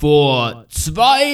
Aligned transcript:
Vor 0.00 0.64
zwei 0.70 1.26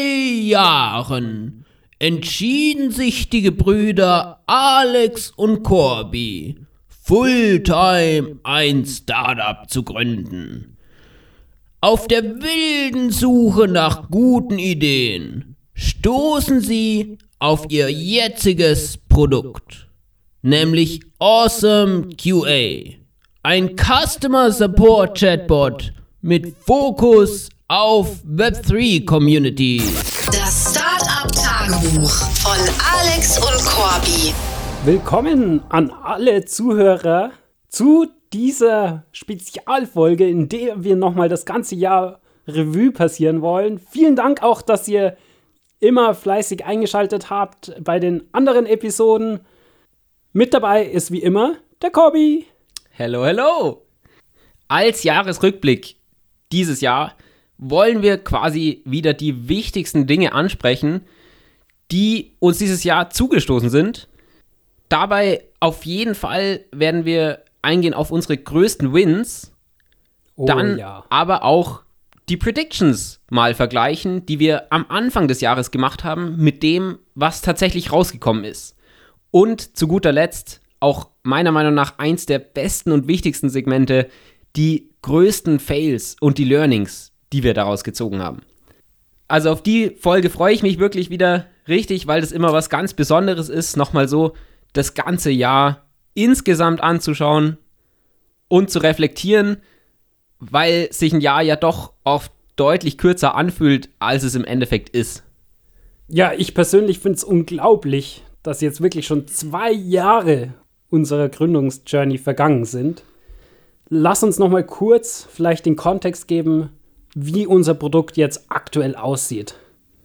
Jahren 0.43 1.65
entschieden 2.01 2.91
sich 2.91 3.31
die 3.31 3.42
Gebrüder 3.42 4.42
Alex 4.46 5.31
und 5.31 5.62
Corby, 5.62 6.56
Fulltime 6.88 8.40
ein 8.42 8.84
Startup 8.84 9.71
zu 9.71 9.84
gründen. 9.84 10.79
Auf 11.80 12.08
der 12.08 12.24
wilden 12.24 13.12
Suche 13.12 13.68
nach 13.68 14.10
guten 14.10 14.58
Ideen 14.58 15.54
stoßen 15.74 16.60
sie 16.60 17.19
auf 17.38 17.66
ihr 17.69 17.88
jetziges 17.88 18.98
Produkt, 18.98 19.87
nämlich 20.42 21.02
Awesome 21.20 22.09
QA, 22.20 22.96
ein 23.45 23.77
Customer 23.77 24.51
Support 24.51 25.20
Chatbot 25.20 25.92
mit 26.20 26.56
Fokus 26.59 27.48
auf 27.69 28.23
Web3 28.24 29.05
Community. 29.05 29.82
Das 30.27 30.70
Startup 30.70 31.32
Tagebuch 31.32 32.12
von 32.38 32.58
Alex 32.95 33.38
und 33.38 33.64
Corby. 33.66 34.32
Willkommen 34.84 35.60
an 35.68 35.91
alle 35.91 36.44
Zuhörer 36.44 37.32
zu 37.68 38.06
dieser 38.32 39.05
Spezialfolge, 39.10 40.28
in 40.28 40.48
der 40.48 40.84
wir 40.84 40.94
nochmal 40.94 41.28
das 41.28 41.44
ganze 41.44 41.74
Jahr 41.74 42.20
Revue 42.46 42.92
passieren 42.92 43.42
wollen. 43.42 43.80
Vielen 43.80 44.14
Dank 44.14 44.44
auch, 44.44 44.62
dass 44.62 44.86
ihr 44.86 45.16
immer 45.80 46.14
fleißig 46.14 46.64
eingeschaltet 46.64 47.30
habt 47.30 47.74
bei 47.83 47.98
den 47.98 48.28
anderen 48.30 48.66
Episoden. 48.66 49.41
Mit 50.33 50.55
dabei 50.55 50.84
ist 50.84 51.10
wie 51.10 51.22
immer 51.22 51.56
der 51.83 51.91
Corby. 51.91 52.46
Hello, 52.91 53.24
hello! 53.24 53.83
Als 54.69 55.02
Jahresrückblick 55.02 55.96
dieses 56.52 56.80
Jahr 56.80 57.16
wollen 57.59 58.02
wir 58.02 58.19
quasi 58.19 58.83
wieder 58.84 59.15
die 59.15 59.48
wichtigsten 59.48 60.06
Dinge 60.06 60.33
ansprechen, 60.33 61.02
die 61.91 62.33
uns 62.38 62.58
dieses 62.58 62.84
Jahr 62.84 63.11
zugestoßen 63.11 63.70
sind. 63.70 64.08
Dabei 64.89 65.44
auf 65.61 65.84
jeden 65.84 66.14
Fall 66.14 66.61
werden 66.72 67.05
wir 67.05 67.42
eingehen 67.62 67.95
auf 67.95 68.11
unsere 68.11 68.36
größten 68.36 68.92
Wins, 68.92 69.53
Oh, 70.36 70.45
dann 70.45 70.78
ja. 70.78 71.05
aber 71.08 71.45
auch 71.45 71.83
die 72.28 72.36
Predictions 72.36 73.20
mal 73.30 73.55
vergleichen, 73.55 74.27
die 74.27 74.39
wir 74.39 74.70
am 74.70 74.84
Anfang 74.89 75.28
des 75.28 75.41
Jahres 75.41 75.70
gemacht 75.70 76.05
haben, 76.05 76.36
mit 76.36 76.62
dem, 76.62 76.98
was 77.14 77.41
tatsächlich 77.41 77.92
rausgekommen 77.92 78.45
ist. 78.45 78.77
Und 79.30 79.77
zu 79.77 79.89
guter 79.89 80.12
Letzt 80.12 80.61
auch 80.78 81.08
meiner 81.23 81.52
Meinung 81.52 81.75
nach 81.75 81.98
eins 81.98 82.27
der 82.27 82.39
besten 82.39 82.92
und 82.92 83.08
wichtigsten 83.08 83.48
Segmente, 83.48 84.08
die 84.56 84.91
größten 85.02 85.58
Fails 85.58 86.17
und 86.20 86.39
die 86.39 86.45
Learnings, 86.45 87.12
die 87.32 87.42
wir 87.42 87.55
daraus 87.55 87.84
gezogen 87.84 88.20
haben. 88.22 88.42
Also 89.28 89.50
auf 89.50 89.62
die 89.62 89.91
Folge 89.91 90.30
freue 90.30 90.55
ich 90.55 90.62
mich 90.62 90.78
wirklich 90.78 91.10
wieder 91.10 91.46
richtig, 91.66 92.06
weil 92.06 92.20
das 92.20 92.33
immer 92.33 92.52
was 92.52 92.70
ganz 92.70 92.94
Besonderes 92.94 93.48
ist, 93.48 93.77
nochmal 93.77 94.08
so 94.08 94.34
das 94.72 94.94
ganze 94.94 95.30
Jahr 95.30 95.86
insgesamt 96.14 96.80
anzuschauen 96.83 97.58
und 98.48 98.70
zu 98.70 98.78
reflektieren, 98.78 99.58
weil 100.38 100.92
sich 100.92 101.12
ein 101.12 101.20
Jahr 101.20 101.42
ja 101.42 101.56
doch 101.56 101.92
oft 102.05 102.33
deutlich 102.56 102.98
kürzer 102.98 103.34
anfühlt, 103.34 103.90
als 103.98 104.22
es 104.22 104.34
im 104.34 104.44
Endeffekt 104.44 104.88
ist. 104.90 105.24
Ja, 106.08 106.33
ich 106.36 106.55
persönlich 106.55 107.00
finde 107.00 107.16
es 107.16 107.24
unglaublich, 107.24 108.22
dass 108.42 108.61
jetzt 108.61 108.80
wirklich 108.80 109.06
schon 109.06 109.27
zwei 109.27 109.72
Jahre 109.72 110.55
unserer 110.88 111.28
Gründungsjourney 111.28 112.18
vergangen 112.18 112.64
sind. 112.64 113.02
Lass 113.88 114.22
uns 114.22 114.38
noch 114.38 114.48
mal 114.48 114.64
kurz 114.64 115.27
vielleicht 115.30 115.66
den 115.66 115.77
Kontext 115.77 116.28
geben, 116.28 116.70
wie 117.19 117.47
unser 117.47 117.72
Produkt 117.72 118.19
jetzt 118.19 118.45
aktuell 118.50 118.95
aussieht. 118.95 119.55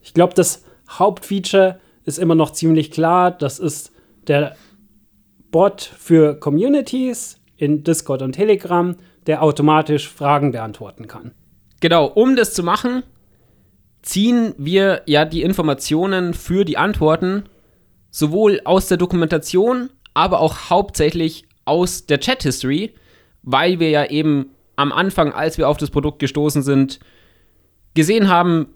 Ich 0.01 0.13
glaube, 0.13 0.33
das 0.33 0.63
Hauptfeature 0.89 1.79
ist 2.05 2.17
immer 2.17 2.35
noch 2.35 2.51
ziemlich 2.51 2.89
klar. 2.89 3.31
Das 3.31 3.59
ist 3.59 3.91
der 4.27 4.55
Bot 5.51 5.81
für 5.81 6.39
Communities 6.39 7.37
in 7.57 7.83
Discord 7.83 8.21
und 8.21 8.31
Telegram, 8.31 8.95
der 9.27 9.43
automatisch 9.43 10.07
Fragen 10.07 10.53
beantworten 10.53 11.09
kann. 11.09 11.33
Genau, 11.81 12.05
um 12.05 12.37
das 12.37 12.53
zu 12.53 12.63
machen, 12.63 13.03
ziehen 14.01 14.55
wir 14.57 15.01
ja 15.05 15.25
die 15.25 15.41
Informationen 15.41 16.33
für 16.33 16.63
die 16.63 16.77
Antworten 16.77 17.43
sowohl 18.09 18.61
aus 18.63 18.87
der 18.87 18.97
Dokumentation, 18.97 19.89
aber 20.13 20.39
auch 20.39 20.69
hauptsächlich 20.69 21.43
aus 21.65 22.05
der 22.05 22.21
Chat-History, 22.21 22.93
weil 23.43 23.81
wir 23.81 23.89
ja 23.89 24.05
eben 24.05 24.51
am 24.75 24.91
Anfang, 24.91 25.33
als 25.33 25.57
wir 25.57 25.69
auf 25.69 25.77
das 25.77 25.91
Produkt 25.91 26.19
gestoßen 26.19 26.61
sind, 26.63 26.99
gesehen 27.93 28.29
haben, 28.29 28.67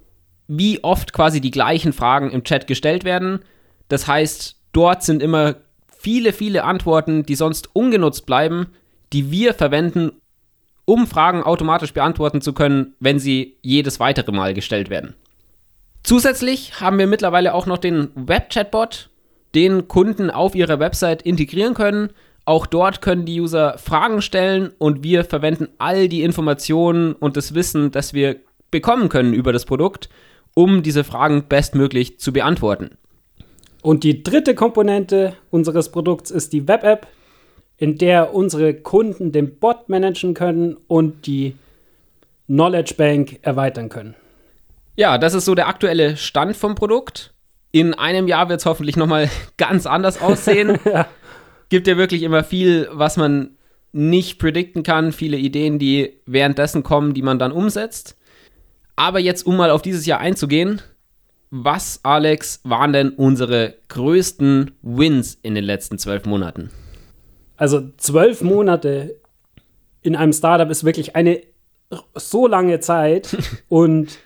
wie 0.48 0.84
oft 0.84 1.14
quasi 1.14 1.42
die 1.42 1.52
gleichen 1.52 1.94
Fragen 1.94 2.32
im 2.32 2.44
Chat 2.44 2.68
gestellt 2.68 3.04
werden. 3.04 3.40
Das 3.88 4.08
heißt, 4.08 4.58
dort 4.74 5.04
sind 5.04 5.24
immer 5.24 5.56
viele, 5.88 6.34
viele 6.34 6.64
Antworten, 6.64 7.24
die 7.24 7.36
sonst 7.36 7.70
ungenutzt 7.74 8.26
bleiben, 8.26 8.68
die 9.14 9.32
wir 9.32 9.54
verwenden, 9.54 10.12
um 10.86 11.08
Fragen 11.08 11.42
automatisch 11.42 11.94
beantworten 11.94 12.42
zu 12.42 12.54
können, 12.54 12.94
wenn 13.00 13.18
sie 13.18 13.58
jedes 13.62 14.00
weitere 14.00 14.32
Mal 14.32 14.54
gestellt 14.54 14.90
werden. 14.90 15.16
Zusätzlich 16.04 16.80
haben 16.80 17.00
wir 17.00 17.08
mittlerweile 17.08 17.56
auch 17.56 17.66
noch 17.66 17.80
den 17.80 18.10
Web-Chatbot, 18.14 19.10
den 19.56 19.88
Kunden 19.88 20.30
auf 20.30 20.54
ihrer 20.54 20.80
Website 20.80 21.24
integrieren 21.24 21.74
können. 21.74 22.12
Auch 22.46 22.68
dort 22.68 23.02
können 23.02 23.26
die 23.26 23.42
User 23.42 23.78
Fragen 23.80 24.22
stellen 24.22 24.72
und 24.78 25.04
wir 25.04 25.26
verwenden 25.26 25.70
all 25.80 26.08
die 26.08 26.22
Informationen 26.22 27.14
und 27.14 27.38
das 27.38 27.56
Wissen, 27.56 27.92
das 27.92 28.14
wir 28.14 28.38
bekommen 28.70 29.10
können 29.10 29.34
über 29.34 29.52
das 29.52 29.66
Produkt, 29.66 30.10
um 30.54 30.84
diese 30.84 31.04
Fragen 31.04 31.48
bestmöglich 31.48 32.20
zu 32.20 32.32
beantworten. 32.32 32.98
Und 33.82 34.04
die 34.04 34.24
dritte 34.24 34.56
Komponente 34.56 35.34
unseres 35.50 35.92
Produkts 35.92 36.32
ist 36.32 36.54
die 36.54 36.68
Web-App, 36.68 37.08
in 37.78 37.98
der 37.98 38.34
unsere 38.34 38.74
Kunden 38.74 39.32
den 39.32 39.58
Bot 39.58 39.90
managen 39.90 40.34
können 40.34 40.78
und 40.88 41.28
die 41.28 41.56
Knowledge 42.48 42.94
Bank 42.96 43.40
erweitern 43.42 43.90
können. 43.90 44.16
Ja, 44.96 45.18
das 45.18 45.34
ist 45.34 45.46
so 45.46 45.56
der 45.56 45.68
aktuelle 45.68 46.16
Stand 46.16 46.56
vom 46.56 46.76
Produkt. 46.76 47.34
In 47.72 47.94
einem 47.94 48.28
Jahr 48.28 48.48
wird 48.50 48.62
es 48.62 48.66
hoffentlich 48.66 48.96
nochmal 48.96 49.30
ganz 49.58 49.86
anders 49.86 50.22
aussehen. 50.22 50.80
Ja. 50.86 51.08
Gibt 51.75 51.88
ja 51.88 51.97
wirklich 51.97 52.24
immer 52.24 52.46
viel, 52.46 52.88
was 52.94 53.18
man 53.18 53.58
nicht 53.91 54.40
predikten 54.40 54.81
kann, 54.81 55.12
viele 55.12 55.36
Ideen, 55.36 55.78
die 55.78 56.22
währenddessen 56.25 56.84
kommen, 56.84 57.13
die 57.13 57.22
man 57.22 57.38
dann 57.38 57.52
umsetzt. 57.52 58.16
Aber 58.96 59.19
jetzt, 59.19 59.46
um 59.46 59.58
mal 59.58 59.72
auf 59.72 59.81
dieses 59.81 60.06
Jahr 60.06 60.22
einzugehen, 60.22 60.81
was, 61.50 62.00
Alex, 62.03 62.62
waren 62.64 62.94
denn 62.94 63.09
unsere 63.09 63.75
größten 63.90 64.72
Wins 64.84 65.38
in 65.44 65.53
den 65.53 65.66
letzten 65.66 65.97
zwölf 65.97 66.25
Monaten? 66.25 66.72
Also 67.58 67.90
zwölf 67.97 68.41
Monate 68.41 69.18
in 70.02 70.16
einem 70.16 70.31
Startup 70.31 70.72
ist 70.72 70.85
wirklich 70.85 71.18
eine 71.18 71.41
so 72.16 72.47
lange 72.47 72.80
Zeit 72.80 73.35
und 73.68 74.18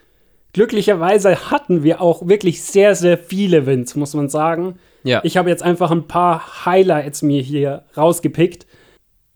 glücklicherweise 0.54 1.50
hatten 1.50 1.82
wir 1.82 2.00
auch 2.00 2.28
wirklich 2.28 2.62
sehr, 2.62 2.94
sehr 2.94 3.18
viele 3.18 3.66
Wins, 3.66 3.96
muss 3.96 4.14
man 4.14 4.30
sagen. 4.30 4.78
Ja. 5.04 5.22
Ich 5.24 5.38
habe 5.38 5.50
jetzt 5.50 5.64
einfach 5.64 5.92
ein 5.92 6.08
paar 6.08 6.66
Highlights 6.66 7.22
mir 7.22 7.42
hier 7.42 7.84
rausgepickt. 7.96 8.68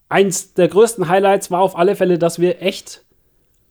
Eins 0.10 0.54
der 0.54 0.68
größten 0.68 1.08
Highlights 1.08 1.52
war 1.52 1.62
auf 1.62 1.78
alle 1.78 1.96
Fälle, 1.96 2.20
dass 2.20 2.40
wir 2.40 2.62
echt 2.62 3.04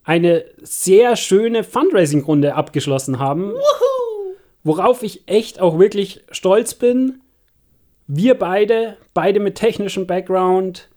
eine 0.04 0.44
sehr 0.60 1.16
schöne 1.16 1.64
Fundraising-Runde 1.64 2.54
abgeschlossen 2.54 3.18
haben. 3.18 3.52
Worauf 4.64 5.02
ich 5.02 5.28
echt 5.28 5.60
auch 5.60 5.78
wirklich 5.78 6.24
stolz 6.30 6.74
bin. 6.74 7.20
Wir 8.06 8.38
beide, 8.38 8.96
beide 9.14 9.40
mit 9.40 9.54
technischem 9.54 10.06
Background, 10.06 10.88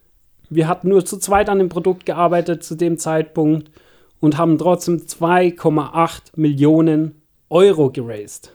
wir 0.49 0.67
hatten 0.67 0.89
nur 0.89 1.05
zu 1.05 1.17
zweit 1.17 1.49
an 1.49 1.59
dem 1.59 1.69
Produkt 1.69 2.05
gearbeitet 2.05 2.63
zu 2.63 2.75
dem 2.75 2.97
Zeitpunkt 2.97 3.71
und 4.19 4.37
haben 4.37 4.57
trotzdem 4.57 4.97
2,8 4.97 6.31
Millionen 6.35 7.21
Euro 7.49 7.91
geraced. 7.91 8.51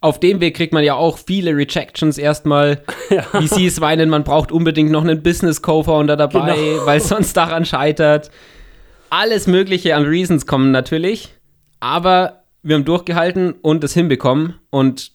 Auf 0.00 0.20
dem 0.20 0.40
Weg 0.40 0.56
kriegt 0.56 0.72
man 0.72 0.84
ja 0.84 0.94
auch 0.94 1.18
viele 1.18 1.56
Rejections 1.56 2.18
erstmal. 2.18 2.82
Wie 3.32 3.48
sie 3.48 3.66
es 3.66 3.80
meinen, 3.80 4.08
man 4.10 4.22
braucht 4.24 4.52
unbedingt 4.52 4.90
noch 4.90 5.02
einen 5.02 5.22
Business 5.22 5.60
Co-Founder 5.62 6.16
dabei, 6.16 6.54
Genau. 6.56 6.82
weil 6.86 6.98
es 6.98 7.08
sonst 7.08 7.36
daran 7.36 7.64
scheitert. 7.64 8.30
Alles 9.10 9.46
Mögliche 9.46 9.96
an 9.96 10.04
Reasons 10.04 10.46
kommen 10.46 10.70
natürlich. 10.70 11.34
Aber 11.80 12.44
wir 12.62 12.76
haben 12.76 12.84
durchgehalten 12.84 13.52
und 13.62 13.82
es 13.82 13.94
hinbekommen. 13.94 14.54
Und 14.70 15.12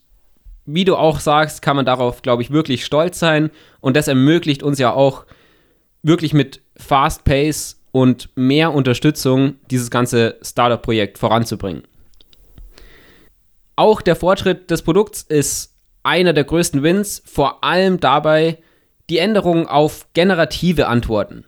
wie 0.66 0.84
du 0.84 0.96
auch 0.96 1.20
sagst, 1.20 1.62
kann 1.62 1.76
man 1.76 1.84
darauf, 1.86 2.22
glaube 2.22 2.42
ich, 2.42 2.50
wirklich 2.50 2.84
stolz 2.84 3.18
sein. 3.18 3.50
Und 3.80 3.96
das 3.96 4.08
ermöglicht 4.08 4.62
uns 4.62 4.78
ja 4.78 4.92
auch 4.92 5.24
wirklich 6.02 6.34
mit 6.34 6.60
Fast 6.76 7.24
Pace 7.24 7.80
und 7.92 8.28
mehr 8.34 8.74
Unterstützung 8.74 9.54
dieses 9.70 9.90
ganze 9.90 10.36
Startup-Projekt 10.42 11.18
voranzubringen. 11.18 11.84
Auch 13.76 14.02
der 14.02 14.16
Fortschritt 14.16 14.70
des 14.70 14.82
Produkts 14.82 15.22
ist 15.22 15.74
einer 16.02 16.32
der 16.32 16.44
größten 16.44 16.82
Wins, 16.82 17.22
vor 17.26 17.64
allem 17.64 17.98
dabei 17.98 18.58
die 19.10 19.18
Änderung 19.18 19.66
auf 19.68 20.06
generative 20.14 20.86
Antworten. 20.86 21.44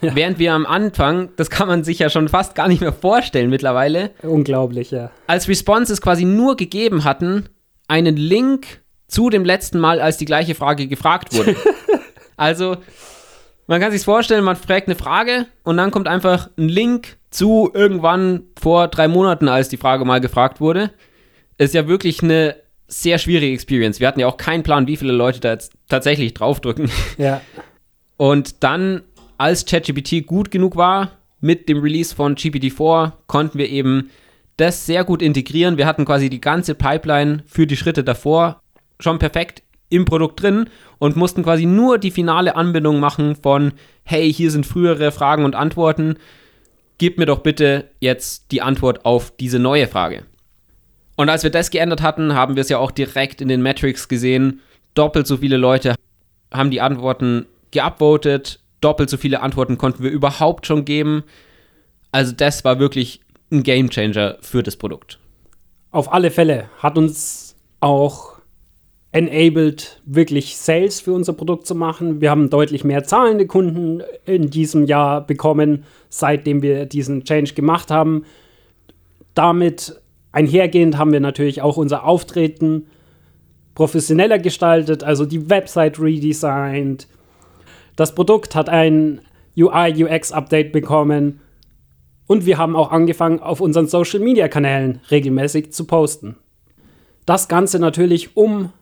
Während 0.00 0.38
wir 0.38 0.54
am 0.54 0.64
Anfang, 0.64 1.28
das 1.36 1.50
kann 1.50 1.68
man 1.68 1.84
sich 1.84 1.98
ja 1.98 2.08
schon 2.08 2.28
fast 2.28 2.54
gar 2.54 2.68
nicht 2.68 2.80
mehr 2.80 2.92
vorstellen 2.92 3.50
mittlerweile, 3.50 4.12
Unglaublich, 4.22 4.90
ja. 4.90 5.10
als 5.26 5.46
Responses 5.46 6.00
quasi 6.00 6.24
nur 6.24 6.56
gegeben 6.56 7.04
hatten, 7.04 7.50
einen 7.86 8.16
Link 8.16 8.80
zu 9.08 9.28
dem 9.28 9.44
letzten 9.44 9.78
Mal, 9.78 10.00
als 10.00 10.16
die 10.16 10.24
gleiche 10.24 10.54
Frage 10.54 10.86
gefragt 10.86 11.34
wurde. 11.34 11.54
also, 12.36 12.78
man 13.66 13.80
kann 13.80 13.92
sich 13.92 14.02
vorstellen, 14.02 14.42
man 14.42 14.56
fragt 14.56 14.88
eine 14.88 14.96
Frage 14.96 15.46
und 15.64 15.76
dann 15.76 15.90
kommt 15.90 16.08
einfach 16.08 16.48
ein 16.56 16.68
Link 16.68 17.18
zu 17.30 17.70
irgendwann 17.74 18.44
vor 18.60 18.88
drei 18.88 19.06
Monaten, 19.06 19.48
als 19.48 19.68
die 19.68 19.76
Frage 19.76 20.04
mal 20.04 20.20
gefragt 20.20 20.60
wurde. 20.60 20.90
Ist 21.60 21.74
ja 21.74 21.86
wirklich 21.86 22.22
eine 22.22 22.56
sehr 22.88 23.18
schwierige 23.18 23.52
Experience. 23.52 24.00
Wir 24.00 24.08
hatten 24.08 24.20
ja 24.20 24.26
auch 24.26 24.36
keinen 24.36 24.62
Plan, 24.62 24.86
wie 24.86 24.96
viele 24.96 25.12
Leute 25.12 25.40
da 25.40 25.52
jetzt 25.52 25.72
tatsächlich 25.88 26.34
draufdrücken. 26.34 26.90
Ja, 27.18 27.40
Und 28.20 28.62
dann, 28.62 29.00
als 29.38 29.64
ChatGPT 29.64 30.26
gut 30.26 30.50
genug 30.50 30.76
war, 30.76 31.12
mit 31.40 31.70
dem 31.70 31.78
Release 31.78 32.14
von 32.14 32.34
GPT-4, 32.34 33.12
konnten 33.28 33.56
wir 33.56 33.70
eben 33.70 34.10
das 34.58 34.84
sehr 34.84 35.04
gut 35.04 35.22
integrieren. 35.22 35.78
Wir 35.78 35.86
hatten 35.86 36.04
quasi 36.04 36.28
die 36.28 36.42
ganze 36.42 36.74
Pipeline 36.74 37.44
für 37.46 37.66
die 37.66 37.78
Schritte 37.78 38.04
davor 38.04 38.60
schon 38.98 39.18
perfekt 39.18 39.62
im 39.88 40.04
Produkt 40.04 40.42
drin 40.42 40.68
und 40.98 41.16
mussten 41.16 41.42
quasi 41.42 41.64
nur 41.64 41.96
die 41.96 42.10
finale 42.10 42.56
Anbindung 42.56 43.00
machen 43.00 43.36
von, 43.36 43.72
hey, 44.04 44.30
hier 44.30 44.50
sind 44.50 44.66
frühere 44.66 45.12
Fragen 45.12 45.46
und 45.46 45.54
Antworten. 45.54 46.16
Gib 46.98 47.16
mir 47.16 47.24
doch 47.24 47.38
bitte 47.38 47.88
jetzt 48.00 48.52
die 48.52 48.60
Antwort 48.60 49.06
auf 49.06 49.34
diese 49.34 49.58
neue 49.58 49.88
Frage. 49.88 50.26
Und 51.20 51.28
als 51.28 51.42
wir 51.42 51.50
das 51.50 51.68
geändert 51.68 52.00
hatten, 52.00 52.32
haben 52.32 52.56
wir 52.56 52.62
es 52.62 52.70
ja 52.70 52.78
auch 52.78 52.90
direkt 52.90 53.42
in 53.42 53.48
den 53.48 53.60
Metrics 53.60 54.08
gesehen. 54.08 54.60
Doppelt 54.94 55.26
so 55.26 55.36
viele 55.36 55.58
Leute 55.58 55.94
haben 56.50 56.70
die 56.70 56.80
Antworten 56.80 57.44
geupvotet. 57.72 58.60
Doppelt 58.80 59.10
so 59.10 59.18
viele 59.18 59.42
Antworten 59.42 59.76
konnten 59.76 60.02
wir 60.02 60.10
überhaupt 60.10 60.66
schon 60.66 60.86
geben. 60.86 61.24
Also 62.10 62.32
das 62.32 62.64
war 62.64 62.78
wirklich 62.78 63.20
ein 63.52 63.62
Gamechanger 63.64 64.38
für 64.40 64.62
das 64.62 64.76
Produkt. 64.76 65.18
auf 65.90 66.10
alle 66.10 66.30
Fälle 66.30 66.70
hat 66.78 66.96
uns 66.96 67.54
auch 67.80 68.38
enabled, 69.12 70.00
wirklich 70.06 70.56
Sales 70.56 71.02
für 71.02 71.12
unser 71.12 71.34
Produkt 71.34 71.66
zu 71.66 71.74
machen. 71.74 72.22
Wir 72.22 72.30
haben 72.30 72.48
deutlich 72.48 72.82
mehr 72.82 73.04
zahlende 73.04 73.46
Kunden 73.46 74.02
in 74.24 74.48
diesem 74.48 74.86
Jahr 74.86 75.20
bekommen, 75.26 75.84
seitdem 76.08 76.62
wir 76.62 76.86
diesen 76.86 77.24
Change 77.24 77.52
gemacht 77.52 77.90
haben. 77.90 78.24
Damit 79.34 79.99
einhergehend 80.32 80.98
haben 80.98 81.12
wir 81.12 81.20
natürlich 81.20 81.62
auch 81.62 81.76
unser 81.76 82.04
Auftreten 82.04 82.86
professioneller 83.74 84.38
gestaltet, 84.38 85.04
also 85.04 85.24
die 85.24 85.48
Website 85.48 86.00
redesigned. 86.00 87.08
Das 87.96 88.14
Produkt 88.14 88.54
hat 88.54 88.68
ein 88.68 89.20
UI-UX-Update 89.56 90.72
bekommen 90.72 91.40
und 92.26 92.46
wir 92.46 92.58
haben 92.58 92.76
auch 92.76 92.92
angefangen, 92.92 93.40
auf 93.40 93.60
unseren 93.60 93.88
Social-Media-Kanälen 93.88 95.00
regelmäßig 95.10 95.72
zu 95.72 95.86
posten. 95.86 96.36
Das 97.26 97.48
Ganze 97.48 97.78
natürlich, 97.78 98.36
um 98.36 98.72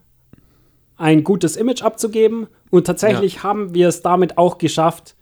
ein 0.99 1.23
gutes 1.23 1.55
Image 1.55 1.81
abzugeben. 1.81 2.47
Und 2.69 2.85
tatsächlich 2.85 3.41
haben 3.41 3.73
wir 3.73 3.87
es 3.87 4.01
damit 4.01 4.37
auch 4.37 4.57
geschafft, 4.57 5.15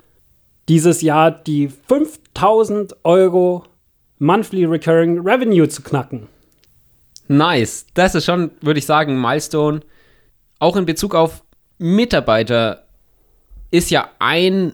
dieses 0.68 1.02
Jahr 1.02 1.32
die 1.32 1.70
5000 1.70 2.98
Euro 3.06 3.64
Monthly 4.20 4.66
Recurring 4.66 5.20
Revenue 5.20 5.68
zu 5.68 5.82
knacken. 5.82 6.28
Nice. 7.28 7.86
Das 7.94 8.16
ist 8.16 8.26
schon, 8.26 8.52
würde 8.62 8.80
ich 8.80 8.86
sagen, 8.86 9.14
ein 9.14 9.22
Milestone. 9.22 9.82
Auch 10.60 10.76
in 10.76 10.86
Bezug 10.86 11.14
auf 11.14 11.44
Mitarbeiter 11.78 12.88
ist 13.70 13.92
ja 13.92 14.10
ein 14.20 14.74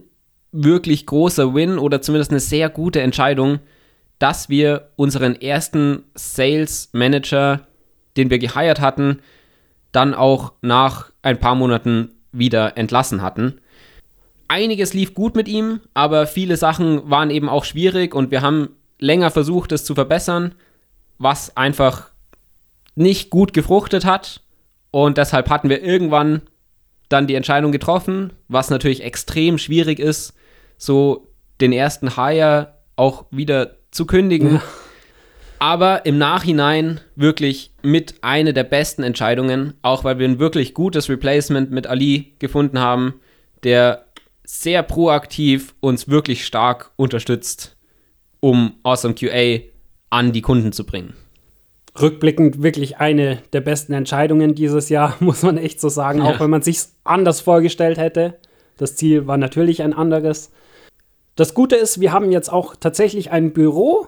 wirklich 0.51 1.05
großer 1.05 1.53
Win 1.53 1.79
oder 1.79 2.01
zumindest 2.01 2.31
eine 2.31 2.39
sehr 2.39 2.69
gute 2.69 3.01
Entscheidung, 3.01 3.59
dass 4.19 4.49
wir 4.49 4.91
unseren 4.95 5.35
ersten 5.35 6.03
Sales 6.15 6.89
Manager, 6.93 7.67
den 8.15 8.29
wir 8.29 8.39
geheiert 8.39 8.79
hatten, 8.79 9.19
dann 9.91 10.13
auch 10.13 10.53
nach 10.61 11.11
ein 11.21 11.39
paar 11.39 11.55
Monaten 11.55 12.11
wieder 12.31 12.77
entlassen 12.77 13.21
hatten. 13.21 13.59
Einiges 14.47 14.93
lief 14.93 15.13
gut 15.13 15.35
mit 15.35 15.47
ihm, 15.47 15.81
aber 15.93 16.27
viele 16.27 16.57
Sachen 16.57 17.09
waren 17.09 17.31
eben 17.31 17.49
auch 17.49 17.65
schwierig 17.65 18.13
und 18.13 18.29
wir 18.29 18.41
haben 18.41 18.69
länger 18.99 19.31
versucht, 19.31 19.71
es 19.71 19.85
zu 19.85 19.95
verbessern, 19.95 20.55
was 21.17 21.55
einfach 21.57 22.09
nicht 22.95 23.29
gut 23.29 23.53
gefruchtet 23.53 24.05
hat. 24.05 24.41
Und 24.91 25.17
deshalb 25.17 25.49
hatten 25.49 25.69
wir 25.69 25.81
irgendwann 25.81 26.41
dann 27.09 27.27
die 27.27 27.35
Entscheidung 27.35 27.71
getroffen, 27.71 28.33
was 28.47 28.69
natürlich 28.69 29.03
extrem 29.03 29.57
schwierig 29.57 29.99
ist, 29.99 30.33
so 30.77 31.27
den 31.61 31.71
ersten 31.71 32.15
Hire 32.15 32.73
auch 32.95 33.25
wieder 33.31 33.77
zu 33.91 34.05
kündigen. 34.05 34.55
Ja. 34.55 34.61
Aber 35.59 36.05
im 36.05 36.17
Nachhinein 36.17 36.99
wirklich 37.15 37.71
mit 37.81 38.15
einer 38.21 38.51
der 38.51 38.65
besten 38.65 39.03
Entscheidungen, 39.03 39.75
auch 39.81 40.03
weil 40.03 40.19
wir 40.19 40.27
ein 40.27 40.39
wirklich 40.39 40.73
gutes 40.73 41.09
Replacement 41.09 41.71
mit 41.71 41.87
Ali 41.87 42.33
gefunden 42.39 42.79
haben, 42.79 43.13
der 43.63 44.05
sehr 44.43 44.83
proaktiv 44.83 45.73
uns 45.79 46.09
wirklich 46.09 46.45
stark 46.45 46.91
unterstützt, 46.97 47.77
um 48.43 48.73
Awesome 48.83 49.13
QA 49.13 49.59
an 50.09 50.33
die 50.33 50.41
Kunden 50.41 50.73
zu 50.73 50.85
bringen. 50.85 51.13
Rückblickend 51.99 52.61
wirklich 52.61 52.97
eine 52.97 53.37
der 53.53 53.61
besten 53.61 53.93
Entscheidungen 53.93 54.53
dieses 54.53 54.89
Jahr, 54.89 55.15
muss 55.21 55.43
man 55.43 55.57
echt 55.57 55.79
so 55.79 55.87
sagen, 55.87 56.19
Ja. 56.19 56.25
auch 56.25 56.41
wenn 56.41 56.49
man 56.49 56.61
sich 56.61 56.79
anders 57.05 57.39
vorgestellt 57.39 57.97
hätte. 57.97 58.37
Das 58.75 58.97
Ziel 58.97 59.27
war 59.27 59.37
natürlich 59.37 59.81
ein 59.81 59.93
anderes. 59.93 60.51
Das 61.35 61.53
Gute 61.53 61.77
ist, 61.77 62.01
wir 62.01 62.11
haben 62.11 62.33
jetzt 62.33 62.51
auch 62.51 62.75
tatsächlich 62.75 63.31
ein 63.31 63.53
Büro, 63.53 64.07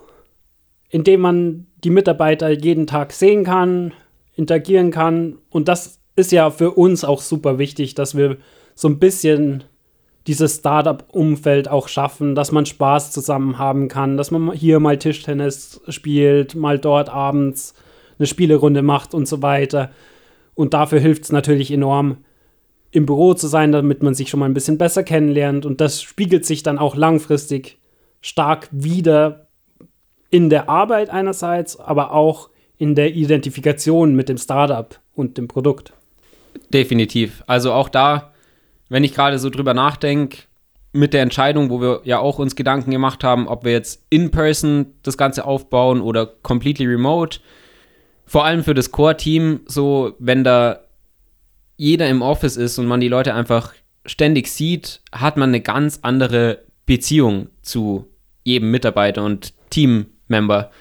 in 0.89 1.05
dem 1.05 1.21
man 1.21 1.67
die 1.85 1.89
Mitarbeiter 1.89 2.49
jeden 2.49 2.87
Tag 2.87 3.13
sehen 3.13 3.45
kann, 3.45 3.93
interagieren 4.35 4.91
kann. 4.91 5.37
Und 5.49 5.69
das 5.69 6.01
ist 6.17 6.33
ja 6.33 6.51
für 6.51 6.71
uns 6.71 7.05
auch 7.05 7.21
super 7.21 7.57
wichtig, 7.57 7.95
dass 7.95 8.17
wir 8.17 8.35
so 8.75 8.89
ein 8.89 8.99
bisschen 8.99 9.63
dieses 10.27 10.55
Startup-Umfeld 10.57 11.67
auch 11.69 11.87
schaffen, 11.87 12.35
dass 12.35 12.51
man 12.51 12.65
Spaß 12.65 13.11
zusammen 13.11 13.57
haben 13.57 13.87
kann, 13.87 14.17
dass 14.17 14.31
man 14.31 14.51
hier 14.53 14.79
mal 14.79 14.97
Tischtennis 14.97 15.81
spielt, 15.89 16.55
mal 16.55 16.79
dort 16.79 17.09
abends 17.09 17.75
eine 18.17 18.25
Spielerunde 18.25 18.81
macht 18.81 19.13
und 19.13 19.27
so 19.27 19.41
weiter. 19.41 19.91
Und 20.55 20.73
dafür 20.73 20.99
hilft 20.99 21.25
es 21.25 21.31
natürlich 21.31 21.71
enorm, 21.71 22.17
im 22.91 23.05
Büro 23.05 23.33
zu 23.33 23.47
sein, 23.47 23.73
damit 23.73 24.01
man 24.01 24.13
sich 24.15 24.29
schon 24.29 24.39
mal 24.39 24.45
ein 24.45 24.53
bisschen 24.53 24.77
besser 24.77 25.03
kennenlernt. 25.03 25.65
Und 25.65 25.81
das 25.81 26.01
spiegelt 26.01 26.45
sich 26.45 26.63
dann 26.63 26.79
auch 26.79 26.95
langfristig 26.95 27.77
stark 28.21 28.69
wieder 28.71 29.47
in 30.31 30.49
der 30.49 30.69
Arbeit 30.69 31.09
einerseits, 31.09 31.77
aber 31.77 32.13
auch 32.13 32.49
in 32.77 32.95
der 32.95 33.13
Identifikation 33.13 34.15
mit 34.15 34.29
dem 34.29 34.37
Startup 34.37 34.97
und 35.13 35.37
dem 35.37 35.47
Produkt. 35.47 35.93
Definitiv. 36.73 37.43
Also 37.47 37.73
auch 37.73 37.89
da, 37.89 38.33
wenn 38.89 39.03
ich 39.03 39.13
gerade 39.13 39.39
so 39.39 39.49
drüber 39.49 39.73
nachdenke, 39.73 40.39
mit 40.95 41.13
der 41.13 41.23
Entscheidung, 41.23 41.69
wo 41.69 41.81
wir 41.81 42.01
ja 42.05 42.19
auch 42.19 42.39
uns 42.39 42.55
Gedanken 42.55 42.89
gemacht 42.89 43.23
haben, 43.23 43.47
ob 43.49 43.65
wir 43.65 43.73
jetzt 43.73 44.05
in 44.09 44.31
person 44.31 44.93
das 45.03 45.17
Ganze 45.17 45.43
aufbauen 45.43 45.99
oder 45.99 46.25
completely 46.25 46.85
remote. 46.85 47.39
Vor 48.25 48.45
allem 48.45 48.63
für 48.63 48.73
das 48.73 48.91
Core-Team, 48.91 49.61
so 49.65 50.15
wenn 50.19 50.45
da 50.45 50.79
jeder 51.75 52.07
im 52.07 52.21
Office 52.21 52.55
ist 52.55 52.79
und 52.79 52.87
man 52.87 53.01
die 53.01 53.09
Leute 53.09 53.33
einfach 53.33 53.73
ständig 54.05 54.47
sieht, 54.47 55.01
hat 55.11 55.35
man 55.35 55.49
eine 55.49 55.59
ganz 55.59 55.99
andere 56.01 56.63
Beziehung 56.85 57.49
zu 57.61 58.07
jedem 58.43 58.71
Mitarbeiter 58.71 59.23
und 59.23 59.53
Teammember. 59.69 60.71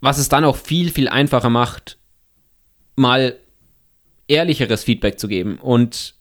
Was 0.00 0.16
es 0.16 0.30
dann 0.30 0.44
auch 0.44 0.56
viel, 0.56 0.90
viel 0.90 1.08
einfacher 1.08 1.50
macht, 1.50 1.98
mal 2.94 3.36
ehrlicheres 4.28 4.84
Feedback 4.84 5.20
zu 5.20 5.28
geben 5.28 5.58
und 5.58 6.14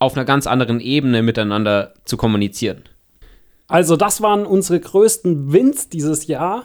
auf 0.00 0.16
einer 0.16 0.24
ganz 0.24 0.48
anderen 0.48 0.80
Ebene 0.80 1.22
miteinander 1.22 1.94
zu 2.04 2.16
kommunizieren. 2.16 2.82
Also, 3.68 3.96
das 3.96 4.20
waren 4.20 4.46
unsere 4.46 4.80
größten 4.80 5.52
Wins 5.52 5.88
dieses 5.88 6.26
Jahr. 6.26 6.64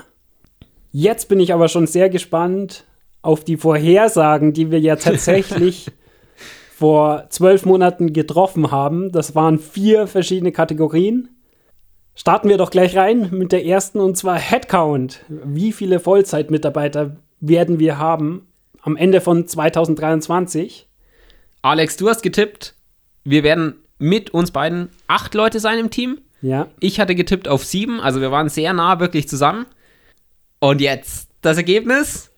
Jetzt 0.91 1.29
bin 1.29 1.39
ich 1.39 1.53
aber 1.53 1.67
schon 1.67 1.85
sehr 1.85 2.09
gespannt 2.09 2.85
auf 3.21 3.43
die 3.43 3.57
Vorhersagen, 3.57 4.53
die 4.53 4.71
wir 4.71 4.79
ja 4.79 4.95
tatsächlich 4.95 5.91
vor 6.75 7.27
zwölf 7.29 7.65
Monaten 7.65 8.11
getroffen 8.11 8.71
haben. 8.71 9.11
Das 9.11 9.35
waren 9.35 9.59
vier 9.59 10.07
verschiedene 10.07 10.51
Kategorien. 10.51 11.29
Starten 12.15 12.49
wir 12.49 12.57
doch 12.57 12.71
gleich 12.71 12.95
rein 12.95 13.29
mit 13.31 13.51
der 13.51 13.65
ersten 13.65 13.99
und 13.99 14.15
zwar 14.15 14.39
Headcount. 14.39 15.25
Wie 15.27 15.73
viele 15.73 15.99
Vollzeitmitarbeiter 15.99 17.17
werden 17.41 17.79
wir 17.79 17.97
haben 17.97 18.47
am 18.81 18.95
Ende 18.95 19.19
von 19.19 19.47
2023? 19.47 20.87
Alex, 21.61 21.97
du 21.97 22.09
hast 22.09 22.21
getippt, 22.21 22.74
wir 23.25 23.43
werden 23.43 23.75
mit 23.99 24.29
uns 24.29 24.51
beiden 24.51 24.89
acht 25.07 25.33
Leute 25.33 25.59
sein 25.59 25.79
im 25.79 25.89
Team. 25.89 26.19
Ja, 26.41 26.67
Ich 26.79 26.99
hatte 26.99 27.15
getippt 27.15 27.47
auf 27.47 27.65
sieben, 27.65 27.99
also 27.99 28.21
wir 28.21 28.31
waren 28.31 28.49
sehr 28.49 28.71
nah 28.73 28.99
wirklich 28.99 29.27
zusammen. 29.27 29.65
Und 30.59 30.79
jetzt 30.79 31.29
das 31.41 31.57
Ergebnis? 31.57 32.31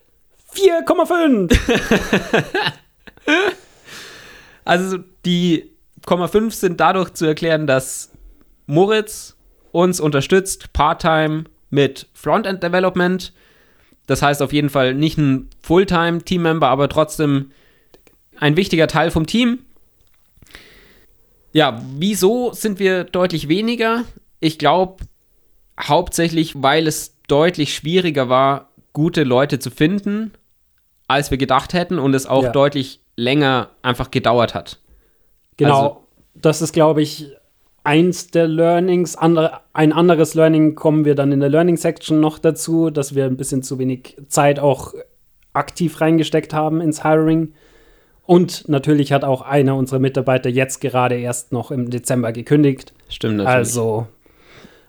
4,5. 0.54 1.56
Also 4.68 4.98
die 5.26 5.72
0,5 6.06 6.52
sind 6.52 6.80
dadurch 6.82 7.14
zu 7.14 7.26
erklären, 7.26 7.68
dass 7.68 8.12
Moritz 8.66 9.38
uns 9.72 10.02
unterstützt, 10.02 10.74
Part-Time 10.74 11.46
mit 11.70 12.08
Frontend 12.14 12.64
Development. 12.64 13.32
Das 14.08 14.22
heißt 14.22 14.42
auf 14.42 14.52
jeden 14.52 14.70
Fall 14.70 14.94
nicht 14.94 15.18
ein 15.18 15.50
Fulltime-Teammember, 15.62 16.68
aber 16.68 16.90
trotzdem 16.90 17.52
ein 18.38 18.58
wichtiger 18.58 18.88
Teil 18.88 19.10
vom 19.10 19.26
Team. 19.26 19.60
Ja, 21.58 21.82
wieso 21.98 22.54
sind 22.54 22.78
wir 22.78 23.04
deutlich 23.04 23.48
weniger? 23.48 24.04
Ich 24.40 24.60
glaube, 24.60 24.98
hauptsächlich, 25.82 26.62
weil 26.62 26.86
es 26.86 27.16
deutlich 27.28 27.74
schwieriger 27.74 28.30
war, 28.30 28.70
gute 28.94 29.24
Leute 29.24 29.58
zu 29.58 29.72
finden, 29.72 30.34
als 31.08 31.32
wir 31.32 31.40
gedacht 31.40 31.74
hätten 31.74 31.98
und 31.98 32.14
es 32.14 32.28
auch 32.28 32.44
Ja. 32.44 32.52
deutlich 32.52 33.00
länger 33.16 33.72
einfach 33.82 34.12
gedauert 34.12 34.54
hat. 34.54 34.78
Genau. 35.58 35.82
Also- 35.82 36.04
das 36.36 36.62
ist, 36.62 36.74
glaube 36.74 37.02
ich, 37.02 37.32
eins 37.84 38.28
der 38.28 38.48
Learnings. 38.48 39.16
Andere, 39.16 39.62
ein 39.74 39.94
anderes 39.94 40.36
Learning 40.36 40.76
kommen 40.76 41.06
wir 41.06 41.16
dann 41.16 41.32
in 41.32 41.40
der 41.40 41.50
Learning 41.50 41.78
Section 41.78 42.20
noch 42.20 42.38
dazu, 42.38 42.92
dass 42.92 43.16
wir 43.16 43.26
ein 43.26 43.36
bisschen 43.36 43.64
zu 43.64 43.80
wenig 43.80 44.16
Zeit 44.28 44.60
auch 44.60 44.94
aktiv 45.54 46.00
reingesteckt 46.02 46.54
haben 46.54 46.82
ins 46.82 47.02
Hiring. 47.02 47.54
Und 48.28 48.68
natürlich 48.68 49.14
hat 49.14 49.24
auch 49.24 49.42
einer 49.42 49.78
unserer 49.78 50.00
Mitarbeiter 50.00 50.50
jetzt 50.50 50.82
gerade 50.82 51.16
erst 51.18 51.54
noch 51.54 51.72
im 51.72 51.90
Dezember 51.90 52.34
gekündigt. 52.34 52.94
Stimmt 53.08 53.38
natürlich. 53.38 53.56
Also 53.56 54.08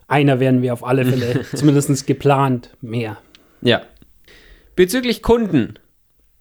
einer 0.08 0.40
werden 0.40 0.60
wir 0.60 0.72
auf 0.72 0.84
alle 0.84 1.04
Fälle 1.04 1.46
zumindest 1.54 2.04
geplant 2.08 2.70
mehr. 2.80 3.16
Ja. 3.62 3.82
Bezüglich 4.74 5.22
Kunden, 5.22 5.78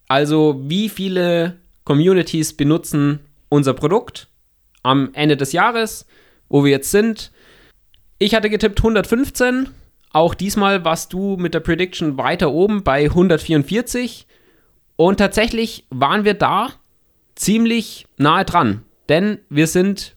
also 0.08 0.60
wie 0.64 0.90
viele 0.90 1.58
Communities 1.84 2.58
benutzen 2.58 3.20
unser 3.48 3.76
Produkt 3.76 4.28
am 4.82 5.12
Ende 5.14 5.38
des 5.38 5.52
Jahres, 5.52 6.08
wo 6.50 6.64
wir 6.64 6.72
jetzt 6.72 6.90
sind. 6.90 7.32
Ich 8.18 8.34
hatte 8.34 8.50
getippt 8.50 8.80
115. 8.80 9.70
Auch 10.14 10.34
diesmal 10.34 10.84
warst 10.84 11.14
du 11.14 11.38
mit 11.38 11.54
der 11.54 11.60
Prediction 11.60 12.18
weiter 12.18 12.52
oben 12.52 12.84
bei 12.84 13.04
144. 13.04 14.26
Und 14.96 15.18
tatsächlich 15.18 15.86
waren 15.92 16.26
wir 16.26 16.34
da 16.34 16.72
ziemlich 17.38 18.06
nahe 18.18 18.44
dran. 18.46 18.84
Denn 19.10 19.40
wir 19.50 19.68
sind 19.68 20.16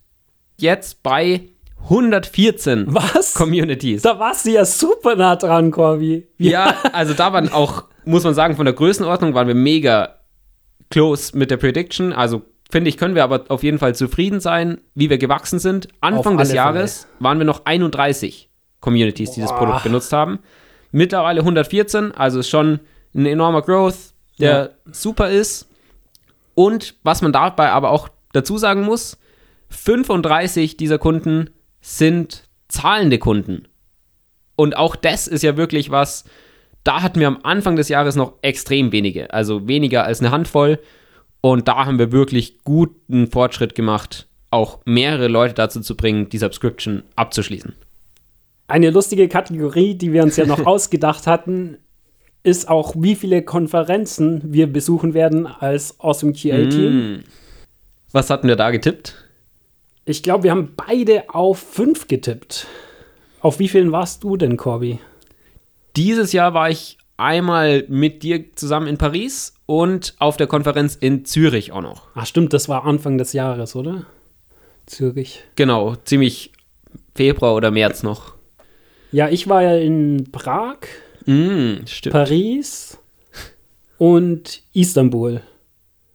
jetzt 0.57 1.03
bei 1.03 1.43
114 1.85 2.87
Was? 2.89 3.35
Communities. 3.35 4.03
Da 4.03 4.19
warst 4.19 4.47
du 4.47 4.51
ja 4.51 4.65
super 4.65 5.17
nah 5.17 5.37
dran, 5.37 5.71
Corby. 5.71 6.27
Wir- 6.37 6.51
Ja, 6.51 6.75
also 6.93 7.15
da 7.15 7.33
waren 7.33 7.51
auch, 7.53 7.85
muss 8.05 8.25
man 8.25 8.35
sagen, 8.35 8.57
von 8.57 8.65
der 8.65 8.75
Größenordnung 8.75 9.35
waren 9.35 9.47
wir 9.49 9.55
mega 9.55 10.17
close 10.91 11.37
mit 11.37 11.51
der 11.51 11.57
Prediction. 11.57 12.13
Also 12.13 12.43
finde 12.71 12.89
ich, 12.91 12.97
können 12.99 13.15
wir 13.15 13.25
aber 13.25 13.45
auf 13.49 13.63
jeden 13.63 13.79
Fall 13.79 13.95
zufrieden 13.95 14.41
sein, 14.41 14.81
wie 14.95 15.09
wir 15.09 15.19
gewachsen 15.19 15.59
sind. 15.59 15.89
Anfang 16.01 16.37
des 16.37 16.53
Jahres 16.53 17.07
waren 17.21 17.39
wir 17.39 17.45
noch 17.47 17.65
31 17.65 18.51
Communities, 18.81 19.33
die 19.33 19.41
das. 19.41 19.55
Produkt 19.55 19.83
benutzt 19.85 20.13
haben. 20.13 20.41
Mittlerweile 20.93 21.41
114, 21.41 22.13
also 22.13 22.41
ist 22.41 22.49
schon 22.49 22.81
ein 23.15 23.27
enormer 23.27 23.63
Growth, 23.63 24.13
der 24.41 24.73
super 24.91 25.31
ist. 25.31 25.67
Und 26.55 26.95
was 27.03 27.23
man 27.23 27.33
dabei 27.33 27.71
aber 27.71 27.91
auch 27.91 28.09
dazu 28.33 28.59
sagen 28.59 28.83
muss, 28.83 29.19
35 29.71 30.77
dieser 30.77 30.99
Kunden 30.99 31.51
sind 31.81 32.49
zahlende 32.69 33.19
Kunden. 33.19 33.69
Und 34.57 34.77
auch 34.77 34.97
das 34.97 35.27
ist 35.27 35.43
ja 35.43 35.57
wirklich 35.57 35.91
was, 35.91 36.25
da 36.85 37.03
hatten 37.03 37.21
wir 37.21 37.29
am 37.29 37.41
Anfang 37.43 37.77
des 37.77 37.89
Jahres 37.89 38.17
noch 38.17 38.35
extrem 38.43 38.93
wenige, 38.93 39.33
also 39.33 39.69
weniger 39.69 40.05
als 40.05 40.21
eine 40.21 40.31
Handvoll. 40.31 40.79
Und 41.41 41.69
da 41.69 41.87
haben 41.87 41.99
wir 41.99 42.13
wirklich 42.13 42.59
guten 42.65 43.29
Fortschritt 43.29 43.75
gemacht, 43.75 44.29
auch 44.51 44.81
mehrere 44.85 45.29
Leute 45.29 45.55
dazu 45.55 45.81
zu 45.81 45.97
bringen, 45.97 46.29
die 46.29 46.39
Subscription 46.39 47.03
abzuschließen. 47.17 47.75
Eine 48.69 48.91
lustige 48.91 49.29
Kategorie, 49.29 49.95
die 49.95 50.13
wir 50.13 50.23
uns 50.23 50.37
ja 50.37 50.47
noch 50.47 50.67
ausgedacht 50.67 51.27
hatten, 51.27 51.79
ist 52.43 52.69
auch, 52.69 52.95
wie 52.97 53.15
viele 53.15 53.43
Konferenzen 53.43 54.41
wir 54.45 54.67
besuchen 54.73 55.15
werden 55.15 55.47
als 55.47 55.99
Awesome 56.01 56.33
QA-Team. 56.33 57.17
Mm. 57.17 57.25
Was 58.13 58.31
hatten 58.31 58.49
wir 58.49 58.57
da 58.57 58.71
getippt? 58.71 59.15
Ich 60.05 60.23
glaube, 60.23 60.45
wir 60.45 60.51
haben 60.51 60.73
beide 60.77 61.33
auf 61.33 61.59
fünf 61.59 62.09
getippt. 62.09 62.67
Auf 63.41 63.59
wie 63.59 63.69
vielen 63.69 63.93
warst 63.93 64.25
du 64.25 64.37
denn, 64.37 64.57
Corby? 64.57 64.99
Dieses 65.97 66.33
Jahr 66.33 66.55
war 66.55 66.71
ich 66.71 66.99
einmal 67.17 67.85
mit 67.89 68.23
dir 68.23 68.53
zusammen 68.55 68.87
in 68.87 68.99
Paris 68.99 69.55
und 69.67 70.15
auf 70.19 70.37
der 70.37 70.47
Konferenz 70.47 70.97
in 70.97 71.25
Zürich 71.25 71.73
auch 71.73 71.83
noch. 71.83 72.09
Ach 72.15 72.27
stimmt, 72.27 72.53
das 72.53 72.69
war 72.69 72.85
Anfang 72.85 73.19
des 73.19 73.33
Jahres, 73.33 73.77
oder? 73.77 74.07
Zürich. 74.87 75.45
Genau, 75.55 75.95
ziemlich 76.05 76.53
Februar 77.15 77.55
oder 77.55 77.71
März 77.71 78.03
noch. 78.03 78.35
Ja, 79.13 79.29
ich 79.29 79.49
war 79.49 79.63
ja 79.63 79.77
in 79.77 80.31
Prag, 80.33 80.79
Mm. 81.27 81.85
Paris 82.11 82.99
und 83.99 84.63
Istanbul. 84.73 85.43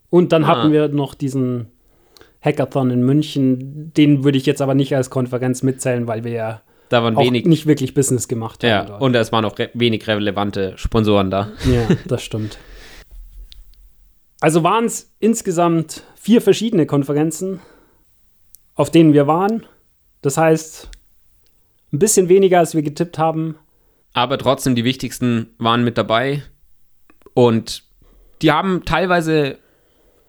Und 0.10 0.32
dann 0.32 0.44
Ah. 0.44 0.48
hatten 0.48 0.72
wir 0.72 0.88
noch 0.88 1.14
diesen 1.14 1.68
Hackathon 2.42 2.90
in 2.92 3.04
München. 3.04 3.92
Den 3.94 4.24
würde 4.24 4.38
ich 4.38 4.46
jetzt 4.46 4.62
aber 4.62 4.76
nicht 4.76 4.96
als 4.96 5.10
Konferenz 5.10 5.64
mitzählen, 5.64 6.08
weil 6.08 6.24
wir 6.24 6.32
ja 6.32 6.62
Da 6.90 7.04
waren 7.04 7.18
auch 7.18 7.22
wenig. 7.24 7.46
nicht 7.46 7.66
wirklich 7.66 7.94
Business 7.94 8.28
gemacht 8.28 8.64
haben. 8.64 8.70
Ja, 8.70 8.86
dort. 8.86 9.02
und 9.02 9.16
es 9.16 9.32
waren 9.32 9.46
auch 9.46 9.58
re 9.60 9.70
wenig 9.74 10.08
relevante 10.08 10.74
Sponsoren 10.78 11.30
da. 11.32 11.52
Ja, 11.72 11.88
das 12.08 12.24
stimmt. 12.24 12.58
Also 14.42 14.64
waren 14.64 14.86
es 14.86 15.12
insgesamt 15.20 16.04
vier 16.16 16.42
verschiedene 16.42 16.86
Konferenzen, 16.86 17.62
auf 18.76 18.92
denen 18.92 19.14
wir 19.14 19.28
waren. 19.28 19.66
Das 20.22 20.38
heißt, 20.38 20.90
ein 21.94 22.00
bisschen 22.00 22.30
weniger, 22.30 22.60
als 22.60 22.76
wir 22.76 22.82
getippt 22.84 23.18
haben. 23.18 23.56
Aber 24.16 24.38
trotzdem, 24.38 24.76
die 24.76 24.86
wichtigsten 24.86 25.48
waren 25.58 25.84
mit 25.84 25.98
dabei. 25.98 26.42
Und 27.34 27.84
die 28.42 28.50
haben 28.52 28.86
teilweise 28.86 29.58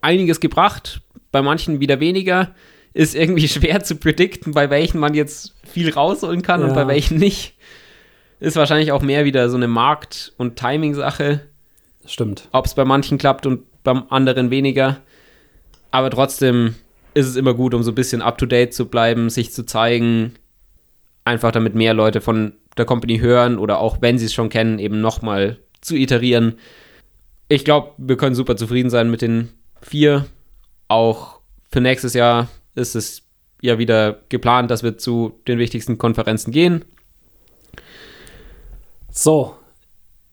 einiges 0.00 0.40
gebracht, 0.40 1.00
bei 1.30 1.40
manchen 1.40 1.78
wieder 1.78 2.00
weniger. 2.00 2.52
Ist 2.94 3.14
irgendwie 3.14 3.46
schwer 3.48 3.84
zu 3.84 3.94
predikten, 3.94 4.52
bei 4.52 4.70
welchen 4.70 4.98
man 4.98 5.14
jetzt 5.14 5.54
viel 5.64 5.92
rausholen 5.92 6.42
kann 6.42 6.62
und 6.64 6.70
Ja. 6.70 6.74
bei 6.74 6.88
welchen 6.88 7.16
nicht. 7.18 7.54
Ist 8.40 8.56
wahrscheinlich 8.56 8.90
auch 8.90 9.02
mehr 9.02 9.24
wieder 9.24 9.48
so 9.48 9.56
eine 9.56 9.68
Markt- 9.68 10.32
und 10.36 10.56
Timing-Sache, 10.56 11.42
Stimmt. 12.06 12.48
ob 12.50 12.66
es 12.66 12.74
bei 12.74 12.84
manchen 12.84 13.18
klappt 13.18 13.46
und 13.46 13.62
beim 13.84 14.02
anderen 14.10 14.50
weniger. 14.50 14.98
Aber 15.92 16.10
trotzdem 16.10 16.74
ist 17.14 17.26
es 17.28 17.36
immer 17.36 17.54
gut, 17.54 17.72
um 17.72 17.84
so 17.84 17.92
ein 17.92 17.94
bisschen 17.94 18.20
up-to-date 18.20 18.74
zu 18.74 18.86
bleiben, 18.88 19.30
sich 19.30 19.52
zu 19.52 19.64
zeigen, 19.64 20.34
einfach 21.24 21.52
damit 21.52 21.76
mehr 21.76 21.94
Leute 21.94 22.20
von 22.20 22.52
der 22.76 22.84
Company 22.84 23.18
hören 23.18 23.58
oder 23.58 23.80
auch 23.80 23.98
wenn 24.00 24.18
sie 24.18 24.26
es 24.26 24.34
schon 24.34 24.48
kennen, 24.48 24.78
eben 24.78 25.00
nochmal 25.00 25.58
zu 25.80 25.94
iterieren. 25.96 26.58
Ich 27.48 27.64
glaube, 27.64 27.92
wir 27.98 28.16
können 28.16 28.34
super 28.34 28.56
zufrieden 28.56 28.90
sein 28.90 29.10
mit 29.10 29.22
den 29.22 29.50
vier. 29.80 30.26
Auch 30.88 31.40
für 31.70 31.80
nächstes 31.80 32.14
Jahr 32.14 32.48
ist 32.74 32.96
es 32.96 33.22
ja 33.62 33.78
wieder 33.78 34.20
geplant, 34.28 34.70
dass 34.70 34.82
wir 34.82 34.98
zu 34.98 35.40
den 35.46 35.58
wichtigsten 35.58 35.98
Konferenzen 35.98 36.52
gehen. 36.52 36.84
So, 39.10 39.54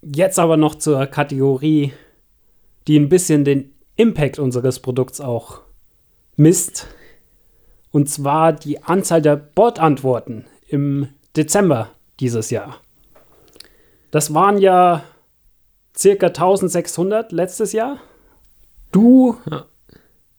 jetzt 0.01 0.39
aber 0.39 0.57
noch 0.57 0.75
zur 0.75 1.05
Kategorie, 1.05 1.93
die 2.87 2.99
ein 2.99 3.09
bisschen 3.09 3.45
den 3.45 3.71
Impact 3.95 4.39
unseres 4.39 4.79
Produkts 4.79 5.21
auch 5.21 5.61
misst. 6.35 6.87
Und 7.91 8.09
zwar 8.09 8.53
die 8.53 8.83
Anzahl 8.83 9.21
der 9.21 9.35
Bot-Antworten 9.35 10.45
im 10.67 11.07
Dezember 11.35 11.91
dieses 12.19 12.49
Jahr. 12.49 12.79
Das 14.11 14.33
waren 14.33 14.57
ja 14.57 15.03
circa 15.97 16.27
1600 16.27 17.31
letztes 17.31 17.73
Jahr. 17.73 17.99
Du, 18.91 19.37
Ja. 19.49 19.65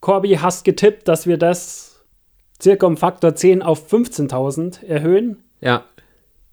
Corby, 0.00 0.34
hast 0.34 0.64
getippt, 0.64 1.08
dass 1.08 1.26
wir 1.26 1.38
das 1.38 2.04
circa 2.62 2.86
um 2.86 2.96
Faktor 2.98 3.34
10 3.34 3.62
auf 3.62 3.90
15.000 3.90 4.84
erhöhen. 4.84 5.42
Ja, 5.60 5.84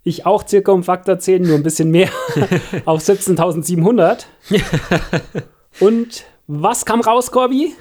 Ich 0.04 0.24
auch 0.26 0.48
circa 0.48 0.72
um 0.72 0.82
Faktor 0.82 1.18
10, 1.18 1.42
nur 1.42 1.56
ein 1.56 1.62
bisschen 1.62 1.90
mehr, 1.90 2.08
auf 2.86 3.02
17.700. 3.02 4.24
Und 5.80 6.24
was 6.46 6.84
kam 6.86 7.00
raus, 7.02 7.30
Corby? 7.30 7.74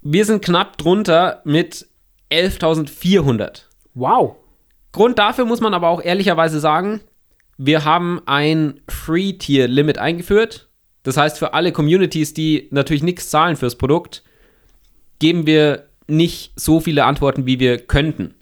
wir 0.00 0.24
sind 0.24 0.42
knapp 0.44 0.78
drunter 0.78 1.42
mit 1.44 1.86
11.400. 2.30 3.62
Wow. 3.94 4.36
Grund 4.92 5.18
dafür 5.18 5.44
muss 5.44 5.60
man 5.60 5.74
aber 5.74 5.88
auch 5.88 6.02
ehrlicherweise 6.02 6.60
sagen, 6.60 7.00
wir 7.56 7.84
haben 7.84 8.20
ein 8.26 8.80
Free-Tier-Limit 8.88 9.98
eingeführt. 9.98 10.68
Das 11.02 11.16
heißt, 11.16 11.38
für 11.38 11.54
alle 11.54 11.72
Communities, 11.72 12.34
die 12.34 12.68
natürlich 12.70 13.02
nichts 13.02 13.30
zahlen 13.30 13.56
fürs 13.56 13.76
Produkt, 13.76 14.22
geben 15.18 15.46
wir 15.46 15.88
nicht 16.06 16.52
so 16.56 16.80
viele 16.80 17.04
Antworten, 17.04 17.46
wie 17.46 17.60
wir 17.60 17.78
könnten. 17.78 18.34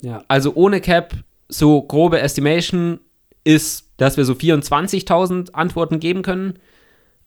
Ja, 0.00 0.22
Also 0.28 0.54
ohne 0.54 0.80
Cap, 0.80 1.14
so 1.48 1.82
grobe 1.82 2.20
Estimation 2.20 3.00
ist, 3.44 3.90
dass 3.96 4.16
wir 4.16 4.24
so 4.24 4.34
24.000 4.34 5.52
Antworten 5.52 6.00
geben 6.00 6.22
können. 6.22 6.58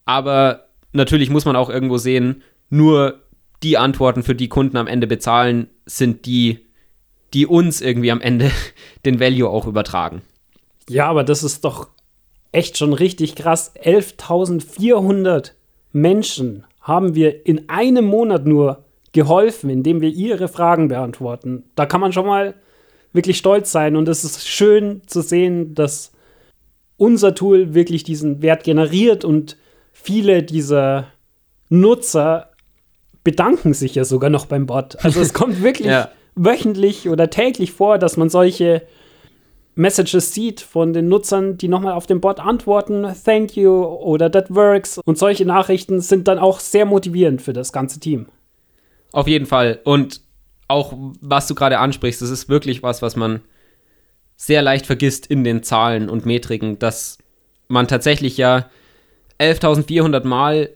Aber 0.06 0.68
natürlich 0.94 1.30
muss 1.30 1.46
man 1.46 1.56
auch 1.56 1.70
irgendwo 1.70 1.98
sehen, 1.98 2.44
nur 2.70 3.20
die 3.64 3.78
Antworten, 3.78 4.24
für 4.24 4.36
die 4.36 4.50
Kunden 4.50 4.78
am 4.78 4.88
Ende 4.88 5.08
bezahlen, 5.08 5.70
sind 5.86 6.26
die, 6.26 6.68
die 7.34 7.48
uns 7.48 7.82
irgendwie 7.82 8.12
am 8.12 8.22
Ende 8.22 8.52
den 9.06 9.20
Value 9.20 9.50
auch 9.50 9.68
übertragen. 9.68 10.22
Ja, 10.90 11.08
aber 11.08 11.24
das 11.24 11.44
ist 11.44 11.64
doch 11.64 11.90
echt 12.52 12.78
schon 12.78 12.94
richtig 12.94 13.36
krass. 13.36 13.74
11.400 13.76 15.52
Menschen 15.94 16.66
haben 16.82 17.16
wir 17.16 17.46
in 17.46 17.70
einem 17.70 18.06
Monat 18.06 18.46
nur 18.46 18.84
geholfen, 19.14 19.70
indem 19.70 20.02
wir 20.02 20.10
ihre 20.10 20.48
Fragen 20.48 20.88
beantworten. 20.88 21.64
Da 21.76 21.86
kann 21.86 22.02
man 22.02 22.14
schon 22.14 22.26
mal 22.26 22.56
wirklich 23.14 23.38
stolz 23.38 23.72
sein 23.72 23.96
und 23.96 24.08
es 24.08 24.24
ist 24.24 24.48
schön 24.48 25.02
zu 25.06 25.22
sehen, 25.22 25.76
dass 25.76 26.12
unser 26.98 27.36
Tool 27.36 27.74
wirklich 27.74 28.04
diesen 28.04 28.42
Wert 28.42 28.64
generiert 28.64 29.26
und 29.26 29.58
viele 29.92 30.44
dieser 30.44 31.08
Nutzer 31.70 32.52
bedanken 33.24 33.74
sich 33.74 33.96
ja 33.96 34.06
sogar 34.06 34.30
noch 34.30 34.46
beim 34.46 34.66
Bot. 34.66 35.04
Also 35.04 35.20
es 35.20 35.34
kommt 35.34 35.62
wirklich 35.62 35.88
Ja. 35.88 36.10
Wöchentlich 36.36 37.10
oder 37.10 37.30
täglich 37.30 37.72
vor, 37.72 37.98
dass 37.98 38.18
man 38.18 38.30
solche 38.30 38.84
Messages 39.76 40.34
sieht 40.34 40.62
von 40.62 40.94
den 40.94 41.08
Nutzern, 41.08 41.58
die 41.58 41.68
nochmal 41.68 41.94
auf 41.94 42.06
den 42.06 42.22
Bot 42.22 42.40
antworten, 42.40 43.08
thank 43.24 43.56
you 43.56 43.84
oder 43.84 44.32
that 44.32 44.54
works. 44.54 45.00
Und 45.06 45.18
solche 45.18 45.46
Nachrichten 45.46 46.02
sind 46.02 46.28
dann 46.28 46.40
auch 46.40 46.60
sehr 46.60 46.86
motivierend 46.86 47.42
für 47.42 47.54
das 47.54 47.72
ganze 47.72 48.00
Team. 48.00 48.28
Auf 49.14 49.28
jeden 49.28 49.46
Fall. 49.46 49.80
Und 49.84 50.22
auch, 50.68 50.94
was 51.22 51.48
du 51.48 51.56
gerade 51.56 51.80
ansprichst, 51.80 52.22
das 52.22 52.30
ist 52.30 52.50
wirklich 52.50 52.84
was, 52.84 53.02
was 53.02 53.16
man 53.16 53.42
sehr 54.36 54.62
leicht 54.62 54.86
vergisst 54.86 55.28
in 55.28 55.44
den 55.44 55.64
Zahlen 55.64 56.10
und 56.10 56.26
Metriken, 56.26 56.80
dass 56.80 57.18
man 57.68 57.88
tatsächlich 57.88 58.38
ja 58.38 58.70
11.400 59.40 60.26
Mal, 60.26 60.70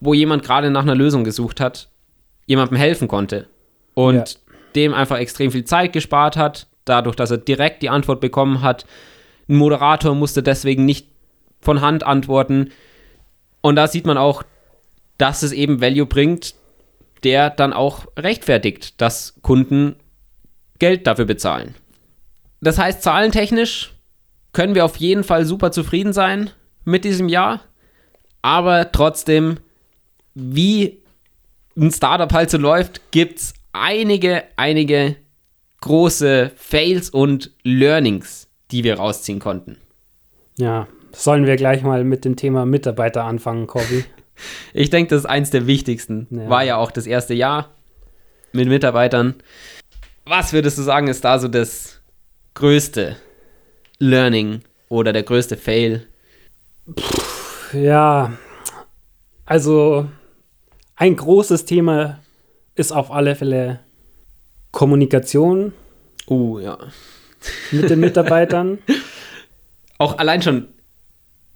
wo 0.00 0.14
jemand 0.14 0.42
gerade 0.42 0.70
nach 0.70 0.82
einer 0.82 0.94
Lösung 0.94 1.24
gesucht 1.24 1.60
hat, 1.60 1.88
jemandem 2.46 2.76
helfen 2.76 3.08
konnte. 3.08 3.46
Und 3.94 4.14
Ja. 4.14 4.24
Dem 4.74 4.94
einfach 4.94 5.18
extrem 5.18 5.50
viel 5.50 5.64
Zeit 5.64 5.92
gespart 5.92 6.36
hat, 6.36 6.66
dadurch, 6.84 7.16
dass 7.16 7.30
er 7.30 7.38
direkt 7.38 7.82
die 7.82 7.90
Antwort 7.90 8.20
bekommen 8.20 8.62
hat. 8.62 8.86
Ein 9.48 9.56
Moderator 9.56 10.14
musste 10.14 10.42
deswegen 10.42 10.84
nicht 10.84 11.08
von 11.60 11.80
Hand 11.80 12.04
antworten. 12.04 12.70
Und 13.60 13.76
da 13.76 13.86
sieht 13.86 14.06
man 14.06 14.18
auch, 14.18 14.42
dass 15.18 15.42
es 15.42 15.52
eben 15.52 15.80
Value 15.80 16.06
bringt, 16.06 16.54
der 17.24 17.50
dann 17.50 17.72
auch 17.72 18.06
rechtfertigt, 18.18 19.00
dass 19.00 19.34
Kunden 19.42 19.96
Geld 20.78 21.06
dafür 21.06 21.26
bezahlen. 21.26 21.74
Das 22.60 22.78
heißt, 22.78 23.02
zahlentechnisch 23.02 23.92
können 24.52 24.74
wir 24.74 24.84
auf 24.84 24.96
jeden 24.96 25.24
Fall 25.24 25.44
super 25.44 25.72
zufrieden 25.72 26.12
sein 26.12 26.50
mit 26.84 27.04
diesem 27.04 27.28
Jahr, 27.28 27.60
aber 28.42 28.90
trotzdem, 28.90 29.58
wie 30.34 31.02
ein 31.76 31.90
Startup 31.90 32.32
halt 32.32 32.50
so 32.50 32.58
läuft, 32.58 33.10
gibt 33.10 33.38
es 33.38 33.54
einige, 33.72 34.44
einige 34.56 35.16
große 35.80 36.52
Fails 36.56 37.10
und 37.10 37.52
Learnings, 37.62 38.48
die 38.70 38.84
wir 38.84 38.98
rausziehen 38.98 39.38
konnten. 39.38 39.78
Ja, 40.56 40.86
sollen 41.12 41.46
wir 41.46 41.56
gleich 41.56 41.82
mal 41.82 42.04
mit 42.04 42.24
dem 42.24 42.36
Thema 42.36 42.66
Mitarbeiter 42.66 43.24
anfangen, 43.24 43.66
Corby? 43.66 44.04
Ich 44.72 44.88
denke, 44.88 45.10
das 45.10 45.24
ist 45.24 45.26
eins 45.26 45.50
der 45.50 45.66
wichtigsten. 45.66 46.26
Ja. 46.30 46.48
War 46.48 46.64
ja 46.64 46.76
auch 46.78 46.90
das 46.90 47.06
erste 47.06 47.34
Jahr 47.34 47.74
mit 48.52 48.70
Mitarbeitern. 48.70 49.34
Was 50.24 50.54
würdest 50.54 50.78
du 50.78 50.82
sagen, 50.82 51.08
ist 51.08 51.26
da 51.26 51.38
so 51.38 51.46
das 51.46 52.00
größte 52.54 53.16
Learning 53.98 54.60
oder 54.88 55.12
der 55.12 55.24
größte 55.24 55.58
Fail? 55.58 56.06
Ja, 57.74 58.32
also 59.44 60.08
ein 60.96 61.16
großes 61.16 61.66
Thema 61.66 62.20
ist 62.80 62.92
auf 62.92 63.12
alle 63.12 63.36
Fälle 63.36 63.80
Kommunikation 64.72 65.72
Uh, 66.30 66.60
ja. 66.60 66.78
mit 67.72 67.90
den 67.90 68.00
Mitarbeitern. 68.00 68.78
Auch 69.98 70.16
allein 70.18 70.40
schon, 70.42 70.68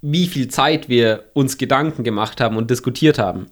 wie 0.03 0.27
viel 0.27 0.49
Zeit 0.49 0.89
wir 0.89 1.27
uns 1.33 1.57
Gedanken 1.57 2.03
gemacht 2.03 2.41
haben 2.41 2.57
und 2.57 2.71
diskutiert 2.71 3.19
haben 3.19 3.47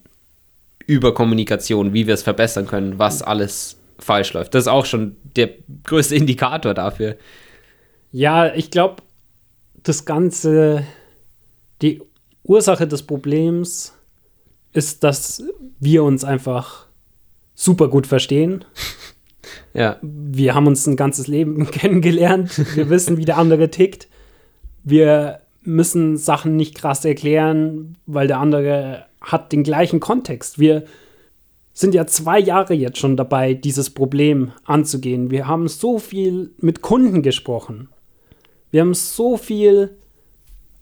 über 0.87 1.14
Kommunikation, 1.14 1.95
wie 1.95 2.09
wir 2.09 2.14
es 2.14 2.25
verbessern 2.25 2.66
können, 2.66 2.99
was 2.99 3.23
alles 3.23 3.79
falsch 4.01 4.33
läuft. 4.33 4.53
Das 4.55 4.64
ist 4.64 4.68
auch 4.68 4.85
schon 4.85 5.16
der 5.37 5.51
größte 5.85 6.16
Indikator 6.16 6.75
dafür. 6.75 7.16
Ja, 8.11 8.53
ich 8.53 8.73
glaube, 8.73 8.96
das 9.85 10.05
Ganze, 10.05 10.85
die 11.81 12.03
Ursache 12.42 12.88
des 12.88 13.05
Problems 13.05 13.94
ist, 14.73 15.05
dass 15.05 15.42
wir 15.79 16.03
uns 16.03 16.25
einfach 16.25 16.87
super 17.62 17.88
gut 17.88 18.07
verstehen. 18.07 18.64
Ja, 19.75 19.96
Wir 20.03 20.55
haben 20.55 20.66
uns 20.66 20.87
ein 20.87 20.96
ganzes 20.96 21.27
Leben 21.27 21.66
kennengelernt. 21.70 22.77
Wir 22.77 22.90
wissen, 22.90 23.16
wie 23.16 23.25
der 23.25 23.38
andere 23.38 23.70
tickt. 23.70 24.07
Wir 24.85 25.40
müssen 25.62 26.16
Sachen 26.16 26.57
nicht 26.57 26.75
krass 26.75 27.05
erklären, 27.05 27.96
weil 28.07 28.27
der 28.27 28.38
andere 28.38 29.07
hat 29.20 29.51
den 29.51 29.62
gleichen 29.62 29.98
Kontext. 29.98 30.59
Wir 30.59 30.85
sind 31.72 31.94
ja 31.94 32.07
zwei 32.07 32.38
Jahre 32.38 32.75
jetzt 32.75 32.98
schon 32.98 33.16
dabei, 33.16 33.55
dieses 33.55 33.90
Problem 33.90 34.53
anzugehen. 34.64 35.31
Wir 35.31 35.48
haben 35.48 35.68
so 35.68 35.98
viel 35.98 36.53
mit 36.59 36.83
Kunden 36.83 37.22
gesprochen. 37.22 37.88
Wir 38.70 38.83
haben 38.83 38.94
so 38.94 39.37
viel 39.38 39.96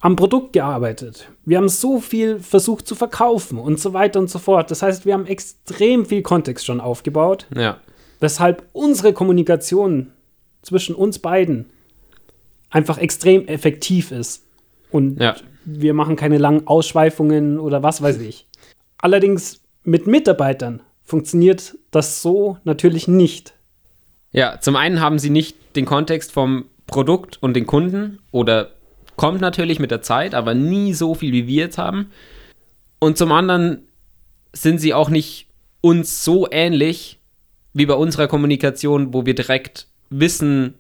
am 0.00 0.16
Produkt 0.16 0.52
gearbeitet. 0.52 1.28
Wir 1.50 1.56
haben 1.58 1.68
so 1.68 1.98
viel 1.98 2.38
versucht 2.38 2.86
zu 2.86 2.94
verkaufen 2.94 3.58
und 3.58 3.80
so 3.80 3.92
weiter 3.92 4.20
und 4.20 4.30
so 4.30 4.38
fort. 4.38 4.70
Das 4.70 4.82
heißt, 4.82 5.04
wir 5.04 5.14
haben 5.14 5.26
extrem 5.26 6.06
viel 6.06 6.22
Kontext 6.22 6.64
schon 6.64 6.80
aufgebaut 6.80 7.48
ja, 7.52 7.80
weshalb 8.20 8.62
unsere 8.72 9.12
Kommunikation 9.12 10.12
zwischen 10.62 10.94
uns 10.94 11.18
beiden 11.18 11.68
einfach 12.70 12.98
extrem 12.98 13.48
effektiv 13.48 14.12
ist. 14.12 14.44
Und 14.92 15.18
Ja. 15.20 15.34
wir 15.64 15.92
machen 15.92 16.14
keine 16.14 16.38
langen 16.38 16.68
Ausschweifungen 16.68 17.58
oder 17.58 17.82
was 17.82 18.00
weiß 18.00 18.18
ich. 18.18 18.46
Allerdings 18.98 19.60
mit 19.82 20.06
Mitarbeitern 20.06 20.82
funktioniert 21.02 21.76
das 21.90 22.22
so 22.22 22.58
natürlich 22.62 23.08
nicht. 23.08 23.54
Ja, 24.30 24.60
zum 24.60 24.76
einen 24.76 25.00
haben 25.00 25.18
sie 25.18 25.30
nicht 25.30 25.56
den 25.74 25.84
Kontext 25.84 26.30
vom 26.30 26.66
Produkt 26.86 27.42
und 27.42 27.54
den 27.54 27.66
Kunden 27.66 28.20
oder 28.30 28.70
kommt 29.20 29.42
natürlich 29.42 29.78
mit 29.78 29.90
der 29.90 30.00
Zeit, 30.00 30.34
aber 30.34 30.54
nie 30.54 30.94
so 30.94 31.14
viel, 31.14 31.34
wie 31.34 31.46
wir 31.46 31.64
jetzt 31.64 31.76
haben. 31.76 32.10
Und 33.00 33.18
zum 33.18 33.32
anderen 33.32 33.86
sind 34.54 34.78
sie 34.78 34.94
auch 34.94 35.10
nicht 35.10 35.46
uns 35.82 36.24
so 36.24 36.48
ähnlich 36.50 37.18
wie 37.74 37.84
bei 37.84 37.92
unserer 37.92 38.28
Kommunikation, 38.28 39.12
wo 39.12 39.26
wir 39.26 39.34
direkt 39.34 39.88
wissen, 40.08 40.72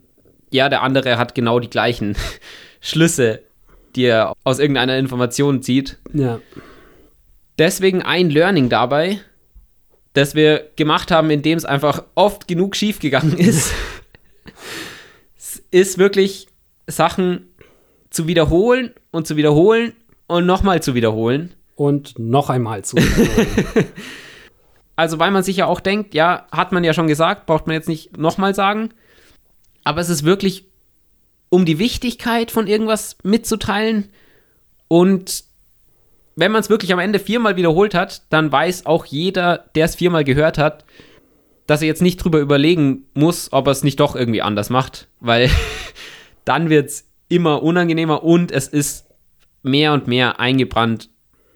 ja, 0.50 0.70
der 0.70 0.80
andere 0.80 1.18
hat 1.18 1.34
genau 1.34 1.60
die 1.60 1.68
gleichen 1.68 2.16
Schlüsse, 2.80 3.42
die 3.94 4.04
er 4.04 4.32
aus 4.42 4.58
irgendeiner 4.58 4.96
Information 4.96 5.60
zieht. 5.60 5.98
Ja. 6.14 6.40
Deswegen 7.58 8.00
ein 8.00 8.30
Learning 8.30 8.70
dabei, 8.70 9.20
das 10.14 10.34
wir 10.34 10.66
gemacht 10.76 11.10
haben, 11.10 11.28
indem 11.28 11.58
es 11.58 11.66
einfach 11.66 12.04
oft 12.14 12.48
genug 12.48 12.74
schiefgegangen 12.74 13.36
ist, 13.36 13.74
ist 15.70 15.98
wirklich 15.98 16.46
Sachen 16.86 17.49
zu 18.10 18.26
wiederholen 18.26 18.90
und 19.10 19.26
zu 19.26 19.36
wiederholen 19.36 19.92
und 20.26 20.46
nochmal 20.46 20.82
zu 20.82 20.94
wiederholen. 20.94 21.54
Und 21.76 22.18
noch 22.18 22.50
einmal 22.50 22.84
zu. 22.84 22.98
Also, 25.00 25.18
weil 25.18 25.30
man 25.30 25.42
sich 25.42 25.56
ja 25.56 25.64
auch 25.64 25.80
denkt, 25.80 26.12
ja, 26.12 26.46
hat 26.52 26.72
man 26.72 26.84
ja 26.84 26.92
schon 26.92 27.06
gesagt, 27.06 27.46
braucht 27.46 27.66
man 27.66 27.72
jetzt 27.72 27.88
nicht 27.88 28.18
nochmal 28.18 28.54
sagen. 28.54 28.90
Aber 29.82 30.02
es 30.02 30.10
ist 30.10 30.24
wirklich, 30.24 30.66
um 31.48 31.64
die 31.64 31.78
Wichtigkeit 31.78 32.50
von 32.50 32.66
irgendwas 32.66 33.16
mitzuteilen. 33.22 34.10
Und 34.88 35.44
wenn 36.36 36.52
man 36.52 36.60
es 36.60 36.68
wirklich 36.68 36.92
am 36.92 36.98
Ende 36.98 37.18
viermal 37.18 37.56
wiederholt 37.56 37.94
hat, 37.94 38.24
dann 38.28 38.52
weiß 38.52 38.84
auch 38.84 39.06
jeder, 39.06 39.64
der 39.74 39.86
es 39.86 39.94
viermal 39.94 40.22
gehört 40.22 40.58
hat, 40.58 40.84
dass 41.66 41.80
er 41.80 41.88
jetzt 41.88 42.02
nicht 42.02 42.18
drüber 42.18 42.38
überlegen 42.38 43.06
muss, 43.14 43.54
ob 43.54 43.68
er 43.68 43.72
es 43.72 43.82
nicht 43.82 44.00
doch 44.00 44.14
irgendwie 44.14 44.42
anders 44.42 44.68
macht. 44.68 45.08
Weil 45.20 45.48
dann 46.44 46.68
wird 46.68 46.90
es 46.90 47.06
immer 47.30 47.62
unangenehmer 47.62 48.22
und 48.22 48.52
es 48.52 48.68
ist 48.68 49.06
mehr 49.62 49.94
und 49.94 50.06
mehr 50.06 50.38
eingebrannt 50.38 51.08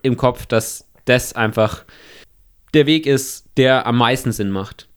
im 0.02 0.16
Kopf, 0.16 0.46
dass 0.46 0.88
das 1.04 1.34
einfach 1.34 1.84
der 2.72 2.86
Weg 2.86 3.06
ist, 3.06 3.46
der 3.56 3.86
am 3.86 3.98
meisten 3.98 4.32
Sinn 4.32 4.50
macht. 4.50 4.88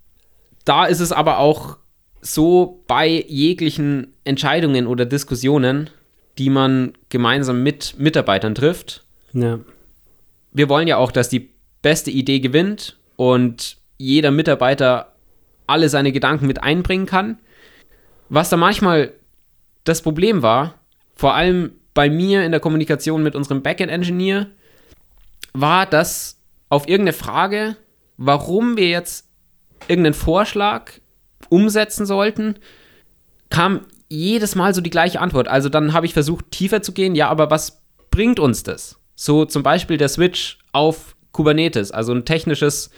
Da 0.63 0.85
ist 0.85 0.99
es 0.99 1.11
aber 1.11 1.39
auch 1.39 1.77
so 2.21 2.83
bei 2.87 3.07
jeglichen 3.27 4.13
Entscheidungen 4.23 4.87
oder 4.87 5.05
Diskussionen, 5.05 5.89
die 6.37 6.49
man 6.49 6.93
gemeinsam 7.09 7.63
mit 7.63 7.95
Mitarbeitern 7.97 8.55
trifft. 8.55 9.03
ja. 9.33 9.59
Wir 10.53 10.69
wollen 10.69 10.87
ja 10.87 10.97
auch, 10.97 11.11
dass 11.11 11.29
die 11.29 11.51
beste 11.83 12.09
Idee 12.09 12.39
gewinnt 12.39 12.97
und 13.15 13.77
jeder 13.97 14.31
Mitarbeiter 14.31 15.13
alle 15.67 15.89
seine 15.89 16.11
Gedanken 16.11 16.47
mit 16.47 16.63
einbringen 16.63 17.05
kann. 17.05 17.37
Was 18.29 18.49
da 18.49 18.57
manchmal 18.57 19.13
das 19.87 20.01
Problem 20.01 20.41
war, 20.41 20.75
vor 21.15 21.33
allem 21.35 21.71
bei 21.93 22.09
mir 22.09 22.43
in 22.43 22.51
der 22.51 22.59
Kommunikation 22.59 23.23
mit 23.23 23.35
unserem 23.35 23.63
Backend-Engineer, 23.63 24.47
war, 25.53 25.85
dass 25.85 26.39
auf 26.69 26.87
irgendeine 26.87 27.13
Frage, 27.13 27.75
warum 28.17 28.77
wir 28.77 28.89
jetzt 28.89 29.29
irgendeinen 29.87 30.13
Vorschlag 30.13 30.91
umsetzen 31.49 32.05
sollten, 32.05 32.55
kam 33.49 33.81
jedes 34.09 34.55
Mal 34.55 34.73
so 34.73 34.81
die 34.81 34.89
gleiche 34.89 35.19
Antwort. 35.19 35.47
Also 35.47 35.69
dann 35.69 35.93
habe 35.93 36.05
ich 36.05 36.13
versucht, 36.13 36.51
tiefer 36.51 36.81
zu 36.81 36.91
gehen. 36.91 37.15
Ja, 37.15 37.29
aber 37.29 37.49
was 37.49 37.81
bringt 38.11 38.39
uns 38.39 38.63
das? 38.63 38.99
So 39.15 39.45
zum 39.45 39.63
Beispiel 39.63 39.97
der 39.97 40.09
Switch 40.09 40.59
auf 40.71 41.15
Kubernetes, 41.31 41.91
also 41.91 42.13
ein 42.13 42.25
technisches 42.25 42.89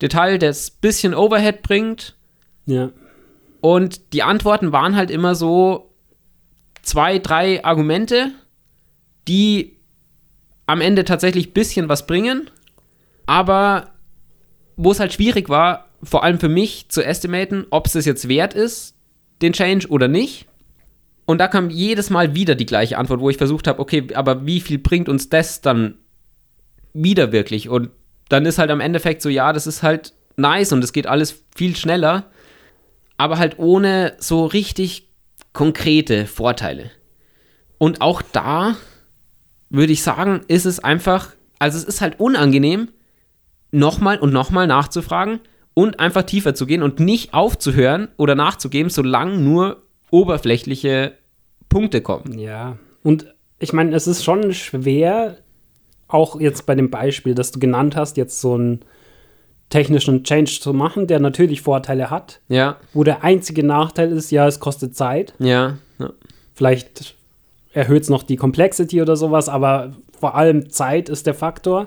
Detail, 0.00 0.38
das 0.38 0.70
ein 0.70 0.76
bisschen 0.80 1.14
Overhead 1.14 1.62
bringt. 1.62 2.16
Ja. 2.66 2.90
Und 3.60 4.12
die 4.12 4.22
Antworten 4.22 4.72
waren 4.72 4.96
halt 4.96 5.10
immer 5.10 5.34
so 5.34 5.87
zwei, 6.88 7.18
drei 7.18 7.62
Argumente, 7.64 8.30
die 9.28 9.76
am 10.66 10.80
Ende 10.80 11.04
tatsächlich 11.04 11.48
ein 11.48 11.52
bisschen 11.52 11.88
was 11.90 12.06
bringen, 12.06 12.50
aber 13.26 13.90
wo 14.76 14.90
es 14.90 14.98
halt 15.00 15.12
schwierig 15.12 15.50
war, 15.50 15.90
vor 16.02 16.24
allem 16.24 16.40
für 16.40 16.48
mich 16.48 16.88
zu 16.88 17.04
estimaten, 17.04 17.66
ob 17.70 17.86
es 17.86 17.92
das 17.92 18.06
jetzt 18.06 18.28
wert 18.28 18.54
ist, 18.54 18.94
den 19.42 19.52
Change 19.52 19.88
oder 19.88 20.08
nicht. 20.08 20.46
Und 21.26 21.38
da 21.38 21.48
kam 21.48 21.68
jedes 21.68 22.08
Mal 22.08 22.34
wieder 22.34 22.54
die 22.54 22.64
gleiche 22.64 22.96
Antwort, 22.96 23.20
wo 23.20 23.28
ich 23.28 23.36
versucht 23.36 23.66
habe, 23.66 23.80
okay, 23.80 24.06
aber 24.14 24.46
wie 24.46 24.60
viel 24.60 24.78
bringt 24.78 25.10
uns 25.10 25.28
das 25.28 25.60
dann 25.60 25.98
wieder 26.94 27.32
wirklich? 27.32 27.68
Und 27.68 27.90
dann 28.30 28.46
ist 28.46 28.58
halt 28.58 28.70
am 28.70 28.80
Endeffekt 28.80 29.20
so, 29.20 29.28
ja, 29.28 29.52
das 29.52 29.66
ist 29.66 29.82
halt 29.82 30.14
nice 30.36 30.72
und 30.72 30.82
es 30.82 30.94
geht 30.94 31.06
alles 31.06 31.44
viel 31.54 31.76
schneller, 31.76 32.30
aber 33.18 33.36
halt 33.36 33.58
ohne 33.58 34.14
so 34.18 34.46
richtig 34.46 35.07
konkrete 35.58 36.26
Vorteile. 36.26 36.92
Und 37.78 38.00
auch 38.00 38.22
da 38.22 38.76
würde 39.70 39.92
ich 39.92 40.04
sagen, 40.04 40.42
ist 40.46 40.66
es 40.66 40.78
einfach, 40.78 41.34
also 41.58 41.76
es 41.76 41.82
ist 41.82 42.00
halt 42.00 42.20
unangenehm, 42.20 42.90
nochmal 43.72 44.20
und 44.20 44.32
nochmal 44.32 44.68
nachzufragen 44.68 45.40
und 45.74 45.98
einfach 45.98 46.22
tiefer 46.22 46.54
zu 46.54 46.64
gehen 46.64 46.80
und 46.80 47.00
nicht 47.00 47.34
aufzuhören 47.34 48.06
oder 48.16 48.36
nachzugeben, 48.36 48.88
solange 48.88 49.36
nur 49.36 49.82
oberflächliche 50.12 51.14
Punkte 51.68 52.02
kommen. 52.02 52.38
Ja. 52.38 52.78
Und 53.02 53.34
ich 53.58 53.72
meine, 53.72 53.96
es 53.96 54.06
ist 54.06 54.22
schon 54.22 54.54
schwer, 54.54 55.38
auch 56.06 56.38
jetzt 56.38 56.66
bei 56.66 56.76
dem 56.76 56.88
Beispiel, 56.88 57.34
das 57.34 57.50
du 57.50 57.58
genannt 57.58 57.96
hast, 57.96 58.16
jetzt 58.16 58.40
so 58.40 58.54
einen 58.54 58.84
technischen 59.70 60.24
Change 60.24 60.58
zu 60.60 60.72
machen, 60.72 61.06
der 61.06 61.20
natürlich 61.20 61.60
Vorteile 61.62 62.10
hat, 62.10 62.40
Ja, 62.48 62.76
wo 62.94 63.04
der 63.04 63.22
einzige 63.24 63.64
Nachteil 63.64 64.10
ist, 64.12 64.30
ja, 64.30 64.46
es 64.46 64.60
kostet 64.60 64.96
Zeit. 64.96 65.34
ja, 65.38 65.78
ja. 65.98 66.10
Vielleicht 66.54 67.14
erhöht 67.72 68.02
es 68.02 68.08
noch 68.08 68.22
die 68.24 68.34
Complexity 68.36 69.00
oder 69.00 69.14
sowas, 69.16 69.48
aber 69.48 69.92
vor 70.18 70.34
allem 70.34 70.70
Zeit 70.70 71.08
ist 71.08 71.26
der 71.26 71.34
Faktor. 71.34 71.86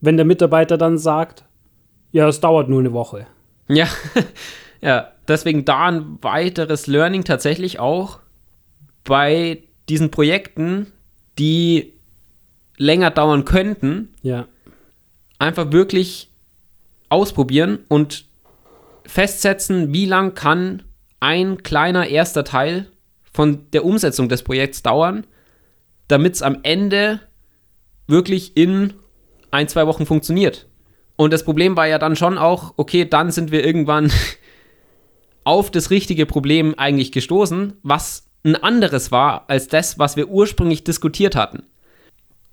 Wenn 0.00 0.16
der 0.16 0.26
Mitarbeiter 0.26 0.76
dann 0.78 0.98
sagt, 0.98 1.44
ja, 2.10 2.26
es 2.26 2.40
dauert 2.40 2.68
nur 2.68 2.80
eine 2.80 2.92
Woche. 2.92 3.26
Ja, 3.68 3.86
ja, 4.80 5.12
deswegen 5.28 5.64
da 5.64 5.86
ein 5.88 6.18
weiteres 6.22 6.86
Learning 6.88 7.22
tatsächlich 7.24 7.78
auch 7.78 8.18
bei 9.04 9.62
diesen 9.88 10.10
Projekten, 10.10 10.86
die 11.38 11.92
länger 12.78 13.10
dauern 13.10 13.44
könnten, 13.44 14.08
Ja, 14.22 14.46
einfach 15.38 15.70
wirklich 15.70 16.30
ausprobieren 17.08 17.80
und 17.88 18.26
festsetzen, 19.06 19.92
wie 19.92 20.06
lang 20.06 20.34
kann 20.34 20.82
ein 21.20 21.62
kleiner 21.62 22.08
erster 22.08 22.44
Teil 22.44 22.90
von 23.32 23.70
der 23.72 23.84
Umsetzung 23.84 24.28
des 24.28 24.42
Projekts 24.42 24.82
dauern, 24.82 25.26
damit 26.08 26.34
es 26.34 26.42
am 26.42 26.58
Ende 26.62 27.20
wirklich 28.06 28.56
in 28.56 28.94
ein, 29.50 29.68
zwei 29.68 29.86
Wochen 29.86 30.06
funktioniert. 30.06 30.66
Und 31.16 31.32
das 31.32 31.44
Problem 31.44 31.76
war 31.76 31.86
ja 31.86 31.98
dann 31.98 32.16
schon 32.16 32.38
auch, 32.38 32.74
okay, 32.76 33.04
dann 33.04 33.30
sind 33.30 33.50
wir 33.50 33.64
irgendwann 33.64 34.10
auf 35.44 35.70
das 35.70 35.90
richtige 35.90 36.26
Problem 36.26 36.74
eigentlich 36.76 37.12
gestoßen, 37.12 37.74
was 37.82 38.28
ein 38.44 38.56
anderes 38.56 39.10
war 39.10 39.48
als 39.48 39.68
das, 39.68 39.98
was 39.98 40.16
wir 40.16 40.28
ursprünglich 40.28 40.84
diskutiert 40.84 41.34
hatten. 41.34 41.64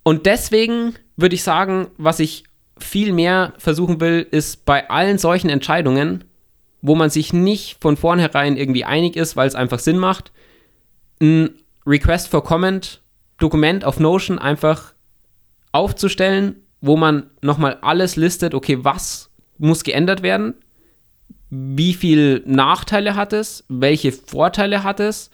Und 0.03 0.25
deswegen 0.25 0.95
würde 1.15 1.35
ich 1.35 1.43
sagen, 1.43 1.87
was 1.97 2.19
ich 2.19 2.43
viel 2.77 3.13
mehr 3.13 3.53
versuchen 3.57 4.01
will, 4.01 4.25
ist 4.29 4.65
bei 4.65 4.89
allen 4.89 5.17
solchen 5.17 5.49
Entscheidungen, 5.49 6.23
wo 6.81 6.95
man 6.95 7.09
sich 7.09 7.33
nicht 7.33 7.77
von 7.81 7.97
vornherein 7.97 8.57
irgendwie 8.57 8.85
einig 8.85 9.15
ist, 9.15 9.35
weil 9.35 9.47
es 9.47 9.55
einfach 9.55 9.79
Sinn 9.79 9.97
macht, 9.97 10.31
ein 11.21 11.49
Request 11.85 12.27
for 12.27 12.43
Comment 12.43 13.01
Dokument 13.37 13.85
auf 13.85 13.99
Notion 13.99 14.39
einfach 14.39 14.93
aufzustellen, 15.71 16.57
wo 16.81 16.95
man 16.95 17.29
nochmal 17.41 17.77
alles 17.81 18.15
listet, 18.15 18.53
okay, 18.53 18.79
was 18.81 19.29
muss 19.57 19.83
geändert 19.83 20.21
werden, 20.21 20.55
wie 21.49 21.93
viel 21.93 22.43
Nachteile 22.45 23.15
hat 23.15 23.33
es, 23.33 23.63
welche 23.67 24.11
Vorteile 24.11 24.83
hat 24.83 24.99
es, 24.99 25.31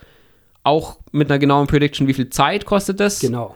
auch 0.63 0.99
mit 1.11 1.29
einer 1.29 1.39
genauen 1.39 1.67
Prediction, 1.67 2.07
wie 2.07 2.13
viel 2.13 2.29
Zeit 2.29 2.65
kostet 2.65 3.01
es. 3.01 3.19
genau. 3.19 3.55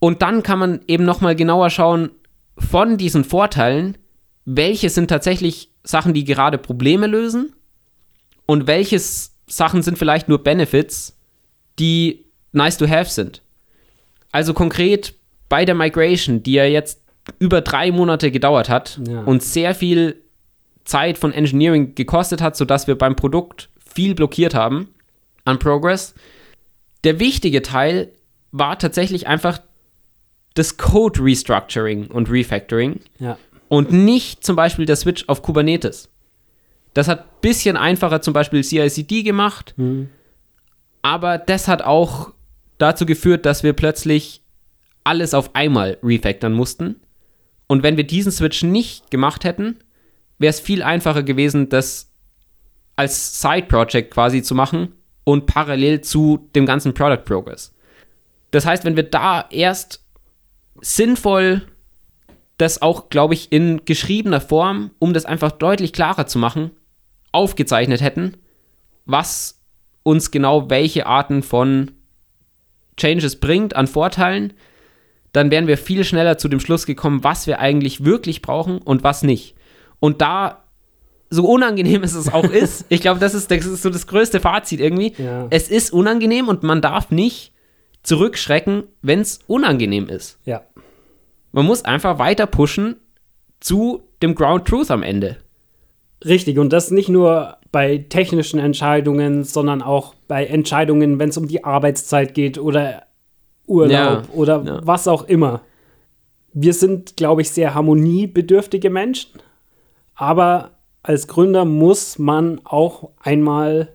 Und 0.00 0.22
dann 0.22 0.44
kann 0.44 0.58
man 0.58 0.80
eben 0.86 1.04
nochmal 1.04 1.34
genauer 1.34 1.70
schauen, 1.70 2.10
von 2.58 2.96
diesen 2.96 3.24
Vorteilen, 3.24 3.96
welche 4.44 4.90
sind 4.90 5.08
tatsächlich 5.08 5.70
Sachen, 5.84 6.14
die 6.14 6.24
gerade 6.24 6.58
Probleme 6.58 7.06
lösen 7.06 7.54
und 8.46 8.66
welche 8.66 8.98
Sachen 9.46 9.82
sind 9.82 9.98
vielleicht 9.98 10.28
nur 10.28 10.42
Benefits, 10.42 11.16
die 11.78 12.24
nice 12.52 12.76
to 12.78 12.88
have 12.88 13.10
sind. 13.10 13.42
Also 14.32 14.52
konkret 14.54 15.14
bei 15.48 15.64
der 15.64 15.74
Migration, 15.74 16.42
die 16.42 16.52
ja 16.52 16.64
jetzt 16.64 17.00
über 17.38 17.60
drei 17.60 17.90
Monate 17.92 18.30
gedauert 18.30 18.68
hat 18.68 19.00
Ja. 19.06 19.22
und 19.22 19.42
sehr 19.42 19.74
viel 19.74 20.22
Zeit 20.84 21.18
von 21.18 21.32
Engineering 21.32 21.94
gekostet 21.94 22.40
hat, 22.40 22.56
sodass 22.56 22.86
wir 22.86 22.96
beim 22.96 23.16
Produkt 23.16 23.68
viel 23.78 24.14
blockiert 24.14 24.54
haben 24.54 24.88
an 25.44 25.58
Progress. 25.58 26.14
Der 27.04 27.20
wichtige 27.20 27.62
Teil 27.62 28.12
war 28.50 28.78
tatsächlich 28.78 29.26
einfach 29.26 29.60
das 30.58 30.76
Code 30.76 31.22
Restructuring 31.22 32.08
und 32.08 32.30
Refactoring 32.30 33.00
Ja, 33.18 33.38
und 33.68 33.92
nicht 33.92 34.44
zum 34.44 34.56
Beispiel 34.56 34.86
der 34.86 34.96
Switch 34.96 35.24
auf 35.28 35.42
Kubernetes. 35.42 36.08
Das 36.94 37.06
hat 37.06 37.20
ein 37.20 37.28
bisschen 37.40 37.76
einfacher 37.76 38.22
zum 38.22 38.34
Beispiel 38.34 38.64
CI/CD 38.64 39.22
gemacht, 39.22 39.74
aber 41.02 41.38
das 41.38 41.68
hat 41.68 41.82
auch 41.82 42.32
dazu 42.78 43.06
geführt, 43.06 43.46
dass 43.46 43.62
wir 43.62 43.72
plötzlich 43.72 44.42
alles 45.04 45.32
auf 45.32 45.54
einmal 45.54 45.98
refactoren 46.02 46.54
mussten. 46.54 46.96
Und 47.66 47.82
wenn 47.82 47.96
wir 47.96 48.04
diesen 48.04 48.32
Switch 48.32 48.62
nicht 48.62 49.10
gemacht 49.10 49.44
hätten, 49.44 49.78
wäre 50.38 50.50
es 50.50 50.60
viel 50.60 50.82
einfacher 50.82 51.22
gewesen, 51.22 51.68
das 51.68 52.10
als 52.96 53.40
Side-Project 53.40 54.12
quasi 54.12 54.42
zu 54.42 54.54
machen 54.54 54.94
und 55.24 55.46
parallel 55.46 56.00
zu 56.00 56.48
dem 56.54 56.66
ganzen 56.66 56.94
Product 56.94 57.24
Progress. 57.24 57.74
Das 58.50 58.66
heißt, 58.66 58.84
wenn 58.84 58.96
wir 58.96 59.04
da 59.04 59.46
erst 59.50 60.02
sinnvoll 60.80 61.62
das 62.58 62.82
auch, 62.82 63.08
glaube 63.08 63.34
ich, 63.34 63.52
in 63.52 63.84
geschriebener 63.84 64.40
Form, 64.40 64.90
um 64.98 65.14
das 65.14 65.24
einfach 65.24 65.52
deutlich 65.52 65.92
klarer 65.92 66.26
zu 66.26 66.38
machen, 66.38 66.72
aufgezeichnet 67.30 68.00
hätten, 68.00 68.36
was 69.06 69.60
uns 70.02 70.30
genau 70.30 70.68
welche 70.68 71.06
Arten 71.06 71.42
von 71.42 71.92
Changes 72.96 73.36
bringt 73.36 73.76
an 73.76 73.86
Vorteilen, 73.86 74.54
dann 75.32 75.50
wären 75.50 75.66
wir 75.66 75.78
viel 75.78 76.04
schneller 76.04 76.38
zu 76.38 76.48
dem 76.48 76.58
Schluss 76.58 76.84
gekommen, 76.84 77.22
was 77.22 77.46
wir 77.46 77.60
eigentlich 77.60 78.04
wirklich 78.04 78.42
brauchen 78.42 78.78
und 78.78 79.04
was 79.04 79.22
nicht. 79.22 79.54
Und 80.00 80.20
da, 80.20 80.64
so 81.30 81.44
unangenehm 81.46 82.02
es 82.02 82.14
es 82.16 82.32
auch 82.32 82.44
ist, 82.44 82.86
ich 82.88 83.00
glaube, 83.00 83.20
das 83.20 83.34
ist, 83.34 83.50
das 83.50 83.66
ist 83.66 83.82
so 83.82 83.90
das 83.90 84.06
größte 84.06 84.40
Fazit 84.40 84.80
irgendwie. 84.80 85.14
Ja. 85.18 85.46
Es 85.50 85.68
ist 85.68 85.92
unangenehm 85.92 86.48
und 86.48 86.62
man 86.64 86.80
darf 86.80 87.10
nicht 87.10 87.52
zurückschrecken, 88.02 88.84
wenn 89.02 89.20
es 89.20 89.40
unangenehm 89.46 90.08
ist. 90.08 90.38
ja. 90.44 90.62
Man 91.58 91.66
muss 91.66 91.84
einfach 91.84 92.20
weiter 92.20 92.46
pushen 92.46 92.94
zu 93.58 94.04
dem 94.22 94.36
Ground 94.36 94.68
Truth 94.68 94.92
am 94.92 95.02
Ende. 95.02 95.38
Richtig, 96.24 96.56
und 96.56 96.72
das 96.72 96.92
nicht 96.92 97.08
nur 97.08 97.56
bei 97.72 97.98
technischen 97.98 98.60
Entscheidungen, 98.60 99.42
sondern 99.42 99.82
auch 99.82 100.14
bei 100.28 100.46
Entscheidungen, 100.46 101.18
wenn 101.18 101.30
es 101.30 101.36
um 101.36 101.48
die 101.48 101.64
Arbeitszeit 101.64 102.32
geht 102.32 102.58
oder 102.58 103.06
Urlaub 103.66 103.90
Ja, 103.90 104.22
oder 104.32 104.62
ja. 104.64 104.80
was 104.84 105.08
auch 105.08 105.24
immer. 105.24 105.62
Wir 106.52 106.74
sind, 106.74 107.16
glaube 107.16 107.42
ich, 107.42 107.50
sehr 107.50 107.74
harmoniebedürftige 107.74 108.88
Menschen, 108.88 109.40
aber 110.14 110.70
als 111.02 111.26
Gründer 111.26 111.64
muss 111.64 112.20
man 112.20 112.60
auch 112.62 113.10
einmal 113.18 113.88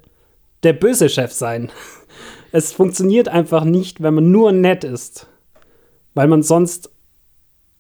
der 0.63 0.73
böse 0.73 1.08
Chef 1.08 1.32
sein. 1.32 1.71
Es 2.56 2.73
funktioniert 2.73 3.30
einfach 3.30 3.63
nicht, 3.63 4.04
wenn 4.04 4.13
man 4.13 4.32
nur 4.32 4.52
nett 4.52 4.84
ist, 4.84 5.28
weil 6.13 6.28
man 6.28 6.43
sonst 6.43 6.92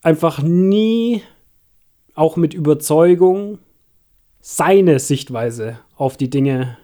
einfach 0.03 0.41
nie 0.41 1.23
auch 2.13 2.35
mit 2.35 2.53
Überzeugung 2.53 3.59
seine 4.39 4.99
Sichtweise 4.99 5.79
auf 5.95 6.17
die 6.17 6.29
Dinge 6.29 6.77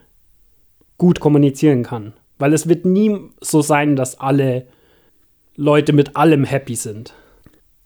gut 0.98 1.20
kommunizieren 1.20 1.82
kann. 1.82 2.14
Weil 2.38 2.52
es 2.52 2.68
wird 2.68 2.84
nie 2.84 3.18
so 3.40 3.62
sein, 3.62 3.96
dass 3.96 4.18
alle 4.18 4.66
Leute 5.56 5.92
mit 5.92 6.16
allem 6.16 6.44
happy 6.44 6.74
sind. 6.74 7.14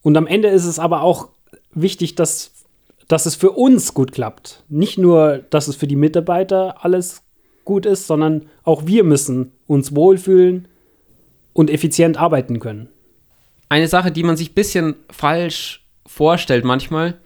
Und 0.01 0.17
am 0.17 0.27
Ende 0.27 0.49
ist 0.49 0.65
es 0.65 0.79
aber 0.79 1.03
auch 1.03 1.29
wichtig, 1.75 2.15
dass 2.15 2.55
dass 3.09 3.27
es 3.27 3.35
für 3.35 3.51
uns 3.51 3.95
gut 3.95 4.13
klappt. 4.13 4.65
Nicht 4.69 4.99
nur, 4.99 5.45
dass 5.51 5.69
es 5.69 5.77
für 5.77 5.87
die 5.87 5.97
Mitarbeiter 5.97 6.85
alles 6.85 7.23
gut 7.65 7.87
ist, 7.87 8.07
sondern 8.07 8.47
auch 8.63 8.87
wir 8.87 9.05
müssen 9.05 9.53
uns 9.67 9.95
wohlfühlen 9.95 10.69
und 11.53 11.71
effizient 11.71 12.19
arbeiten 12.19 12.61
können. 12.61 12.89
Eine 13.69 13.89
Sache, 13.89 14.13
die 14.13 14.23
man 14.23 14.37
sich 14.37 14.51
ein 14.51 14.55
bisschen 14.55 14.97
falsch 15.11 15.87
vorstellt 16.07 16.65
manchmal, 16.65 17.19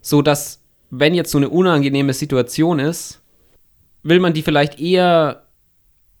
so 0.00 0.22
dass 0.22 0.60
wenn 0.90 1.14
jetzt 1.14 1.30
so 1.30 1.38
eine 1.38 1.48
unangenehme 1.48 2.12
Situation 2.12 2.78
ist, 2.78 3.22
will 4.02 4.20
man 4.20 4.32
die 4.32 4.42
vielleicht 4.42 4.78
eher 4.80 5.44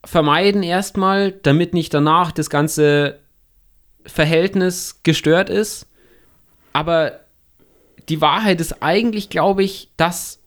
vermeiden 0.04 0.62
erstmal, 0.62 1.32
damit 1.32 1.74
nicht 1.74 1.94
danach 1.94 2.32
das 2.32 2.50
ganze 2.50 3.20
Verhältnis 4.06 5.00
gestört 5.02 5.50
ist. 5.50 5.86
Aber 6.72 7.20
die 8.08 8.20
Wahrheit 8.20 8.60
ist 8.60 8.82
eigentlich, 8.82 9.30
glaube 9.30 9.62
ich, 9.62 9.90
dass 9.96 10.40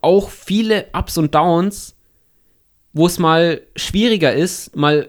auch 0.00 0.30
viele 0.30 0.86
Ups 0.92 1.16
und 1.18 1.34
Downs, 1.34 1.96
wo 2.92 3.06
es 3.06 3.18
mal 3.18 3.62
schwieriger 3.76 4.32
ist, 4.32 4.76
mal 4.76 5.08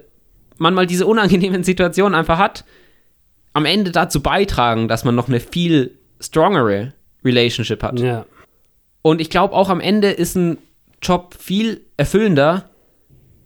man 0.58 0.74
mal 0.74 0.88
diese 0.88 1.06
unangenehmen 1.06 1.64
Situationen 1.66 2.18
einfach 2.18 2.38
hat, 2.38 2.64
am 3.56 3.66
Ende 3.66 3.92
dazu 3.92 4.22
beitragen, 4.22 4.90
dass 4.90 5.06
man 5.06 5.16
noch 5.16 5.30
eine 5.30 5.40
viel 5.40 5.98
strongere 6.20 6.94
Relationship 7.24 7.82
hat. 7.84 8.00
Ja. 8.00 8.26
Und 9.02 9.22
ich 9.22 9.30
glaube 9.30 9.54
auch 9.54 9.70
am 9.70 9.80
Ende 9.80 10.12
ist 10.12 10.36
ein 10.36 10.58
Job 11.02 11.36
viel 11.40 11.86
erfüllender, 11.96 12.70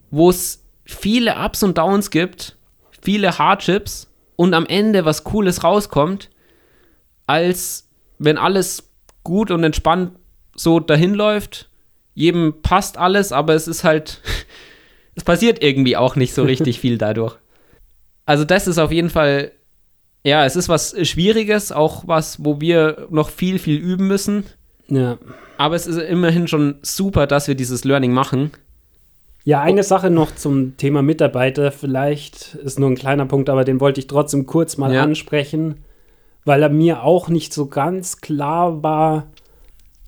wo 0.10 0.32
es 0.32 0.64
viele 0.84 1.36
Ups 1.38 1.62
und 1.62 1.78
Downs 1.78 2.10
gibt, 2.10 2.58
viele 3.02 3.38
Hardships 3.38 4.12
und 4.36 4.56
am 4.56 4.66
Ende 4.66 5.06
was 5.06 5.24
Cooles 5.24 5.64
rauskommt, 5.64 6.32
als 7.28 7.88
wenn 8.18 8.40
alles 8.40 8.90
gut 9.24 9.52
und 9.52 9.64
entspannt 9.64 10.14
so 10.56 10.80
dahin 10.80 11.14
läuft. 11.14 11.70
Jedem 12.16 12.64
passt 12.64 12.98
alles, 12.98 13.32
aber 13.32 13.54
es 13.54 13.68
ist 13.68 13.84
halt, 13.84 14.22
es 15.16 15.24
passiert 15.24 15.62
irgendwie 15.62 15.96
auch 15.96 16.16
nicht 16.16 16.34
so 16.34 16.42
richtig 16.44 16.80
viel 16.80 16.98
dadurch. 16.98 17.38
Also 18.26 18.44
das 18.44 18.68
ist 18.68 18.80
auf 18.80 18.92
jeden 18.92 19.12
Fall, 19.12 19.52
ja, 20.24 20.46
es 20.46 20.56
ist 20.56 20.70
was 20.70 20.96
Schwieriges, 21.08 21.72
auch 21.72 22.04
was, 22.08 22.44
wo 22.44 22.60
wir 22.62 23.08
noch 23.10 23.30
viel, 23.30 23.60
viel 23.60 23.78
üben 23.78 24.08
müssen. 24.08 24.44
Ja. 24.88 25.18
Aber 25.58 25.76
es 25.76 25.88
ist 25.88 25.98
immerhin 25.98 26.48
schon 26.48 26.76
super, 26.82 27.28
dass 27.28 27.48
wir 27.48 27.56
dieses 27.56 27.84
Learning 27.84 28.14
machen. 28.14 28.52
Ja, 29.46 29.62
eine 29.62 29.84
Sache 29.84 30.10
noch 30.10 30.36
zum 30.36 30.78
Thema 30.78 31.02
Mitarbeiter. 31.02 31.72
Vielleicht 31.72 32.56
ist 32.56 32.80
nur 32.80 32.90
ein 32.90 32.96
kleiner 32.96 33.26
Punkt, 33.26 33.50
aber 33.50 33.64
den 33.64 33.80
wollte 33.80 34.00
ich 34.00 34.08
trotzdem 34.08 34.46
kurz 34.46 34.78
mal 34.78 34.94
Ja. 34.94 35.04
ansprechen, 35.04 35.78
weil 36.46 36.62
er 36.64 36.70
mir 36.70 37.04
auch 37.04 37.30
nicht 37.30 37.54
so 37.54 37.68
ganz 37.68 38.18
klar 38.22 38.84
war. 38.84 39.28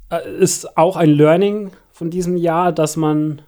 Äh, 0.10 0.30
Ist 0.40 0.78
auch 0.78 0.96
ein 0.98 1.10
Learning 1.10 1.72
von 1.92 2.10
diesem 2.10 2.36
Jahr, 2.38 2.72
dass 2.72 2.98
man 2.98 3.42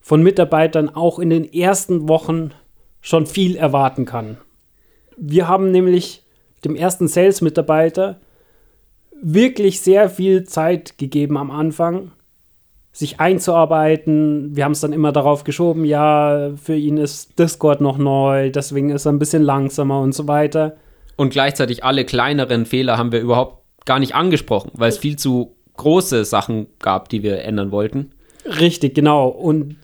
von 0.00 0.22
Mitarbeitern 0.22 0.88
auch 0.94 1.18
in 1.18 1.30
den 1.30 1.50
ersten 1.52 2.08
Wochen 2.08 2.50
schon 3.00 3.26
viel 3.26 3.56
erwarten 3.56 4.04
kann. 4.04 4.38
Wir 5.16 5.48
haben 5.48 5.70
nämlich 5.70 6.22
dem 6.64 6.76
ersten 6.76 7.08
Sales-Mitarbeiter 7.08 8.20
wirklich 9.22 9.80
sehr 9.80 10.10
viel 10.10 10.44
Zeit 10.44 10.98
gegeben 10.98 11.36
am 11.36 11.50
Anfang, 11.50 12.12
sich 12.92 13.20
einzuarbeiten. 13.20 14.54
Wir 14.56 14.64
haben 14.64 14.72
es 14.72 14.80
dann 14.80 14.92
immer 14.92 15.12
darauf 15.12 15.44
geschoben, 15.44 15.84
ja, 15.84 16.50
für 16.62 16.76
ihn 16.76 16.96
ist 16.96 17.38
Discord 17.38 17.80
noch 17.80 17.98
neu, 17.98 18.50
deswegen 18.50 18.90
ist 18.90 19.06
er 19.06 19.12
ein 19.12 19.18
bisschen 19.18 19.42
langsamer 19.42 20.00
und 20.00 20.14
so 20.14 20.28
weiter. 20.28 20.76
Und 21.16 21.30
gleichzeitig 21.30 21.84
alle 21.84 22.04
kleineren 22.04 22.66
Fehler 22.66 22.98
haben 22.98 23.12
wir 23.12 23.20
überhaupt 23.20 23.64
gar 23.84 23.98
nicht 23.98 24.14
angesprochen, 24.14 24.70
weil 24.74 24.88
es 24.88 24.98
viel 24.98 25.16
zu 25.16 25.54
große 25.76 26.24
Sachen 26.24 26.66
gab, 26.78 27.08
die 27.08 27.22
wir 27.22 27.42
ändern 27.42 27.72
wollten. 27.72 28.12
Richtig, 28.44 28.94
genau. 28.94 29.28
Und 29.28 29.76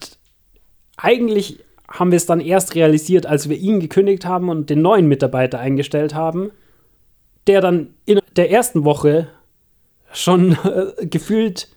eigentlich 0.97 1.59
haben 1.91 2.11
wir 2.11 2.17
es 2.17 2.25
dann 2.25 2.39
erst 2.39 2.75
realisiert, 2.75 3.25
als 3.25 3.49
wir 3.49 3.57
ihn 3.57 3.79
gekündigt 3.79 4.25
haben 4.25 4.49
und 4.49 4.69
den 4.69 4.81
neuen 4.81 5.07
Mitarbeiter 5.07 5.59
eingestellt 5.59 6.15
haben, 6.15 6.51
der 7.47 7.61
dann 7.61 7.93
in 8.05 8.19
der 8.35 8.51
ersten 8.51 8.83
Woche 8.85 9.27
schon 10.13 10.57
äh, 10.63 11.05
gefühlt 11.05 11.69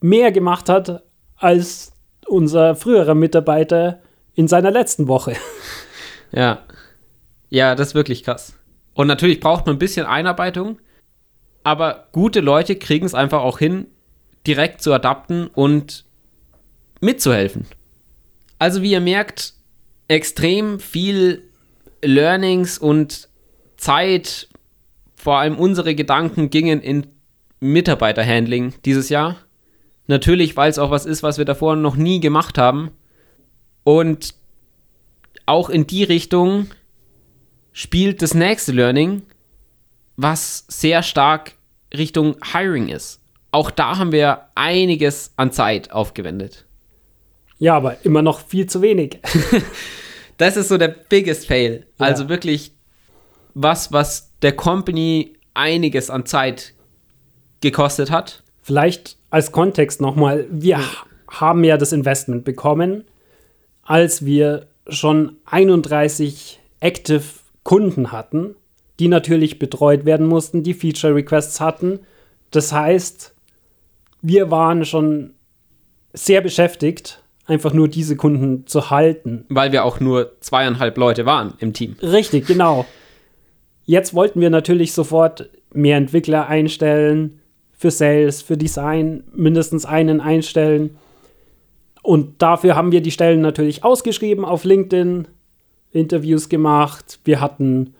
mehr 0.00 0.32
gemacht 0.32 0.68
hat 0.68 1.02
als 1.36 1.92
unser 2.26 2.76
früherer 2.76 3.14
Mitarbeiter 3.14 4.00
in 4.34 4.48
seiner 4.48 4.70
letzten 4.70 5.08
Woche. 5.08 5.34
Ja. 6.30 6.58
Ja, 7.48 7.74
das 7.74 7.88
ist 7.88 7.94
wirklich 7.94 8.22
krass. 8.22 8.52
Und 8.92 9.06
natürlich 9.06 9.40
braucht 9.40 9.64
man 9.64 9.76
ein 9.76 9.78
bisschen 9.78 10.04
Einarbeitung, 10.04 10.78
aber 11.62 12.08
gute 12.12 12.40
Leute 12.40 12.76
kriegen 12.76 13.06
es 13.06 13.14
einfach 13.14 13.40
auch 13.40 13.58
hin, 13.58 13.86
direkt 14.46 14.82
zu 14.82 14.92
adapten 14.92 15.46
und 15.46 16.04
mitzuhelfen. 17.00 17.64
Also 18.58 18.82
wie 18.82 18.92
ihr 18.92 19.00
merkt, 19.00 19.54
extrem 20.08 20.80
viel 20.80 21.42
Learnings 22.02 22.78
und 22.78 23.28
Zeit, 23.76 24.48
vor 25.16 25.38
allem 25.38 25.56
unsere 25.58 25.94
Gedanken 25.94 26.50
gingen 26.50 26.80
in 26.80 27.06
Mitarbeiterhandling 27.60 28.74
dieses 28.84 29.08
Jahr. 29.08 29.36
Natürlich, 30.06 30.56
weil 30.56 30.70
es 30.70 30.78
auch 30.78 30.90
was 30.90 31.06
ist, 31.06 31.22
was 31.22 31.38
wir 31.38 31.44
davor 31.44 31.76
noch 31.76 31.96
nie 31.96 32.20
gemacht 32.20 32.56
haben. 32.56 32.90
Und 33.84 34.34
auch 35.46 35.70
in 35.70 35.86
die 35.86 36.04
Richtung 36.04 36.68
spielt 37.72 38.22
das 38.22 38.34
nächste 38.34 38.72
Learning, 38.72 39.22
was 40.16 40.64
sehr 40.68 41.02
stark 41.02 41.52
Richtung 41.96 42.36
Hiring 42.52 42.88
ist. 42.88 43.20
Auch 43.50 43.70
da 43.70 43.98
haben 43.98 44.12
wir 44.12 44.48
einiges 44.54 45.32
an 45.36 45.52
Zeit 45.52 45.90
aufgewendet. 45.90 46.66
Ja, 47.58 47.74
aber 47.76 48.04
immer 48.04 48.22
noch 48.22 48.40
viel 48.46 48.66
zu 48.66 48.82
wenig. 48.82 49.18
Das 50.36 50.56
ist 50.56 50.68
so 50.68 50.78
der 50.78 50.86
biggest 50.86 51.48
fail. 51.48 51.84
Ja. 51.98 52.06
Also 52.06 52.28
wirklich 52.28 52.70
was, 53.54 53.90
was 53.92 54.30
der 54.40 54.52
Company 54.54 55.34
einiges 55.52 56.10
an 56.10 56.26
Zeit 56.26 56.74
gekostet 57.60 58.12
hat. 58.12 58.44
Vielleicht 58.62 59.16
als 59.30 59.50
Kontext 59.50 60.00
nochmal, 60.00 60.46
wir 60.48 60.78
ha- 60.78 61.06
haben 61.28 61.64
ja 61.64 61.76
das 61.76 61.92
Investment 61.92 62.44
bekommen, 62.44 63.02
als 63.82 64.24
wir 64.24 64.68
schon 64.88 65.38
31 65.46 66.60
Active 66.78 67.24
Kunden 67.64 68.12
hatten, 68.12 68.54
die 69.00 69.08
natürlich 69.08 69.58
betreut 69.58 70.04
werden 70.04 70.26
mussten, 70.28 70.62
die 70.62 70.74
Feature 70.74 71.16
Requests 71.16 71.60
hatten. 71.60 71.98
Das 72.52 72.72
heißt, 72.72 73.34
wir 74.22 74.52
waren 74.52 74.84
schon 74.84 75.34
sehr 76.12 76.42
beschäftigt, 76.42 77.24
einfach 77.48 77.72
nur 77.72 77.88
diese 77.88 78.14
Kunden 78.14 78.66
zu 78.66 78.90
halten. 78.90 79.44
Weil 79.48 79.72
wir 79.72 79.84
auch 79.84 80.00
nur 80.00 80.32
zweieinhalb 80.40 80.96
Leute 80.98 81.26
waren 81.26 81.54
im 81.58 81.72
Team. 81.72 81.96
Richtig, 82.00 82.46
genau. 82.46 82.84
Jetzt 83.84 84.14
wollten 84.14 84.40
wir 84.40 84.50
natürlich 84.50 84.92
sofort 84.92 85.48
mehr 85.72 85.96
Entwickler 85.96 86.46
einstellen, 86.46 87.40
für 87.72 87.90
Sales, 87.90 88.42
für 88.42 88.56
Design, 88.56 89.24
mindestens 89.32 89.86
einen 89.86 90.20
einstellen. 90.20 90.98
Und 92.02 92.42
dafür 92.42 92.76
haben 92.76 92.92
wir 92.92 93.00
die 93.00 93.10
Stellen 93.10 93.40
natürlich 93.40 93.84
ausgeschrieben 93.84 94.44
auf 94.44 94.64
LinkedIn, 94.64 95.28
Interviews 95.92 96.48
gemacht. 96.48 97.20
Wir 97.24 97.40
hatten 97.40 97.94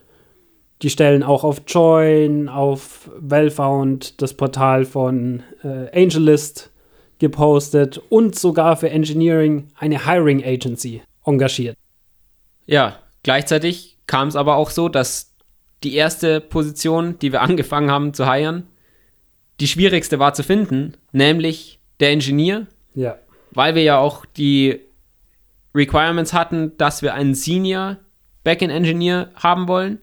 die 0.82 0.90
Stellen 0.90 1.22
auch 1.22 1.44
auf 1.44 1.62
Join, 1.66 2.48
auf 2.48 3.11
Wellfound, 3.18 4.20
das 4.20 4.34
Portal 4.34 4.84
von 4.84 5.42
äh, 5.62 6.02
AngelList 6.02 6.70
gepostet 7.18 7.98
und 8.09 8.38
sogar 8.38 8.76
für 8.76 8.90
Engineering 8.90 9.68
eine 9.76 10.07
Hiring 10.07 10.44
Agency 10.44 11.02
engagiert. 11.24 11.76
Ja, 12.66 12.98
gleichzeitig 13.22 13.96
kam 14.07 14.28
es 14.28 14.37
aber 14.37 14.57
auch 14.57 14.70
so, 14.70 14.88
dass 14.88 15.35
die 15.83 15.94
erste 15.94 16.40
Position, 16.40 17.18
die 17.18 17.33
wir 17.33 17.40
angefangen 17.42 17.90
haben 17.90 18.14
zu 18.14 18.31
hiren, 18.33 18.66
die 19.61 19.68
schwierigste 19.68 20.18
war 20.18 20.35
zu 20.35 20.42
finden, 20.44 20.94
nämlich 21.12 21.81
der 22.00 22.11
Engineer, 22.11 22.66
Ja. 22.94 23.18
weil 23.50 23.74
wir 23.74 23.83
ja 23.83 23.98
auch 23.98 24.24
die 24.24 24.81
Requirements 25.74 26.33
hatten, 26.33 26.76
dass 26.78 27.02
wir 27.02 27.14
einen 27.14 27.35
Senior 27.35 27.96
Backend 28.44 28.72
Engineer 28.72 29.31
haben 29.35 29.68
wollen. 29.68 29.98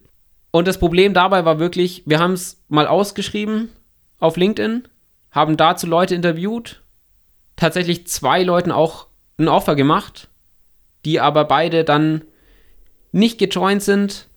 Und 0.51 0.67
das 0.67 0.77
Problem 0.77 1.13
dabei 1.13 1.45
war 1.45 1.59
wirklich, 1.59 2.03
wir 2.05 2.19
haben 2.19 2.33
es 2.33 2.63
mal 2.67 2.87
ausgeschrieben 2.87 3.69
auf 4.19 4.37
LinkedIn, 4.37 4.87
haben 5.31 5.57
dazu 5.57 5.87
Leute 5.87 6.15
interviewt, 6.15 6.81
tatsächlich 7.55 8.07
zwei 8.07 8.43
Leuten 8.43 8.71
auch 8.71 9.07
ein 9.37 9.47
Offer 9.47 9.75
gemacht, 9.75 10.29
die 11.05 11.19
aber 11.19 11.45
beide 11.45 11.83
dann 11.83 12.21
nicht 13.11 13.37
gejoint 13.37 13.81
sind, 13.83 14.27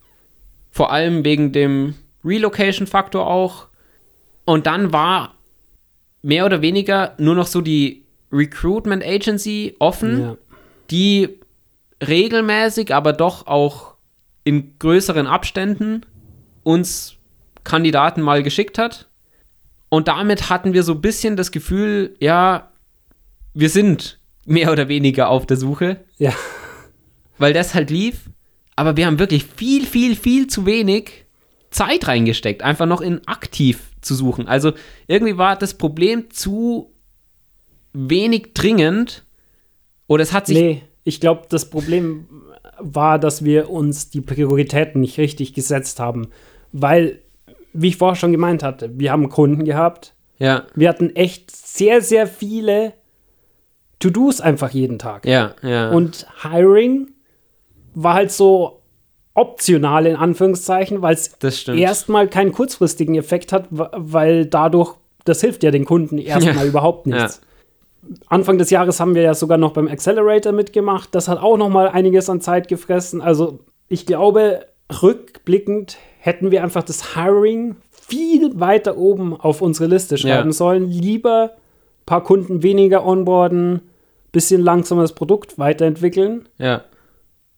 vor 0.70 0.92
allem 0.92 1.24
wegen 1.24 1.52
dem 1.52 1.94
Relocation-Faktor 2.24 3.26
auch. 3.26 3.66
Und 4.44 4.66
dann 4.66 4.92
war 4.92 5.34
mehr 6.22 6.44
oder 6.46 6.62
weniger 6.62 7.14
nur 7.18 7.34
noch 7.34 7.46
so 7.46 7.60
die 7.60 8.04
Recruitment 8.32 9.04
Agency 9.04 9.74
offen, 9.78 10.20
Ja. 10.20 10.36
die 10.90 11.38
regelmäßig, 12.06 12.94
aber 12.94 13.12
doch 13.12 13.46
auch 13.46 13.94
in 14.44 14.78
größeren 14.78 15.26
Abständen 15.26 16.06
uns 16.62 17.16
Kandidaten 17.64 18.20
mal 18.22 18.42
geschickt 18.42 18.78
hat. 18.78 19.08
Und 19.88 20.08
damit 20.08 20.50
hatten 20.50 20.72
wir 20.74 20.82
so 20.82 20.92
ein 20.92 21.00
bisschen 21.00 21.36
das 21.36 21.50
Gefühl, 21.50 22.14
ja, 22.20 22.67
wir 23.54 23.70
sind 23.70 24.20
mehr 24.46 24.72
oder 24.72 24.88
weniger 24.88 25.28
auf 25.28 25.46
der 25.46 25.56
Suche, 25.56 26.04
Ja, 26.18 26.32
weil 27.38 27.52
das 27.52 27.74
halt 27.74 27.90
lief. 27.90 28.30
Aber 28.76 28.96
wir 28.96 29.06
haben 29.06 29.18
wirklich 29.18 29.44
viel, 29.44 29.84
viel, 29.86 30.14
viel 30.14 30.46
zu 30.46 30.64
wenig 30.64 31.26
Zeit 31.70 32.06
reingesteckt, 32.06 32.62
einfach 32.62 32.86
noch 32.86 33.00
in 33.00 33.26
aktiv 33.26 33.90
zu 34.00 34.14
suchen. 34.14 34.46
Also 34.46 34.72
irgendwie 35.08 35.36
war 35.36 35.56
das 35.56 35.74
Problem 35.74 36.30
zu 36.30 36.92
wenig 37.92 38.54
dringend 38.54 39.24
oder 40.06 40.22
es 40.22 40.32
hat 40.32 40.46
sich 40.46 40.58
nee, 40.58 40.82
ich 41.04 41.20
glaube, 41.20 41.42
das 41.48 41.70
Problem 41.70 42.28
war, 42.78 43.18
dass 43.18 43.44
wir 43.44 43.70
uns 43.70 44.10
die 44.10 44.20
Prioritäten 44.20 45.00
nicht 45.00 45.18
richtig 45.18 45.54
gesetzt 45.54 46.00
haben. 46.00 46.28
Weil, 46.70 47.20
wie 47.72 47.88
ich 47.88 47.96
vorher 47.96 48.14
schon 48.16 48.32
gemeint 48.32 48.62
hatte, 48.62 48.90
wir 48.98 49.10
haben 49.10 49.28
Kunden 49.28 49.64
gehabt. 49.64 50.14
ja, 50.38 50.66
Wir 50.74 50.88
hatten 50.88 51.16
echt 51.16 51.50
sehr, 51.50 52.02
sehr 52.02 52.26
viele 52.26 52.92
To-Dos 54.00 54.40
einfach 54.40 54.70
jeden 54.70 54.98
Tag. 54.98 55.26
ja, 55.26 55.54
ja. 55.62 55.90
Und 55.90 56.26
Hiring 56.42 57.08
war 57.94 58.14
halt 58.14 58.30
so 58.30 58.80
optional 59.34 60.06
in 60.06 60.16
Anführungszeichen, 60.16 61.00
weil 61.02 61.14
es 61.14 61.34
erstmal 61.68 62.28
keinen 62.28 62.52
kurzfristigen 62.52 63.14
Effekt 63.14 63.52
hat, 63.52 63.66
weil 63.70 64.46
dadurch, 64.46 64.94
das 65.24 65.40
hilft 65.40 65.62
ja 65.62 65.70
den 65.70 65.84
Kunden 65.84 66.18
erstmal 66.18 66.56
Ja. 66.56 66.64
überhaupt 66.64 67.06
nichts. 67.06 67.40
Anfang 68.28 68.58
des 68.58 68.70
Jahres 68.70 69.00
haben 69.00 69.14
wir 69.14 69.22
ja 69.22 69.34
sogar 69.34 69.58
noch 69.58 69.72
beim 69.72 69.88
Accelerator 69.88 70.52
mitgemacht. 70.52 71.14
Das 71.14 71.28
hat 71.28 71.38
auch 71.40 71.56
noch 71.56 71.68
mal 71.68 71.88
einiges 71.88 72.30
an 72.30 72.40
Zeit 72.40 72.68
gefressen. 72.68 73.20
Also 73.20 73.58
ich 73.88 74.06
glaube, 74.06 74.66
rückblickend 75.02 75.98
hätten 76.20 76.50
wir 76.50 76.62
einfach 76.62 76.82
das 76.84 77.14
Hiring 77.14 77.76
viel 77.90 78.58
weiter 78.58 78.96
oben 78.96 79.38
auf 79.38 79.60
unsere 79.60 79.88
Liste 79.88 80.16
schreiben 80.16 80.48
Ja. 80.50 80.52
sollen. 80.52 80.88
Lieber 80.90 81.52
paar 82.08 82.24
Kunden 82.24 82.62
weniger 82.62 83.04
onboarden, 83.06 83.80
bisschen 84.32 84.62
langsamer 84.62 85.02
das 85.02 85.14
Produkt 85.14 85.58
weiterentwickeln 85.58 86.48
ja, 86.58 86.82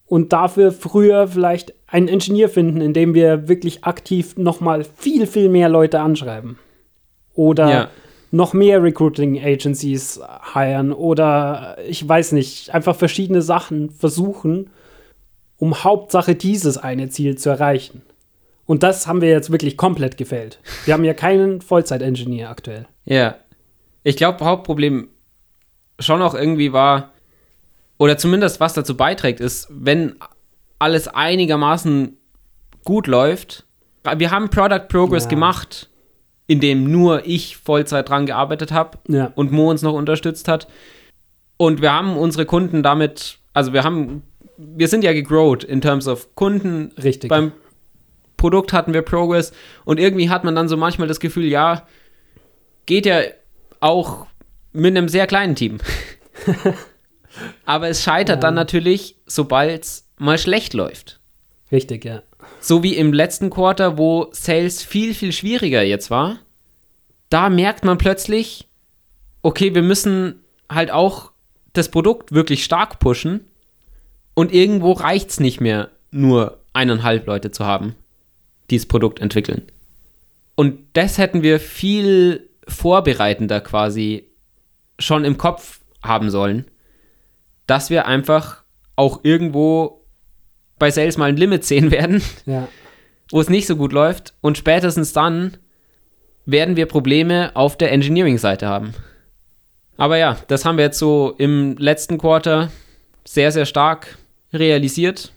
und 0.06 0.32
dafür 0.32 0.72
früher 0.72 1.28
vielleicht 1.28 1.72
einen 1.86 2.08
Ingenieur 2.08 2.48
finden, 2.48 2.80
indem 2.80 3.14
wir 3.14 3.48
wirklich 3.48 3.84
aktiv 3.84 4.36
noch 4.36 4.60
mal 4.60 4.84
viel, 4.84 5.26
viel 5.26 5.48
mehr 5.48 5.68
Leute 5.68 6.00
anschreiben. 6.00 6.58
Oder 7.34 7.70
Ja. 7.70 7.88
noch 8.32 8.52
mehr 8.52 8.82
Recruiting 8.82 9.40
Agencies 9.42 10.20
hiren 10.52 10.92
oder 10.92 11.76
ich 11.88 12.06
weiß 12.08 12.32
nicht, 12.32 12.74
einfach 12.74 12.94
verschiedene 12.96 13.42
Sachen 13.42 13.90
versuchen, 13.90 14.70
um 15.58 15.82
Hauptsache 15.84 16.34
dieses 16.34 16.76
eine 16.78 17.08
Ziel 17.08 17.36
zu 17.38 17.50
erreichen. 17.50 18.02
Und 18.66 18.82
das 18.84 19.06
haben 19.08 19.20
wir 19.20 19.30
jetzt 19.30 19.50
wirklich 19.50 19.76
komplett 19.76 20.16
gefällt. 20.16 20.60
Wir 20.84 20.94
haben 20.94 21.04
ja 21.04 21.14
keinen 21.14 21.60
Vollzeit-Engineer 21.60 22.50
aktuell. 22.50 22.86
ja. 23.04 23.34
Ich 24.02 24.16
glaube, 24.16 24.44
Hauptproblem 24.44 25.08
schon 25.98 26.22
auch 26.22 26.34
irgendwie 26.34 26.72
war, 26.72 27.10
oder 27.98 28.16
zumindest 28.16 28.60
was 28.60 28.72
dazu 28.72 28.96
beiträgt, 28.96 29.40
ist, 29.40 29.68
wenn 29.70 30.16
alles 30.78 31.08
einigermaßen 31.08 32.16
gut 32.84 33.06
läuft. 33.06 33.66
Wir 34.16 34.30
haben 34.30 34.48
Product 34.48 34.88
Progress 34.88 35.24
Ja. 35.24 35.30
gemacht, 35.30 35.90
in 36.46 36.60
dem 36.60 36.90
nur 36.90 37.26
ich 37.26 37.58
Vollzeit 37.58 38.08
dran 38.08 38.24
gearbeitet 38.24 38.72
habe 38.72 38.98
Ja. 39.08 39.30
und 39.34 39.52
Mo 39.52 39.68
uns 39.70 39.82
noch 39.82 39.92
unterstützt 39.92 40.48
hat. 40.48 40.66
Und 41.58 41.82
wir 41.82 41.92
haben 41.92 42.16
unsere 42.16 42.46
Kunden 42.46 42.82
damit, 42.82 43.38
also 43.52 43.74
wir 43.74 43.84
haben, 43.84 44.22
wir 44.56 44.88
sind 44.88 45.04
ja 45.04 45.12
gegrowt 45.12 45.62
in 45.62 45.82
terms 45.82 46.08
of 46.08 46.34
Kunden. 46.34 46.92
Richtig. 47.02 47.28
Beim 47.28 47.52
Produkt 48.38 48.72
hatten 48.72 48.94
wir 48.94 49.02
Progress 49.02 49.52
und 49.84 50.00
irgendwie 50.00 50.30
hat 50.30 50.44
man 50.44 50.54
dann 50.54 50.68
so 50.70 50.78
manchmal 50.78 51.06
das 51.08 51.20
Gefühl, 51.20 51.44
ja, 51.44 51.86
geht 52.86 53.04
ja 53.04 53.20
auch 53.80 54.26
mit 54.72 54.96
einem 54.96 55.08
sehr 55.08 55.26
kleinen 55.26 55.56
Team. 55.56 55.78
Aber 57.64 57.88
es 57.88 58.02
scheitert 58.02 58.42
dann 58.42 58.54
natürlich, 58.54 59.16
sobald 59.26 59.84
es 59.84 60.08
mal 60.18 60.38
schlecht 60.38 60.74
läuft. 60.74 61.20
Richtig, 61.72 62.04
ja. 62.04 62.22
So 62.60 62.82
wie 62.82 62.96
im 62.96 63.12
letzten 63.12 63.50
Quarter, 63.50 63.98
wo 63.98 64.28
Sales 64.32 64.82
viel, 64.82 65.14
viel 65.14 65.32
schwieriger 65.32 65.82
jetzt 65.82 66.10
war. 66.10 66.38
Da 67.28 67.48
merkt 67.48 67.84
man 67.84 67.98
plötzlich, 67.98 68.68
okay, 69.42 69.74
wir 69.74 69.82
müssen 69.82 70.40
halt 70.68 70.90
auch 70.90 71.32
das 71.72 71.90
Produkt 71.90 72.32
wirklich 72.32 72.64
stark 72.64 72.98
pushen. 72.98 73.46
Und 74.34 74.52
irgendwo 74.52 74.92
reicht 74.92 75.30
es 75.30 75.40
nicht 75.40 75.60
mehr, 75.60 75.90
nur 76.10 76.60
eineinhalb 76.72 77.26
Leute 77.26 77.50
zu 77.50 77.64
haben, 77.64 77.94
die 78.70 78.76
das 78.76 78.86
Produkt 78.86 79.20
entwickeln. 79.20 79.62
Und 80.54 80.80
das 80.92 81.18
hätten 81.18 81.42
wir 81.42 81.60
viel 81.60 82.49
vorbereitender 82.70 83.60
quasi 83.60 84.30
schon 84.98 85.24
im 85.24 85.38
Kopf 85.38 85.80
haben 86.02 86.30
sollen, 86.30 86.64
dass 87.66 87.90
wir 87.90 88.06
einfach 88.06 88.62
auch 88.96 89.20
irgendwo 89.22 90.04
bei 90.78 90.90
Sales 90.90 91.16
mal 91.18 91.28
ein 91.28 91.36
Limit 91.36 91.64
sehen 91.64 91.90
werden, 91.90 92.22
Ja. 92.46 92.68
wo 93.30 93.40
es 93.40 93.48
nicht 93.48 93.66
so 93.66 93.76
gut 93.76 93.92
läuft 93.92 94.34
und 94.40 94.56
spätestens 94.58 95.12
dann 95.12 95.56
werden 96.46 96.76
wir 96.76 96.86
Probleme 96.86 97.50
auf 97.54 97.76
der 97.76 97.92
Engineering-Seite 97.92 98.66
haben. 98.66 98.94
Aber 99.96 100.16
ja, 100.16 100.38
das 100.48 100.64
haben 100.64 100.78
wir 100.78 100.84
jetzt 100.86 100.98
so 100.98 101.34
im 101.38 101.76
letzten 101.76 102.16
Quarter 102.18 102.70
sehr, 103.24 103.52
sehr 103.52 103.66
stark 103.66 104.16
realisiert 104.52 105.32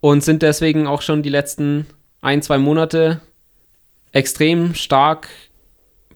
und 0.00 0.22
sind 0.22 0.42
deswegen 0.42 0.86
auch 0.86 1.02
schon 1.02 1.22
die 1.22 1.28
letzten 1.28 1.86
ein, 2.20 2.40
zwei 2.42 2.58
Monate 2.58 3.20
extrem 4.12 4.74
stark 4.74 5.28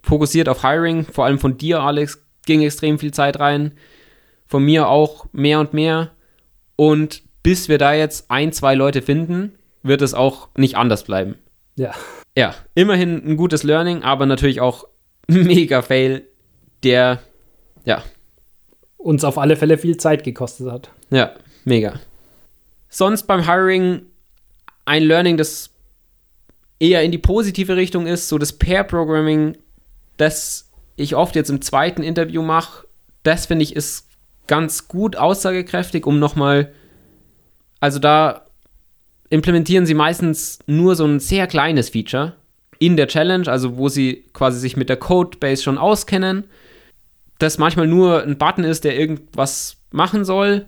fokussiert 0.06 0.48
auf 0.48 0.62
Hiring. 0.62 1.04
Vor 1.04 1.24
allem 1.24 1.38
von 1.38 1.58
dir, 1.58 1.80
Alex, 1.80 2.22
ging 2.46 2.62
extrem 2.62 2.98
viel 2.98 3.12
Zeit 3.12 3.40
rein. 3.40 3.72
Von 4.46 4.64
mir 4.64 4.88
auch 4.88 5.26
mehr 5.32 5.58
und 5.60 5.74
mehr. 5.74 6.12
Und 6.76 7.22
bis 7.42 7.68
wir 7.68 7.78
da 7.78 7.92
jetzt 7.92 8.30
ein, 8.30 8.52
zwei 8.52 8.74
Leute 8.74 9.02
finden, 9.02 9.58
wird 9.82 10.02
es 10.02 10.14
auch 10.14 10.48
nicht 10.56 10.76
anders 10.76 11.04
bleiben. 11.04 11.36
Ja. 11.76 11.92
Ja, 12.36 12.54
immerhin 12.74 13.22
ein 13.26 13.36
gutes 13.36 13.62
Learning, 13.62 14.02
aber 14.02 14.26
natürlich 14.26 14.60
auch 14.60 14.86
ein 15.28 15.42
mega 15.46 15.82
Fail, 15.82 16.26
der, 16.82 17.20
ja, 17.84 18.02
Uns 18.98 19.24
auf 19.24 19.38
alle 19.38 19.56
Fälle 19.56 19.78
viel 19.78 19.96
Zeit 19.96 20.22
gekostet 20.24 20.70
hat. 20.70 20.90
ja, 21.10 21.32
mega. 21.64 21.98
Sonst 22.88 23.24
beim 23.24 23.46
Hiring 23.46 24.02
ein 24.84 25.02
Learning, 25.02 25.36
das 25.36 25.70
eher 26.78 27.02
in 27.02 27.10
die 27.10 27.18
positive 27.18 27.76
Richtung 27.76 28.06
ist, 28.06 28.28
so 28.28 28.38
das 28.38 28.52
Pair-Programming, 28.52 29.56
das 30.16 30.70
ich 30.96 31.14
oft 31.14 31.36
jetzt 31.36 31.50
im 31.50 31.60
zweiten 31.60 32.02
Interview 32.02 32.42
mache, 32.42 32.86
das 33.22 33.46
finde 33.46 33.64
ich 33.64 33.76
ist 33.76 34.08
ganz 34.46 34.88
gut 34.88 35.16
aussagekräftig, 35.16 36.06
um 36.06 36.18
nochmal, 36.18 36.72
also 37.80 37.98
da 37.98 38.46
implementieren 39.28 39.86
sie 39.86 39.94
meistens 39.94 40.60
nur 40.66 40.94
so 40.94 41.04
ein 41.04 41.20
sehr 41.20 41.46
kleines 41.46 41.90
Feature 41.90 42.34
in 42.78 42.96
der 42.96 43.08
Challenge, 43.08 43.48
also 43.48 43.76
wo 43.76 43.88
sie 43.88 44.24
quasi 44.32 44.58
sich 44.58 44.76
mit 44.76 44.88
der 44.88 44.98
Codebase 44.98 45.62
schon 45.62 45.78
auskennen, 45.78 46.44
das 47.38 47.58
manchmal 47.58 47.86
nur 47.86 48.22
ein 48.22 48.38
Button 48.38 48.64
ist, 48.64 48.84
der 48.84 48.98
irgendwas 48.98 49.76
machen 49.90 50.24
soll. 50.24 50.66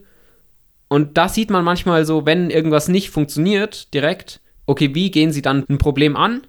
Und 0.88 1.16
da 1.18 1.28
sieht 1.28 1.50
man 1.50 1.64
manchmal 1.64 2.04
so, 2.04 2.26
wenn 2.26 2.50
irgendwas 2.50 2.88
nicht 2.88 3.10
funktioniert, 3.10 3.92
direkt, 3.94 4.40
okay, 4.66 4.94
wie 4.94 5.10
gehen 5.10 5.32
sie 5.32 5.42
dann 5.42 5.64
ein 5.68 5.78
Problem 5.78 6.16
an? 6.16 6.42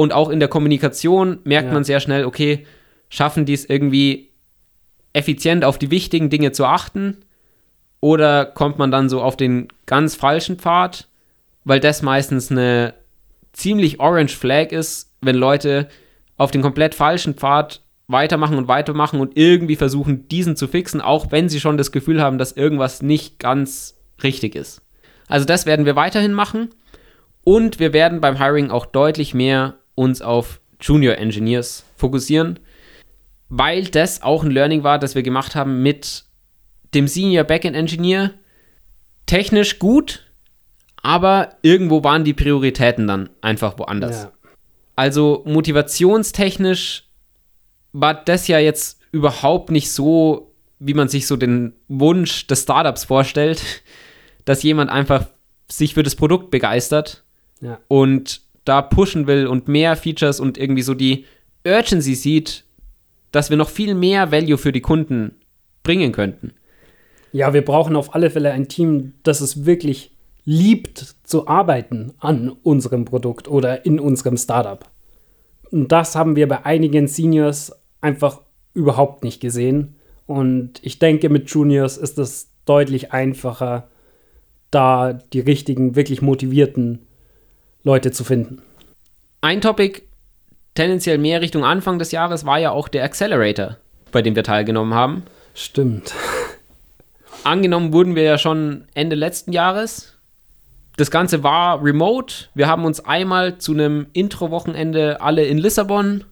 Und 0.00 0.14
auch 0.14 0.30
in 0.30 0.40
der 0.40 0.48
Kommunikation 0.48 1.40
merkt 1.44 1.66
Ja. 1.68 1.74
man 1.74 1.84
sehr 1.84 2.00
schnell, 2.00 2.24
okay, 2.24 2.66
schaffen 3.10 3.44
die 3.44 3.52
es 3.52 3.68
irgendwie 3.68 4.30
effizient 5.12 5.62
auf 5.62 5.76
die 5.76 5.90
wichtigen 5.90 6.30
Dinge 6.30 6.52
zu 6.52 6.64
achten? 6.64 7.18
Oder 8.00 8.46
kommt 8.46 8.78
man 8.78 8.90
dann 8.90 9.10
so 9.10 9.20
auf 9.20 9.36
den 9.36 9.68
ganz 9.84 10.14
falschen 10.14 10.56
Pfad? 10.56 11.06
Weil 11.64 11.80
das 11.80 12.00
meistens 12.00 12.50
eine 12.50 12.94
ziemlich 13.52 14.00
orange 14.00 14.34
Flag 14.34 14.72
ist, 14.72 15.12
wenn 15.20 15.36
Leute 15.36 15.88
auf 16.38 16.50
den 16.50 16.62
komplett 16.62 16.94
falschen 16.94 17.34
Pfad 17.34 17.82
weitermachen 18.06 18.56
und 18.56 18.68
weitermachen 18.68 19.20
und 19.20 19.36
irgendwie 19.36 19.76
versuchen, 19.76 20.28
diesen 20.28 20.56
zu 20.56 20.66
fixen, 20.66 21.02
auch 21.02 21.30
wenn 21.30 21.50
sie 21.50 21.60
schon 21.60 21.76
das 21.76 21.92
Gefühl 21.92 22.22
haben, 22.22 22.38
dass 22.38 22.52
irgendwas 22.52 23.02
nicht 23.02 23.38
ganz 23.38 23.98
richtig 24.22 24.54
ist. 24.54 24.80
Also 25.28 25.44
das 25.44 25.66
werden 25.66 25.84
wir 25.84 25.94
weiterhin 25.94 26.32
machen 26.32 26.70
und 27.44 27.80
wir 27.80 27.92
werden 27.92 28.22
beim 28.22 28.38
Hiring 28.38 28.70
auch 28.70 28.86
deutlich 28.86 29.34
mehr 29.34 29.74
uns 30.00 30.22
auf 30.22 30.60
Junior 30.80 31.16
Engineers 31.18 31.84
fokussieren, 31.96 32.58
weil 33.50 33.84
das 33.84 34.22
auch 34.22 34.42
ein 34.42 34.50
Learning 34.50 34.82
war, 34.82 34.98
das 34.98 35.14
wir 35.14 35.22
gemacht 35.22 35.54
haben 35.54 35.82
mit 35.82 36.24
dem 36.94 37.06
Senior 37.06 37.44
Backend 37.44 37.76
Engineer. 37.76 38.32
Technisch 39.26 39.78
gut, 39.78 40.24
aber 41.02 41.56
irgendwo 41.62 42.02
waren 42.02 42.24
die 42.24 42.32
Prioritäten 42.32 43.06
dann 43.06 43.28
einfach 43.42 43.78
woanders. 43.78 44.22
Ja. 44.24 44.32
Also 44.96 45.42
motivationstechnisch 45.46 47.04
war 47.92 48.14
das 48.14 48.48
ja 48.48 48.58
jetzt 48.58 49.00
überhaupt 49.12 49.70
nicht 49.70 49.92
so, 49.92 50.52
wie 50.78 50.94
man 50.94 51.08
sich 51.08 51.26
so 51.26 51.36
den 51.36 51.74
Wunsch 51.88 52.46
des 52.46 52.62
Startups 52.62 53.04
vorstellt, 53.04 53.62
dass 54.46 54.62
jemand 54.62 54.90
einfach 54.90 55.26
sich 55.68 55.94
für 55.94 56.02
das 56.02 56.16
Produkt 56.16 56.50
begeistert 56.50 57.22
Ja. 57.60 57.78
und 57.88 58.40
da 58.64 58.82
pushen 58.82 59.26
will 59.26 59.46
und 59.46 59.68
mehr 59.68 59.96
Features 59.96 60.40
und 60.40 60.58
irgendwie 60.58 60.82
so 60.82 60.94
die 60.94 61.24
Urgency 61.66 62.14
sieht, 62.14 62.64
dass 63.32 63.50
wir 63.50 63.56
noch 63.56 63.70
viel 63.70 63.94
mehr 63.94 64.32
Value 64.32 64.58
für 64.58 64.72
die 64.72 64.80
Kunden 64.80 65.36
bringen 65.82 66.12
könnten. 66.12 66.52
Ja, 67.32 67.54
wir 67.54 67.64
brauchen 67.64 67.96
auf 67.96 68.14
alle 68.14 68.30
Fälle 68.30 68.52
ein 68.52 68.68
Team, 68.68 69.14
das 69.22 69.40
es 69.40 69.64
wirklich 69.64 70.12
liebt 70.44 71.14
zu 71.22 71.46
arbeiten 71.46 72.12
an 72.18 72.50
unserem 72.62 73.04
Produkt 73.04 73.46
oder 73.46 73.84
in 73.86 74.00
unserem 74.00 74.36
Startup. 74.36 74.84
Und 75.70 75.92
das 75.92 76.16
haben 76.16 76.34
wir 76.34 76.48
bei 76.48 76.64
einigen 76.64 77.06
Seniors 77.06 77.72
einfach 78.00 78.40
überhaupt 78.74 79.22
nicht 79.22 79.40
gesehen. 79.40 79.94
Und 80.26 80.80
ich 80.82 80.98
denke, 80.98 81.28
mit 81.28 81.50
Juniors 81.50 81.96
ist 81.96 82.18
es 82.18 82.50
deutlich 82.64 83.12
einfacher, 83.12 83.88
da 84.70 85.12
die 85.12 85.40
richtigen, 85.40 85.96
wirklich 85.96 86.22
motivierten 86.22 87.06
Leute 87.82 88.10
zu 88.10 88.24
finden. 88.24 88.62
Ein 89.40 89.60
Topic, 89.60 90.02
tendenziell 90.74 91.18
mehr 91.18 91.40
Richtung 91.40 91.64
Anfang 91.64 91.98
des 91.98 92.12
Jahres, 92.12 92.44
war 92.44 92.58
ja 92.58 92.70
auch 92.70 92.88
der 92.88 93.04
Accelerator, 93.04 93.76
bei 94.12 94.22
dem 94.22 94.36
wir 94.36 94.44
teilgenommen 94.44 94.94
haben. 94.94 95.24
Stimmt. 95.54 96.14
Angenommen 97.44 97.92
wurden 97.92 98.14
wir 98.14 98.22
ja 98.22 98.38
schon 98.38 98.84
Ende 98.94 99.16
letzten 99.16 99.52
Jahres. 99.52 100.14
Das 100.96 101.10
Ganze 101.10 101.42
war 101.42 101.82
remote. 101.82 102.34
Wir 102.54 102.68
haben 102.68 102.84
uns 102.84 103.04
einmal 103.04 103.58
zu 103.58 103.72
einem 103.72 104.08
Intro-Wochenende 104.12 105.20
alle 105.20 105.44
in 105.44 105.56
Lissabon 105.56 106.24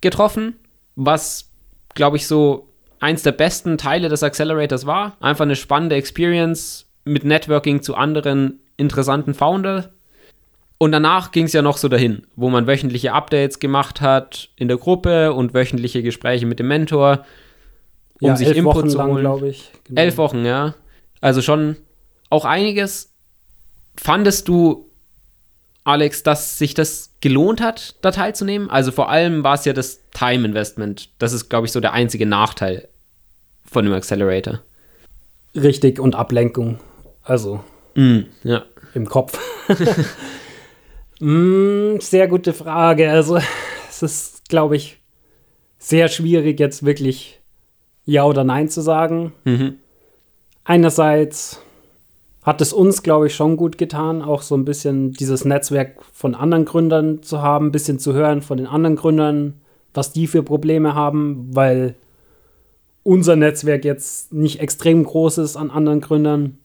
getroffen, 0.00 0.54
was, 0.96 1.50
glaube 1.94 2.16
ich, 2.16 2.26
so 2.26 2.68
eins 3.00 3.22
der 3.22 3.32
besten 3.32 3.76
Teile 3.76 4.08
des 4.08 4.22
Accelerators 4.22 4.86
war. 4.86 5.16
Einfach 5.20 5.44
eine 5.44 5.56
spannende 5.56 5.96
Experience 5.96 6.86
mit 7.04 7.24
Networking 7.24 7.82
zu 7.82 7.94
anderen 7.94 8.60
interessanten 8.78 9.34
Founder. 9.34 9.93
Und 10.78 10.92
danach 10.92 11.30
ging 11.30 11.46
es 11.46 11.52
ja 11.52 11.62
noch 11.62 11.76
so 11.76 11.88
dahin, 11.88 12.26
wo 12.36 12.50
man 12.50 12.66
wöchentliche 12.66 13.12
Updates 13.12 13.58
gemacht 13.60 14.00
hat 14.00 14.48
in 14.56 14.68
der 14.68 14.76
Gruppe 14.76 15.32
und 15.32 15.54
wöchentliche 15.54 16.02
Gespräche 16.02 16.46
mit 16.46 16.58
dem 16.58 16.68
Mentor, 16.68 17.24
um 18.20 18.28
ja, 18.28 18.36
sich 18.36 18.48
elf 18.48 18.56
Input 18.58 18.74
Wochen 18.76 18.88
zu 18.90 19.02
holen. 19.02 19.20
glaube 19.20 19.48
ich. 19.48 19.70
Genau. 19.84 20.00
Elf 20.00 20.16
Wochen, 20.18 20.44
ja. 20.44 20.74
Also 21.20 21.42
schon 21.42 21.76
auch 22.28 22.44
einiges. 22.44 23.12
Fandest 23.96 24.48
du, 24.48 24.90
Alex, 25.84 26.22
dass 26.24 26.58
sich 26.58 26.74
das 26.74 27.12
gelohnt 27.20 27.60
hat, 27.60 27.94
da 28.02 28.10
teilzunehmen? 28.10 28.68
Also 28.68 28.90
vor 28.90 29.08
allem 29.10 29.44
war 29.44 29.54
es 29.54 29.64
ja 29.64 29.72
das 29.72 30.00
Time 30.12 30.44
Investment. 30.46 31.10
Das 31.18 31.32
ist, 31.32 31.48
glaube 31.48 31.66
ich, 31.66 31.72
so 31.72 31.80
der 31.80 31.92
einzige 31.92 32.26
Nachteil 32.26 32.88
von 33.64 33.84
dem 33.84 33.94
Accelerator. 33.94 34.60
Richtig 35.54 36.00
und 36.00 36.14
Ablenkung. 36.16 36.80
Also 37.22 37.62
Ja. 37.94 38.64
im 38.94 39.06
Kopf. 39.08 39.38
mm, 41.20 42.00
sehr 42.00 42.28
gute 42.28 42.52
Frage. 42.52 43.10
Also 43.10 43.38
es 43.88 44.02
ist, 44.02 44.48
glaube 44.48 44.76
ich, 44.76 45.00
sehr 45.78 46.08
schwierig 46.08 46.60
jetzt 46.60 46.84
wirklich 46.84 47.40
Ja 48.04 48.24
oder 48.24 48.44
Nein 48.44 48.68
zu 48.68 48.80
sagen. 48.80 49.32
Mhm. 49.44 49.76
Einerseits 50.64 51.60
hat 52.42 52.60
es 52.60 52.72
uns, 52.72 53.02
glaube 53.02 53.26
ich, 53.26 53.34
schon 53.34 53.56
gut 53.56 53.78
getan, 53.78 54.22
auch 54.22 54.42
so 54.42 54.54
ein 54.54 54.64
bisschen 54.64 55.12
dieses 55.12 55.44
Netzwerk 55.44 56.04
von 56.12 56.34
anderen 56.34 56.64
Gründern 56.66 57.22
zu 57.22 57.40
haben, 57.40 57.66
ein 57.66 57.72
bisschen 57.72 57.98
zu 57.98 58.12
hören 58.12 58.42
von 58.42 58.58
den 58.58 58.66
anderen 58.66 58.96
Gründern, 58.96 59.60
was 59.94 60.12
die 60.12 60.26
für 60.26 60.42
Probleme 60.42 60.94
haben, 60.94 61.48
weil 61.54 61.96
unser 63.02 63.36
Netzwerk 63.36 63.84
jetzt 63.84 64.32
nicht 64.32 64.60
extrem 64.60 65.04
groß 65.04 65.38
ist 65.38 65.56
an 65.56 65.70
anderen 65.70 66.00
Gründern. 66.00 66.58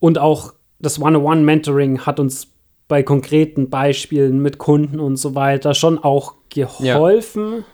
Und 0.00 0.18
auch 0.18 0.54
das 0.80 1.00
One-on-One-Mentoring 1.00 2.00
hat 2.00 2.18
uns 2.18 2.51
bei 2.92 3.02
konkreten 3.02 3.70
Beispielen 3.70 4.42
mit 4.42 4.58
Kunden 4.58 5.00
und 5.00 5.16
so 5.16 5.34
weiter 5.34 5.72
schon 5.72 5.96
auch 5.98 6.34
geholfen. 6.50 7.64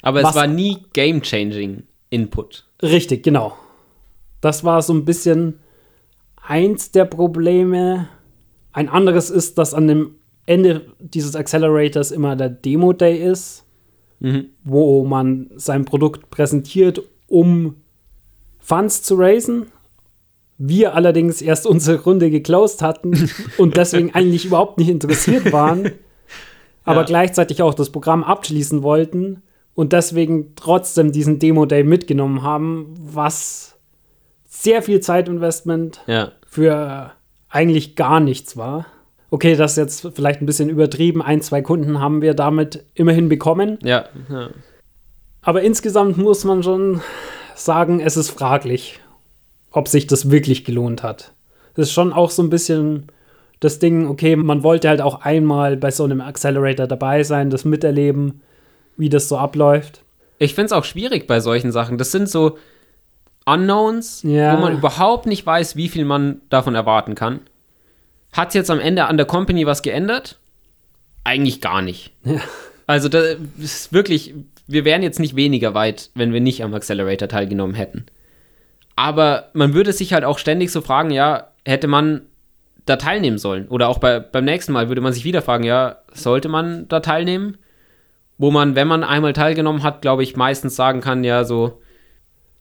Aber 0.00 0.22
Was- 0.22 0.30
es 0.30 0.36
war 0.36 0.46
nie 0.46 0.78
game-changing 0.92 1.82
Input. 2.10 2.64
Richtig, 2.80 3.24
genau. 3.24 3.54
Das 4.40 4.62
war 4.62 4.80
so 4.82 4.94
ein 4.94 5.04
bisschen 5.04 5.58
eins 6.40 6.92
der 6.92 7.04
Probleme. 7.06 8.08
Ein 8.72 8.88
anderes 8.88 9.28
ist, 9.28 9.58
dass 9.58 9.74
an 9.74 9.88
dem 9.88 10.14
Ende 10.46 10.86
dieses 11.00 11.34
Accelerators 11.34 12.12
immer 12.12 12.36
der 12.36 12.48
Demo-Day 12.50 13.16
ist, 13.18 13.64
wo 14.62 15.04
man 15.04 15.50
sein 15.56 15.84
Produkt 15.84 16.30
präsentiert, 16.30 17.02
um 17.26 17.74
Funds 18.60 19.02
zu 19.02 19.16
raisen. 19.16 19.66
Wir 20.58 20.94
allerdings 20.94 21.40
erst 21.40 21.66
unsere 21.66 22.02
Runde 22.02 22.30
geclosed 22.30 22.82
hatten 22.82 23.30
und 23.58 23.76
deswegen 23.76 24.14
eigentlich 24.14 24.44
überhaupt 24.46 24.78
nicht 24.78 24.88
interessiert 24.90 25.52
waren, 25.52 25.92
aber 26.84 27.00
Ja. 27.00 27.06
gleichzeitig 27.06 27.62
auch 27.62 27.74
das 27.74 27.90
Programm 27.90 28.24
abschließen 28.24 28.82
wollten 28.82 29.42
und 29.74 29.92
deswegen 29.92 30.54
trotzdem 30.56 31.12
diesen 31.12 31.38
Demo-Day 31.38 31.84
mitgenommen 31.84 32.42
haben, 32.42 32.94
was 32.98 33.76
sehr 34.48 34.82
viel 34.82 34.98
Zeitinvestment 35.00 36.00
Ja. 36.08 36.32
für 36.46 37.12
eigentlich 37.48 37.94
gar 37.94 38.18
nichts 38.18 38.56
war. 38.56 38.86
Okay, 39.30 39.54
das 39.56 39.72
ist 39.72 39.76
jetzt 39.76 40.08
vielleicht 40.16 40.40
ein 40.42 40.46
bisschen 40.46 40.70
übertrieben. 40.70 41.22
Ein, 41.22 41.42
zwei 41.42 41.62
Kunden 41.62 42.00
haben 42.00 42.22
wir 42.22 42.34
damit 42.34 42.84
immerhin 42.94 43.28
bekommen. 43.28 43.78
Ja. 43.84 44.06
ja. 44.30 44.48
Aber 45.42 45.62
insgesamt 45.62 46.18
muss 46.18 46.44
man 46.44 46.62
schon 46.62 47.00
sagen, 47.54 48.00
es 48.00 48.16
ist 48.16 48.30
fraglich, 48.30 49.00
ob 49.78 49.88
sich 49.88 50.06
das 50.06 50.30
wirklich 50.30 50.64
gelohnt 50.64 51.02
hat. 51.02 51.32
Das 51.74 51.86
ist 51.88 51.92
schon 51.92 52.12
auch 52.12 52.30
so 52.30 52.42
ein 52.42 52.50
bisschen 52.50 53.06
das 53.60 53.78
Ding, 53.78 54.06
okay, 54.06 54.36
man 54.36 54.62
wollte 54.62 54.88
halt 54.88 55.00
auch 55.00 55.22
einmal 55.22 55.76
bei 55.76 55.90
so 55.90 56.04
einem 56.04 56.20
Accelerator 56.20 56.86
dabei 56.86 57.22
sein, 57.24 57.50
das 57.50 57.64
miterleben, 57.64 58.40
wie 58.96 59.08
das 59.08 59.28
so 59.28 59.36
abläuft. 59.38 60.02
Ich 60.38 60.54
finde 60.54 60.66
es 60.66 60.72
auch 60.72 60.84
schwierig 60.84 61.26
bei 61.26 61.40
solchen 61.40 61.72
Sachen. 61.72 61.98
Das 61.98 62.12
sind 62.12 62.28
so 62.28 62.58
Unknowns, 63.46 64.22
Ja. 64.22 64.56
wo 64.56 64.60
man 64.60 64.74
überhaupt 64.74 65.26
nicht 65.26 65.44
weiß, 65.46 65.74
wie 65.74 65.88
viel 65.88 66.04
man 66.04 66.40
davon 66.50 66.74
erwarten 66.74 67.14
kann. 67.14 67.40
Hat 68.32 68.48
es 68.48 68.54
jetzt 68.54 68.70
am 68.70 68.78
Ende 68.78 69.06
an 69.06 69.16
der 69.16 69.26
Company 69.26 69.66
was 69.66 69.82
geändert? 69.82 70.38
Eigentlich 71.24 71.60
gar 71.60 71.82
nicht. 71.82 72.12
Ja. 72.24 72.40
Also 72.86 73.08
das 73.08 73.36
ist 73.58 73.92
wirklich, 73.92 74.34
wir 74.66 74.84
wären 74.84 75.02
jetzt 75.02 75.18
nicht 75.18 75.34
weniger 75.34 75.74
weit, 75.74 76.10
wenn 76.14 76.32
wir 76.32 76.40
nicht 76.40 76.62
am 76.62 76.74
Accelerator 76.74 77.28
teilgenommen 77.28 77.74
hätten. 77.74 78.06
Aber 78.98 79.50
man 79.52 79.74
würde 79.74 79.92
sich 79.92 80.12
halt 80.12 80.24
auch 80.24 80.38
ständig 80.38 80.72
so 80.72 80.80
fragen, 80.80 81.12
ja, 81.12 81.52
hätte 81.64 81.86
man 81.86 82.22
da 82.84 82.96
teilnehmen 82.96 83.38
sollen? 83.38 83.68
Oder 83.68 83.88
auch 83.88 83.98
bei, 83.98 84.18
beim 84.18 84.44
nächsten 84.44 84.72
Mal 84.72 84.88
würde 84.88 85.00
man 85.00 85.12
sich 85.12 85.22
wieder 85.22 85.40
fragen, 85.40 85.62
ja, 85.62 85.98
sollte 86.12 86.48
man 86.48 86.88
da 86.88 86.98
teilnehmen? 86.98 87.58
Wo 88.38 88.50
man, 88.50 88.74
wenn 88.74 88.88
man 88.88 89.04
einmal 89.04 89.34
teilgenommen 89.34 89.84
hat, 89.84 90.02
glaube 90.02 90.24
ich, 90.24 90.34
meistens 90.34 90.74
sagen 90.74 91.00
kann, 91.00 91.22
ja, 91.22 91.44
so, 91.44 91.80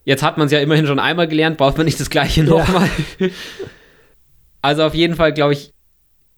jetzt 0.05 0.21
hat 0.21 0.37
man 0.37 0.45
es 0.45 0.51
ja 0.51 0.59
immerhin 0.59 0.85
schon 0.85 0.99
einmal 0.99 1.27
gelernt, 1.27 1.57
braucht 1.57 1.77
man 1.77 1.85
nicht 1.87 1.99
das 1.99 2.11
gleiche 2.11 2.43
nochmal. 2.43 2.87
also 4.61 4.83
auf 4.83 4.93
jeden 4.93 5.15
Fall, 5.15 5.33
glaube 5.33 5.53
ich, 5.53 5.73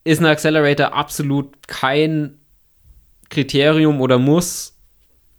ist 0.06 0.22
ein 0.22 0.28
Accelerator 0.28 0.93
absolut 0.93 1.68
kein 1.68 2.39
Kriterium 3.28 4.00
oder 4.00 4.18
Muss, 4.18 4.80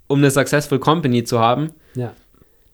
um 0.06 0.18
eine 0.18 0.30
successful 0.30 0.80
Company 0.80 1.24
zu 1.24 1.38
haben. 1.38 1.72
Ja. 1.94 2.12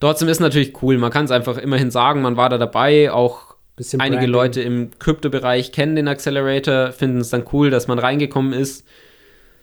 Trotzdem 0.00 0.28
ist 0.28 0.40
natürlich 0.40 0.82
cool. 0.82 0.98
Man 0.98 1.10
kann 1.10 1.24
es 1.24 1.30
einfach 1.30 1.56
immerhin 1.58 1.90
sagen, 1.90 2.22
man 2.22 2.36
war 2.36 2.48
da 2.48 2.58
dabei. 2.58 3.10
Auch 3.10 3.56
Bisschen 3.76 4.00
einige 4.00 4.20
Branding. 4.22 4.32
Leute 4.32 4.62
im 4.62 4.90
Krypto-Bereich 4.98 5.72
kennen 5.72 5.96
den 5.96 6.08
Accelerator, 6.08 6.92
finden 6.92 7.20
es 7.20 7.30
dann 7.30 7.44
cool, 7.52 7.70
dass 7.70 7.88
man 7.88 7.98
reingekommen 7.98 8.52
ist. 8.52 8.86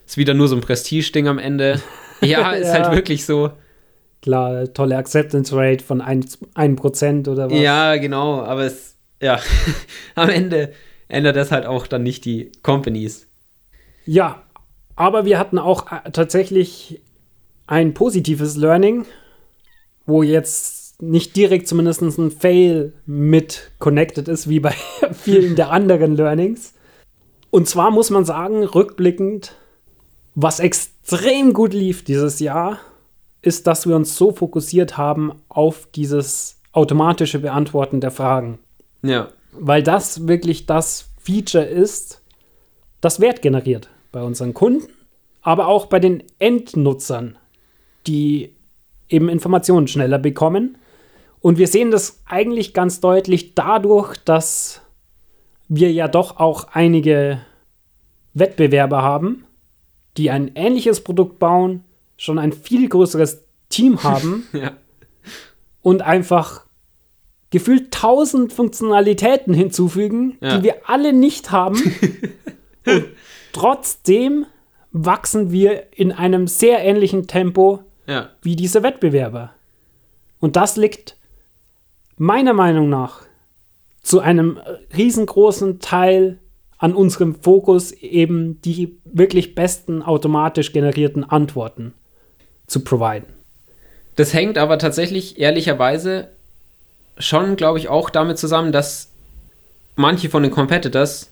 Ist 0.06 0.18
wieder 0.18 0.34
nur 0.34 0.48
so 0.48 0.56
ein 0.56 0.62
Prestige-Ding 0.62 1.28
am 1.28 1.40
Ende. 1.40 1.82
Ja, 2.22 2.52
ist 2.54 2.68
Ja. 2.68 2.74
halt 2.86 2.96
wirklich 2.96 3.26
so. 3.26 3.52
Klar, 4.22 4.72
tolle 4.74 4.96
Acceptance 4.96 5.54
Rate 5.54 5.84
von 5.84 6.02
1%, 6.02 6.38
1% 6.56 7.28
oder 7.30 7.52
was. 7.52 7.60
Ja, 7.60 7.98
genau, 7.98 8.40
aber 8.42 8.62
es, 8.64 8.96
ja, 9.22 9.42
am 10.16 10.30
Ende 10.30 10.72
ändert 11.10 11.36
das 11.36 11.52
halt 11.52 11.66
auch 11.66 11.86
dann 11.86 12.02
nicht 12.04 12.24
die 12.24 12.50
Companies. 12.62 13.28
Ja, 14.06 14.44
aber 14.96 15.26
wir 15.26 15.38
hatten 15.38 15.60
auch 15.60 15.92
äh, 15.92 16.12
tatsächlich 16.12 17.02
ein 17.68 17.94
positives 17.94 18.56
Learning, 18.56 19.06
wo 20.06 20.24
jetzt 20.24 21.02
nicht 21.02 21.36
direkt 21.36 21.68
zumindest 21.68 22.02
ein 22.02 22.32
Fail 22.32 22.94
mit 23.06 23.72
connected 23.80 24.28
ist, 24.28 24.48
wie 24.50 24.60
bei 24.60 24.74
vielen 25.14 25.56
der 25.56 25.72
anderen 25.72 26.16
Learnings. 26.16 26.74
Und 27.50 27.68
zwar 27.68 27.92
muss 27.92 28.10
man 28.10 28.26
sagen, 28.26 28.64
rückblickend, 28.64 29.56
was 30.36 30.60
extrem 30.60 31.54
gut 31.54 31.74
lief 31.74 32.04
dieses 32.04 32.40
Jahr, 32.40 32.80
ist, 33.42 33.68
dass 33.68 33.86
wir 33.88 33.96
uns 33.96 34.16
so 34.16 34.32
fokussiert 34.32 34.98
haben 34.98 35.34
auf 35.50 35.88
dieses 35.94 36.62
automatische 36.72 37.40
Beantworten 37.40 38.00
der 38.02 38.12
Fragen 38.12 38.60
Ja, 39.04 39.30
weil 39.52 39.84
das 39.84 40.28
wirklich 40.28 40.66
das 40.66 41.10
Feature 41.20 41.66
ist, 41.66 42.22
das 43.02 43.20
Wert 43.20 43.42
generiert 43.42 43.90
bei 44.12 44.24
unseren 44.24 44.54
Kunden, 44.54 44.88
aber 45.42 45.68
auch 45.68 45.88
bei 45.88 46.00
den 46.00 46.24
Endnutzern, 46.40 47.38
die 48.08 48.56
eben 49.10 49.30
Informationen 49.30 49.88
schneller 49.88 50.20
bekommen. 50.20 50.78
Und 51.40 51.58
wir 51.58 51.68
sehen 51.68 51.92
das 51.92 52.22
eigentlich 52.26 52.74
ganz 52.74 53.00
deutlich 53.02 53.54
dadurch, 53.56 54.16
dass 54.24 54.82
wir 55.68 55.92
ja 55.92 56.08
doch 56.08 56.38
auch 56.38 56.68
einige 56.72 57.42
Wettbewerber 58.34 59.02
haben, 59.02 59.46
die 60.18 60.30
ein 60.32 60.52
ähnliches 60.56 61.02
Produkt 61.04 61.40
bauen, 61.40 61.84
schon 62.18 62.40
ein 62.40 62.54
viel 62.54 62.88
größeres 62.88 63.44
Team 63.70 64.04
haben 64.04 64.46
Ja. 64.54 64.72
und 65.82 66.02
einfach 66.02 66.66
gefühlt 67.50 67.92
tausend 67.92 68.54
Funktionalitäten 68.54 69.54
hinzufügen, 69.54 70.38
Ja. 70.42 70.58
die 70.58 70.64
wir 70.64 70.90
alle 70.90 71.14
nicht 71.14 71.52
haben. 71.52 71.76
und 72.86 73.06
trotzdem 73.52 74.46
wachsen 74.92 75.52
wir 75.52 75.88
in 75.98 76.12
einem 76.12 76.48
sehr 76.48 76.84
ähnlichen 76.84 77.28
Tempo 77.28 77.80
Ja. 78.06 78.30
wie 78.42 78.56
diese 78.56 78.84
Wettbewerber. 78.84 79.54
Und 80.40 80.56
das 80.56 80.76
liegt 80.76 81.16
meiner 82.18 82.54
Meinung 82.54 82.90
nach 82.90 83.22
zu 84.02 84.20
einem 84.20 84.60
riesengroßen 84.96 85.80
Teil 85.80 86.40
an 86.78 86.94
unserem 86.94 87.36
Fokus, 87.36 87.94
eben 87.94 88.62
die 88.62 88.98
wirklich 89.06 89.56
besten 89.56 90.04
automatisch 90.04 90.74
generierten 90.74 91.24
Antworten 91.24 91.94
zu 92.68 92.84
providen. 92.84 93.28
Das 94.18 94.34
hängt 94.34 94.58
aber 94.58 94.78
tatsächlich 94.78 95.40
ehrlicherweise 95.40 96.28
schon, 97.18 97.56
glaube 97.56 97.80
ich, 97.80 97.88
auch 97.88 98.10
damit 98.10 98.38
zusammen, 98.38 98.72
dass 98.72 99.12
manche 99.96 100.30
von 100.30 100.44
den 100.44 100.52
Competitors 100.52 101.32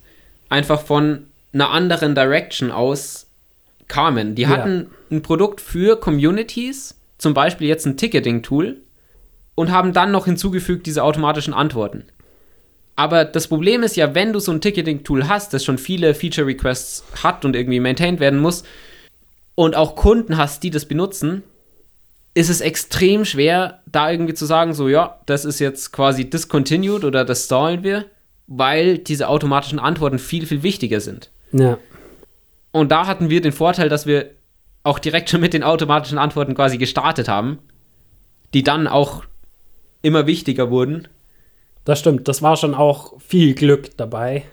einfach 0.49 0.81
von 0.81 1.27
einer 1.53 1.71
anderen 1.71 2.15
Direction 2.15 2.71
aus 2.71 3.27
kamen. 3.87 4.35
Die 4.35 4.43
Ja. 4.43 4.91
Ein 5.11 5.21
Produkt 5.21 5.61
für 5.61 5.99
Communities, 5.99 6.99
zum 7.17 7.33
Beispiel 7.33 7.67
jetzt 7.67 7.85
ein 7.85 7.97
Ticketing-Tool, 7.97 8.77
und 9.55 9.71
haben 9.71 9.93
dann 9.93 10.11
noch 10.11 10.25
hinzugefügt 10.25 10.85
diese 10.85 11.03
automatischen 11.03 11.53
Antworten. 11.53 12.05
Aber 12.95 13.25
das 13.25 13.47
Problem 13.47 13.83
ist 13.83 13.95
ja, 13.95 14.15
wenn 14.15 14.33
du 14.33 14.39
so 14.39 14.51
ein 14.51 14.61
Ticketing-Tool 14.61 15.27
hast, 15.27 15.53
das 15.53 15.65
schon 15.65 15.77
viele 15.77 16.13
Feature-Requests 16.13 17.03
hat 17.23 17.45
und 17.45 17.55
irgendwie 17.55 17.79
maintained 17.79 18.19
werden 18.19 18.39
muss, 18.39 18.63
und 19.55 19.75
auch 19.75 19.95
Kunden 19.95 20.37
hast, 20.37 20.63
die 20.63 20.71
das 20.71 20.85
benutzen, 20.85 21.43
ist 22.33 22.49
es 22.49 22.61
extrem 22.61 23.25
schwer, 23.25 23.81
da 23.85 24.09
irgendwie 24.09 24.33
zu 24.33 24.45
sagen, 24.45 24.73
so, 24.73 24.87
ja, 24.87 25.19
das 25.25 25.45
ist 25.45 25.59
jetzt 25.59 25.91
quasi 25.91 26.29
discontinued 26.29 27.03
oder 27.03 27.25
das 27.25 27.45
stallen 27.45 27.83
wir, 27.83 28.05
weil 28.47 28.97
diese 28.97 29.27
automatischen 29.27 29.79
Antworten 29.79 30.19
viel, 30.19 30.45
viel 30.45 30.63
wichtiger 30.63 31.01
sind. 31.01 31.29
Ja. 31.51 31.77
Und 32.71 32.91
da 32.91 33.05
hatten 33.05 33.29
wir 33.29 33.41
den 33.41 33.51
Vorteil, 33.51 33.89
dass 33.89 34.05
wir 34.05 34.31
auch 34.83 34.99
direkt 34.99 35.29
schon 35.29 35.41
mit 35.41 35.53
den 35.53 35.63
automatischen 35.63 36.17
Antworten 36.17 36.55
quasi 36.55 36.77
gestartet 36.77 37.27
haben, 37.27 37.59
die 38.53 38.63
dann 38.63 38.87
auch 38.87 39.23
immer 40.01 40.27
wichtiger 40.27 40.69
wurden. 40.69 41.07
Das 41.85 41.99
stimmt, 41.99 42.27
das 42.27 42.41
war 42.41 42.57
schon 42.57 42.73
auch 42.73 43.19
viel 43.19 43.53
Glück 43.53 43.97
dabei. 43.97 44.43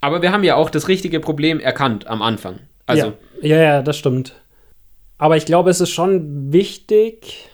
Aber 0.00 0.22
wir 0.22 0.32
haben 0.32 0.44
ja 0.44 0.56
auch 0.56 0.70
das 0.70 0.88
richtige 0.88 1.20
Problem 1.20 1.60
erkannt 1.60 2.06
am 2.06 2.22
Anfang. 2.22 2.60
Also, 2.86 3.14
ja. 3.40 3.56
ja, 3.56 3.62
ja, 3.62 3.82
das 3.82 3.96
stimmt. 3.96 4.34
Aber 5.16 5.36
ich 5.36 5.46
glaube, 5.46 5.70
es 5.70 5.80
ist 5.80 5.90
schon 5.90 6.52
wichtig, 6.52 7.48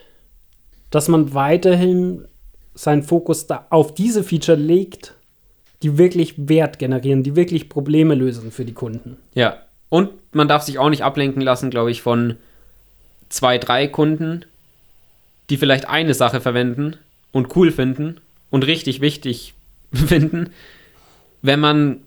dass 0.91 1.07
man 1.07 1.34
weiterhin 1.34 2.26
seinen 2.74 3.03
Fokus 3.03 3.47
da 3.47 3.66
auf 3.70 3.95
diese 3.95 4.24
Feature 4.24 4.59
legt, 4.59 5.14
die 5.82 5.99
wirklich 5.99 6.49
Wert 6.49 6.78
generieren, 6.78 7.22
die 7.22 7.36
wirklich 7.36 7.68
Probleme 7.68 8.14
lösen 8.14 8.51
für 8.51 8.64
die 8.64 8.74
Kunden. 8.74 9.18
ja. 9.34 9.59
Und 9.91 10.11
man 10.32 10.49
darf 10.49 10.62
sich 10.62 10.78
auch 10.78 10.88
nicht 10.88 11.05
ablenken 11.05 11.43
lassen, 11.43 11.68
glaube 11.68 11.91
ich, 11.91 12.01
von 12.01 12.36
zwei, 13.28 13.59
drei 13.59 13.86
Kunden, 13.86 14.47
die 15.51 15.59
vielleicht 15.59 15.88
eine 15.88 16.14
Sache 16.14 16.41
verwenden 16.41 16.97
und 17.32 17.55
cool 17.57 17.70
finden 17.70 18.20
und 18.49 18.66
richtig 18.66 19.03
wichtig 19.03 19.53
finden, 19.93 20.51
wenn 21.43 21.61
man 21.61 22.01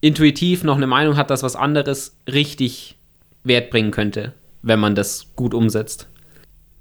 intuitiv 0.00 0.62
noch 0.62 0.76
eine 0.76 0.86
Meinung 0.86 1.16
hat, 1.16 1.30
dass 1.30 1.42
was 1.42 1.56
anderes 1.56 2.16
richtig 2.30 2.96
Wert 3.44 3.70
bringen 3.70 3.90
könnte, 3.90 4.32
wenn 4.62 4.80
man 4.80 4.94
das 4.94 5.26
gut 5.36 5.54
umsetzt. 5.54 6.08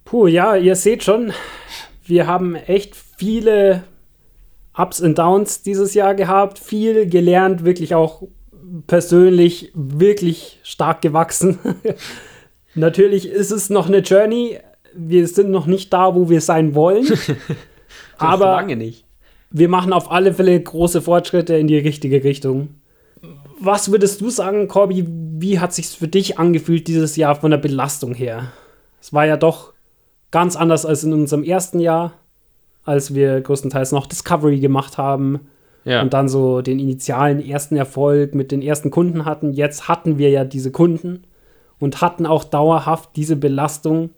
Puh, 0.05 0.27
ja, 0.27 0.55
ihr 0.55 0.75
seht 0.75 1.03
schon, 1.03 1.33
wir 2.05 2.27
haben 2.27 2.55
echt 2.55 2.95
viele 2.95 3.83
Ups 4.75 5.01
und 5.01 5.17
Downs 5.17 5.61
dieses 5.61 5.93
Jahr 5.93 6.15
gehabt, 6.15 6.59
viel 6.59 7.07
gelernt, 7.09 7.63
wirklich 7.63 7.93
auch 7.95 8.23
persönlich 8.87 9.71
wirklich 9.73 10.59
stark 10.63 11.01
gewachsen. 11.01 11.59
Natürlich 12.75 13.27
ist 13.27 13.51
es 13.51 13.69
noch 13.69 13.87
eine 13.87 13.99
Journey. 13.99 14.59
Wir 14.93 15.27
sind 15.27 15.51
noch 15.51 15.65
nicht 15.65 15.91
da, 15.93 16.15
wo 16.15 16.29
wir 16.29 16.41
sein 16.41 16.75
wollen. 16.75 17.07
aber 18.17 18.45
lange 18.45 18.75
nicht. 18.75 19.05
wir 19.51 19.69
machen 19.69 19.93
auf 19.93 20.11
alle 20.11 20.33
Fälle 20.33 20.59
große 20.59 21.01
Fortschritte 21.01 21.55
in 21.55 21.67
die 21.67 21.77
richtige 21.77 22.23
Richtung. 22.23 22.75
Was 23.59 23.91
würdest 23.91 24.21
du 24.21 24.29
sagen, 24.29 24.67
Corby? 24.67 25.05
Wie 25.07 25.59
hat 25.59 25.73
sich's 25.73 25.95
für 25.95 26.07
dich 26.07 26.39
angefühlt 26.39 26.87
dieses 26.87 27.15
Jahr 27.17 27.35
von 27.35 27.51
der 27.51 27.57
Belastung 27.57 28.13
her? 28.13 28.51
Es 29.01 29.11
war 29.11 29.25
ja 29.25 29.35
doch 29.35 29.73
ganz 30.31 30.55
anders 30.55 30.85
als 30.85 31.03
in 31.03 31.11
unserem 31.11 31.43
ersten 31.43 31.79
Jahr, 31.79 32.13
als 32.85 33.13
wir 33.13 33.41
größtenteils 33.41 33.91
noch 33.91 34.05
Discovery 34.05 34.59
gemacht 34.59 34.97
haben 34.97 35.41
Ja. 35.85 36.01
und 36.01 36.13
dann 36.13 36.27
so 36.27 36.61
den 36.61 36.79
initialen 36.79 37.43
ersten 37.43 37.75
Erfolg 37.75 38.35
mit 38.35 38.51
den 38.51 38.61
ersten 38.61 38.91
Kunden 38.91 39.25
hatten. 39.25 39.53
Jetzt 39.53 39.87
hatten 39.87 40.17
wir 40.17 40.29
ja 40.29 40.43
diese 40.43 40.71
Kunden 40.71 41.23
und 41.79 42.01
hatten 42.01 42.25
auch 42.25 42.43
dauerhaft 42.43 43.11
diese 43.15 43.35
Belastung, 43.35 44.11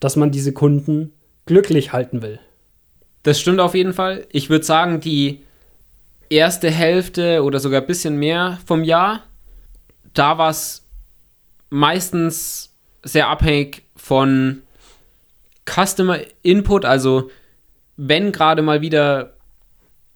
dass 0.00 0.16
man 0.16 0.30
diese 0.30 0.52
Kunden 0.52 1.12
glücklich 1.44 1.92
halten 1.92 2.22
will. 2.22 2.38
Das 3.22 3.40
stimmt 3.40 3.60
auf 3.60 3.74
jeden 3.74 3.92
Fall. 3.92 4.26
Ich 4.30 4.50
würde 4.50 4.64
sagen, 4.64 5.00
die 5.00 5.42
erste 6.28 6.70
Hälfte 6.70 7.42
oder 7.42 7.58
sogar 7.58 7.80
ein 7.80 7.86
bisschen 7.86 8.16
mehr 8.16 8.58
vom 8.64 8.84
Jahr, 8.84 9.24
da 10.14 10.38
war 10.38 10.50
es 10.50 10.86
meistens 11.70 12.74
sehr 13.02 13.28
abhängig 13.28 13.82
von 13.96 14.62
Customer 15.68 16.18
Input, 16.42 16.84
also 16.84 17.30
wenn 17.96 18.32
gerade 18.32 18.62
mal 18.62 18.80
wieder 18.80 19.35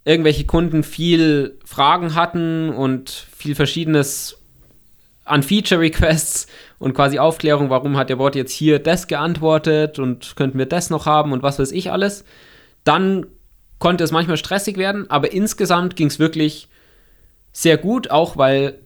irgendwelche 0.05 0.44
Kunden 0.46 0.82
viel 0.82 1.59
Fragen 1.64 2.14
hatten 2.14 2.70
und 2.70 3.11
viel 3.11 3.55
Verschiedenes 3.55 4.38
an 5.24 5.42
Feature 5.42 5.80
Requests 5.80 6.46
und 6.78 6.94
quasi 6.94 7.18
Aufklärung, 7.18 7.70
warum 7.70 7.96
hat 7.96 8.11
der 8.11 8.16
Bot 8.16 8.34
jetzt 8.34 8.53
hier 8.53 8.78
das 8.78 9.07
geantwortet 9.07 9.98
und 9.98 10.34
könnten 10.36 10.59
wir 10.59 10.66
das 10.66 10.90
noch 10.90 11.07
haben 11.07 11.32
und 11.32 11.42
was 11.42 11.59
weiß 11.59 11.72
ich 11.72 11.92
alles, 11.92 12.24
dann 12.84 13.26
konnte 13.78 14.03
es 14.03 14.11
manchmal 14.11 14.36
stressig 14.36 14.76
werden, 14.76 15.09
aber 15.11 15.32
insgesamt 15.32 15.96
ging 15.96 16.09
es 16.09 16.18
wirklich 16.18 16.68
sehr 17.53 17.76
gut, 17.76 18.11
auch 18.11 18.36
weil 18.36 18.80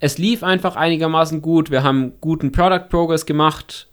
es 0.00 0.18
lief 0.18 0.42
einfach 0.42 0.76
einigermaßen 0.76 1.42
gut. 1.42 1.70
Wir 1.70 1.82
haben 1.82 2.12
guten 2.20 2.52
Product 2.52 2.88
Progress 2.88 3.26
gemacht, 3.26 3.88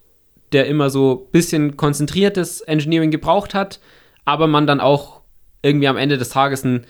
der 0.52 0.66
immer 0.66 0.90
so 0.90 1.26
ein 1.26 1.32
bisschen 1.32 1.76
konzentriertes 1.76 2.60
Engineering 2.60 3.10
gebraucht 3.10 3.54
hat, 3.54 3.80
aber 4.24 4.46
man 4.46 4.66
dann 4.66 4.80
auch 4.80 5.15
irgendwie 5.62 5.88
am 5.88 5.96
Ende 5.96 6.18
des 6.18 6.28
Tages 6.30 6.64
einen 6.64 6.84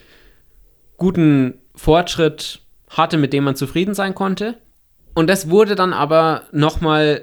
guten 0.96 1.54
Fortschritt 1.74 2.60
hatte, 2.90 3.18
mit 3.18 3.32
dem 3.32 3.44
man 3.44 3.56
zufrieden 3.56 3.94
sein 3.94 4.14
konnte. 4.14 4.56
Und 5.14 5.28
das 5.28 5.50
wurde 5.50 5.74
dann 5.74 5.92
aber 5.92 6.42
nochmal 6.52 7.22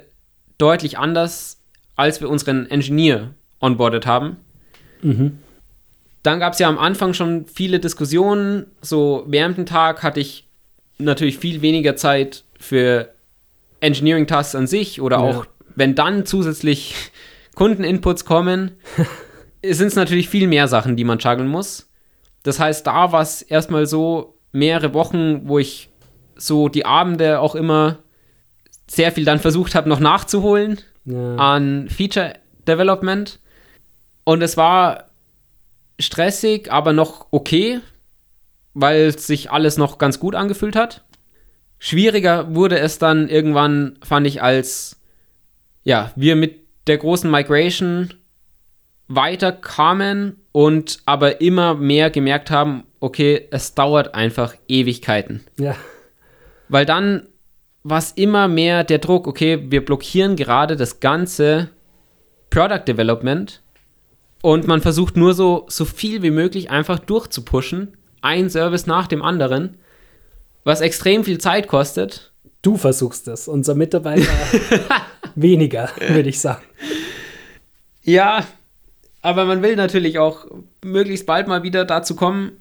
deutlich 0.57 0.97
anders, 0.97 1.59
als 1.95 2.21
wir 2.21 2.29
unseren 2.29 2.65
Engineer 2.69 3.33
onboardet 3.61 4.05
haben. 4.05 4.37
Dann 6.23 6.39
gab 6.39 6.53
es 6.53 6.59
ja 6.59 6.69
am 6.69 6.79
Anfang 6.79 7.13
schon 7.13 7.45
viele 7.45 7.79
Diskussionen. 7.79 8.67
So 8.81 9.25
während 9.27 9.57
dem 9.57 9.65
Tag 9.65 10.01
hatte 10.03 10.19
ich 10.19 10.47
natürlich 10.97 11.37
viel 11.37 11.61
weniger 11.61 11.95
Zeit 11.95 12.45
für 12.59 13.09
Engineering-Tasks 13.81 14.55
an 14.55 14.67
sich 14.67 15.01
oder 15.01 15.17
Ja. 15.17 15.23
auch 15.23 15.45
wenn 15.75 15.95
dann 15.95 16.25
zusätzlich 16.25 16.95
Kundeninputs 17.55 18.25
kommen, 18.25 18.71
sind 19.71 19.87
es 19.87 19.95
natürlich 19.95 20.29
viel 20.29 20.47
mehr 20.47 20.67
Sachen, 20.67 20.95
die 20.95 21.03
man 21.03 21.19
juggeln 21.19 21.47
muss. 21.47 21.89
Das 22.43 22.59
heißt, 22.59 22.85
da 22.85 23.11
war 23.11 23.21
es 23.21 23.41
erstmal 23.41 23.85
so 23.85 24.37
mehrere 24.51 24.93
Wochen, 24.93 25.47
wo 25.47 25.59
ich 25.59 25.89
so 26.35 26.67
die 26.67 26.85
Abende 26.85 27.39
auch 27.39 27.55
immer 27.55 27.99
sehr 28.87 29.11
viel 29.11 29.25
dann 29.25 29.39
versucht 29.39 29.75
habe, 29.75 29.89
noch 29.89 29.99
nachzuholen 29.99 30.81
Ja. 31.05 31.35
an 31.37 31.87
Feature 31.89 32.33
Development. 32.67 33.39
Und 34.25 34.41
es 34.41 34.57
war 34.57 35.05
stressig, 35.99 36.71
aber 36.71 36.93
noch 36.93 37.27
okay, 37.31 37.79
weil 38.73 39.17
sich 39.17 39.51
alles 39.51 39.77
noch 39.77 39.97
ganz 39.97 40.19
gut 40.19 40.35
angefühlt 40.35 40.75
hat. 40.75 41.03
Schwieriger 41.79 42.55
wurde 42.55 42.79
es 42.79 42.97
dann 42.97 43.29
irgendwann, 43.29 43.97
fand 44.03 44.25
ich, 44.27 44.41
als 44.41 44.99
ja, 45.83 46.11
wir 46.15 46.35
mit 46.35 46.61
der 46.87 46.97
großen 46.97 47.29
Migration 47.29 48.13
weiterkamen 49.07 50.37
und 50.51 50.99
aber 51.05 51.41
immer 51.41 51.75
mehr 51.75 52.09
gemerkt 52.09 52.51
haben, 52.51 52.83
okay, 52.99 53.47
es 53.51 53.75
dauert 53.75 54.15
einfach 54.15 54.55
Ewigkeiten. 54.67 55.43
ja. 55.57 55.75
Weil 56.69 56.85
dann 56.85 57.27
war 57.83 57.99
es 57.99 58.13
immer 58.13 58.47
mehr 58.47 58.83
der 58.83 58.97
Druck, 58.97 59.27
okay, 59.27 59.69
wir 59.69 59.83
blockieren 59.83 60.35
gerade 60.35 60.75
das 60.75 61.01
ganze 61.01 61.69
Product 62.49 62.83
Development 62.87 63.61
und 64.41 64.65
man 64.65 64.81
versucht 64.81 65.17
nur 65.17 65.33
so, 65.33 65.65
so 65.67 65.85
viel 65.85 66.23
wie 66.23 66.31
möglich 66.31 66.71
einfach 66.71 66.99
durchzupushen, 66.99 67.97
ein 68.21 68.49
Service 68.49 68.87
nach 68.87 69.07
dem 69.07 69.21
anderen, 69.21 69.77
was 70.63 70.81
extrem 70.81 71.25
viel 71.25 71.37
Zeit 71.37 71.67
kostet 71.67 72.33
Du 72.63 72.77
versuchst 72.77 73.27
es. 73.27 73.49
Unser 73.49 73.75
Mitarbeiter 73.75 74.31
weniger, 75.35 75.89
würde 76.07 76.29
ich 76.29 76.39
sagen. 76.39 76.63
Ja, 78.01 78.45
aber 79.23 79.45
man 79.45 79.63
will 79.63 79.75
natürlich 79.75 80.19
auch 80.19 80.45
möglichst 80.83 81.25
bald 81.25 81.47
mal 81.47 81.63
wieder 81.63 81.85
dazu 81.85 82.15
kommen, 82.15 82.51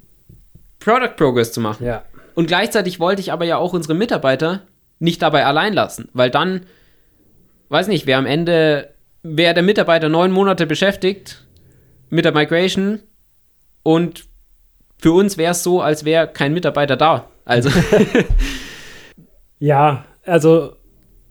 Product 0.80 1.14
Progress 1.16 1.52
zu 1.52 1.60
machen. 1.60 1.84
Ja. 1.84 2.04
Und 2.34 2.46
gleichzeitig 2.46 2.98
wollte 2.98 3.20
ich 3.20 3.32
aber 3.32 3.44
ja 3.44 3.58
auch 3.58 3.74
unsere 3.74 3.94
Mitarbeiter 3.94 4.62
nicht 4.98 5.20
dabei 5.20 5.44
allein 5.44 5.74
lassen, 5.74 6.08
weil 6.14 6.30
dann, 6.30 6.62
weiß 7.68 7.88
nicht, 7.88 8.06
wer 8.06 8.16
am 8.16 8.26
Ende, 8.26 8.94
wer 9.22 9.52
der 9.52 9.62
Mitarbeiter 9.62 10.08
neun 10.08 10.32
Monate 10.32 10.66
beschäftigt 10.66 11.44
mit 12.08 12.24
der 12.24 12.32
Migration 12.32 13.00
und 13.82 14.24
für 14.98 15.12
uns 15.12 15.36
wäre 15.36 15.52
es 15.52 15.62
so, 15.62 15.82
als 15.82 16.06
wäre 16.06 16.28
kein 16.28 16.54
Mitarbeiter 16.54 16.96
da. 16.96 17.28
Also, 17.44 17.68
Ja, 19.62 20.06
also 20.24 20.72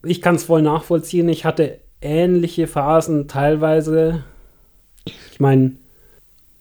ich 0.05 0.21
kann 0.21 0.35
es 0.35 0.45
voll 0.45 0.61
nachvollziehen. 0.61 1.27
Ich 1.27 1.43
hatte 1.43 1.81
ähnliche 1.99 2.65
Phasen 2.65 3.27
teilweise. 3.27 4.23
Ich 5.41 5.43
meine, 5.43 5.71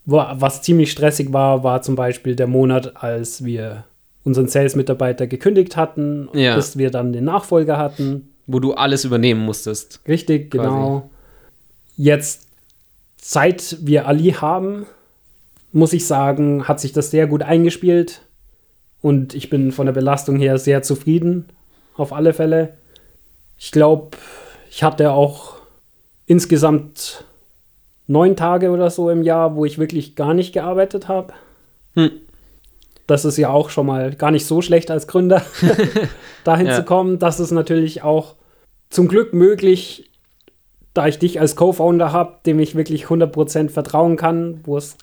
was 0.07 0.63
ziemlich 0.63 0.91
stressig 0.91 1.35
war, 1.35 1.63
war 1.63 1.83
zum 1.83 1.97
Beispiel 1.97 2.35
der 2.35 2.47
Monat, 2.47 2.97
als 3.03 3.45
wir 3.45 3.85
unseren 4.25 4.49
Sales-Mitarbeiter 4.49 5.27
gekündigt 5.27 5.77
hatten, 5.77 6.31
Ja. 6.33 6.57
bis 6.57 6.79
wir 6.79 6.91
dann 6.91 7.13
den 7.13 7.25
Nachfolger 7.25 7.77
hatten. 7.77 8.27
wo 8.47 8.59
du 8.59 8.73
alles 8.73 9.05
übernehmen 9.05 9.43
musstest. 9.43 10.01
Richtig, 10.09 10.51
Quasi. 10.51 10.67
genau. 10.67 11.11
Jetzt, 11.97 12.49
seit 13.21 13.77
wir 13.83 14.09
Ali 14.09 14.31
haben, 14.33 14.87
muss 15.73 15.93
ich 15.93 16.05
sagen, 16.07 16.67
hat 16.67 16.81
sich 16.81 16.93
das 16.95 17.11
sehr 17.13 17.27
gut 17.29 17.43
eingespielt. 17.43 18.23
Und 19.03 19.35
ich 19.35 19.51
bin 19.51 19.71
von 19.73 19.85
der 19.87 19.93
Belastung 19.93 20.37
her 20.37 20.57
sehr 20.59 20.83
zufrieden, 20.83 21.45
auf 21.97 22.13
alle 22.15 22.33
Fälle. 22.33 22.77
Ich 23.59 23.71
glaube, 23.73 24.17
ich 24.71 24.83
hatte 24.83 25.13
auch 25.13 25.57
insgesamt 26.27 27.25
neun 28.11 28.35
Tage 28.35 28.71
oder 28.71 28.91
so 28.91 29.09
im 29.09 29.23
Jahr, 29.23 29.55
wo 29.55 29.65
ich 29.65 29.79
wirklich 29.79 30.17
gar 30.17 30.35
nicht 30.35 30.53
gearbeitet 30.53 31.07
habe. 31.07 31.33
Hm. 31.95 32.11
Das 33.07 33.25
ist 33.25 33.37
ja 33.37 33.51
auch 33.51 33.71
schon 33.71 33.87
mal 33.87 34.15
gar 34.15 34.33
nicht 34.33 34.47
so 34.47 34.63
schlecht 34.63 34.91
als 34.91 35.07
Gründer, 35.07 35.43
dahin 36.45 36.67
Ja. 36.67 36.75
zu 36.75 36.83
kommen. 36.83 37.21
Das 37.21 37.39
ist 37.39 37.53
natürlich 37.53 38.03
auch 38.03 38.35
zum 38.89 39.07
Glück 39.07 39.33
möglich, 39.33 40.11
da 40.93 41.07
ich 41.07 41.21
dich 41.21 41.39
als 41.39 41.55
Co-Founder 41.55 42.13
habe, 42.13 42.39
dem 42.47 42.59
ich 42.59 42.75
wirklich 42.75 43.05
100% 43.07 43.69
vertrauen 43.69 44.17
kann, 44.17 44.61
wo 44.65 44.77
es 44.77 44.97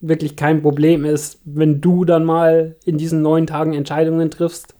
wirklich 0.00 0.34
kein 0.34 0.62
Problem 0.62 1.04
ist, 1.04 1.40
wenn 1.44 1.82
du 1.82 2.06
dann 2.06 2.24
mal 2.24 2.76
in 2.86 2.96
diesen 2.96 3.20
neun 3.20 3.46
Tagen 3.46 3.74
Entscheidungen 3.74 4.30
triffst. 4.30 4.74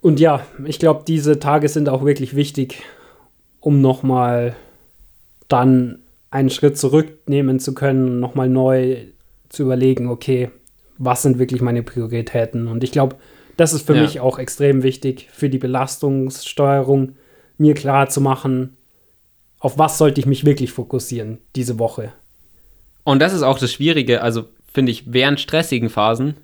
Und 0.00 0.20
ja, 0.20 0.40
ich 0.64 0.78
glaube, 0.78 1.04
diese 1.06 1.38
Tage 1.38 1.68
sind 1.68 1.90
auch 1.90 2.02
wirklich 2.02 2.34
wichtig, 2.34 2.82
um 3.60 3.82
nochmal 3.82 4.56
dann 5.48 5.98
einen 6.30 6.50
Schritt 6.50 6.76
zurücknehmen 6.76 7.58
zu 7.60 7.74
können, 7.74 8.20
nochmal 8.20 8.48
neu 8.48 9.06
zu 9.48 9.62
überlegen, 9.62 10.08
okay, 10.08 10.50
was 10.98 11.22
sind 11.22 11.38
wirklich 11.38 11.62
meine 11.62 11.82
Prioritäten? 11.82 12.68
Und 12.68 12.84
ich 12.84 12.92
glaube, 12.92 13.16
das 13.56 13.72
ist 13.72 13.86
für 13.86 13.94
Ja. 13.94 14.02
mich 14.02 14.20
auch 14.20 14.38
extrem 14.38 14.82
wichtig 14.82 15.28
für 15.32 15.48
die 15.48 15.58
Belastungssteuerung, 15.58 17.14
mir 17.56 17.74
klar 17.74 18.08
zu 18.08 18.20
machen, 18.20 18.76
auf 19.58 19.78
was 19.78 19.98
sollte 19.98 20.20
ich 20.20 20.26
mich 20.26 20.44
wirklich 20.44 20.72
fokussieren 20.72 21.38
diese 21.56 21.78
Woche. 21.78 22.12
Und 23.04 23.20
das 23.20 23.32
ist 23.32 23.42
auch 23.42 23.58
das 23.58 23.72
Schwierige, 23.72 24.22
also 24.22 24.44
finde 24.72 24.92
ich, 24.92 25.12
während 25.12 25.40
stressigen 25.40 25.88
Phasen, 25.88 26.36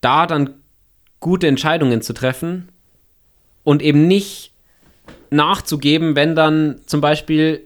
da 0.00 0.26
dann 0.26 0.54
gute 1.20 1.48
Entscheidungen 1.48 2.02
zu 2.02 2.12
treffen 2.12 2.68
und 3.64 3.82
eben 3.82 4.06
nicht 4.06 4.52
nachzugeben, 5.30 6.16
wenn 6.16 6.34
dann 6.34 6.80
zum 6.86 7.00
Beispiel 7.00 7.62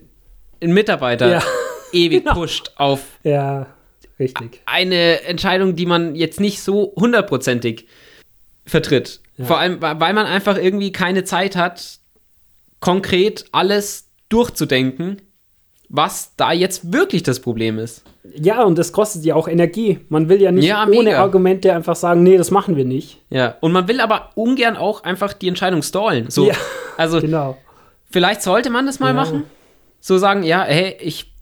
ein 0.64 0.72
Mitarbeiter 0.74 1.30
Ja, 1.30 1.42
ewig 1.92 2.24
genau. 2.24 2.34
pusht 2.34 2.72
auf 2.76 3.00
Ja, 3.22 3.66
richtig. 4.18 4.60
eine 4.66 5.22
Entscheidung, 5.22 5.76
die 5.76 5.86
man 5.86 6.14
jetzt 6.14 6.40
nicht 6.40 6.60
so 6.62 6.92
hundertprozentig 6.96 7.86
vertritt. 8.66 9.20
Ja. 9.36 9.44
Vor 9.46 9.58
allem, 9.58 9.80
weil 9.82 10.12
man 10.14 10.26
einfach 10.26 10.56
irgendwie 10.56 10.92
keine 10.92 11.24
Zeit 11.24 11.56
hat, 11.56 11.98
konkret 12.80 13.44
alles 13.52 14.08
durchzudenken, 14.28 15.22
was 15.88 16.32
da 16.36 16.52
jetzt 16.52 16.92
wirklich 16.92 17.22
das 17.22 17.40
Problem 17.40 17.78
ist. 17.78 18.02
Ja, 18.36 18.62
und 18.64 18.78
das 18.78 18.92
kostet 18.92 19.24
ja 19.24 19.34
auch 19.34 19.48
Energie. 19.48 20.00
Man 20.08 20.28
will 20.28 20.40
ja 20.40 20.50
nicht 20.50 20.64
Ja, 20.64 20.86
ohne. 20.88 21.18
Argumente 21.18 21.72
einfach 21.72 21.94
sagen, 21.94 22.22
nee, 22.22 22.36
das 22.38 22.50
machen 22.50 22.74
wir 22.76 22.84
nicht. 22.84 23.18
Ja, 23.30 23.56
und 23.60 23.72
man 23.72 23.86
will 23.86 24.00
aber 24.00 24.30
ungern 24.34 24.76
auch 24.76 25.04
einfach 25.04 25.34
die 25.34 25.46
Entscheidung 25.48 25.82
stallen. 25.82 26.30
So, 26.30 26.46
Ja, 26.48 26.54
also 26.96 27.20
Genau. 27.20 27.56
vielleicht 28.10 28.42
sollte 28.42 28.70
man 28.70 28.86
das 28.86 28.98
mal 28.98 29.08
Ja. 29.08 29.12
machen. 29.14 29.44
So 30.06 30.18
sagen, 30.18 30.42
ja, 30.42 30.64
hey, 30.64 30.98
ich 31.00 31.32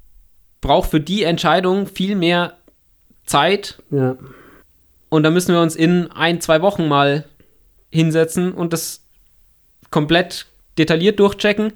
brauche 0.61 0.89
für 0.89 1.01
die 1.01 1.25
Entscheidung 1.25 1.89
viel 1.89 2.15
mehr 2.15 2.59
Zeit 3.27 3.83
Ja. 3.91 4.17
und 5.09 5.25
da 5.25 5.31
müssen 5.31 5.53
wir 5.53 5.61
uns 5.61 5.75
in 5.75 6.13
ein, 6.13 6.41
zwei 6.41 6.63
Wochen 6.63 6.87
mal 6.87 7.25
hinsetzen 7.91 8.53
und 8.53 8.73
das 8.73 9.05
komplett 9.91 10.47
detailliert 10.79 11.19
durchchecken. 11.19 11.73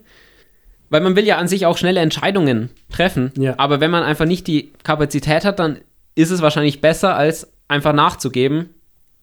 Weil 0.89 1.01
man 1.01 1.17
will 1.17 1.27
ja 1.27 1.39
an 1.39 1.49
sich 1.49 1.67
auch 1.67 1.77
schnelle 1.77 1.99
Entscheidungen 1.99 2.71
treffen. 2.89 3.33
Ja. 3.37 3.55
Aber 3.59 3.81
wenn 3.81 3.91
man 3.91 4.05
einfach 4.05 4.25
nicht 4.25 4.47
die 4.47 4.71
Kapazität 4.85 5.45
hat, 5.45 5.59
dann 5.59 5.81
ist 6.15 6.31
es 6.31 6.41
wahrscheinlich 6.41 6.81
besser, 6.81 7.17
als 7.17 7.49
einfach 7.67 7.95
nachzugeben. 7.95 8.71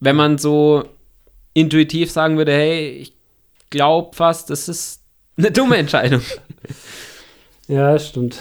Wenn 0.01 0.17
man 0.17 0.37
so 0.37 0.83
intuitiv 1.53 2.11
sagen 2.11 2.35
würde, 2.35 2.51
hey, 2.51 2.89
ich 2.89 3.13
glaube 3.69 4.13
fast, 4.17 4.49
das 4.49 4.67
ist 4.67 5.01
eine 5.37 5.49
dumme 5.49 5.77
Entscheidung. 5.77 6.21
Ja, 7.67 7.97
stimmt. 7.99 8.39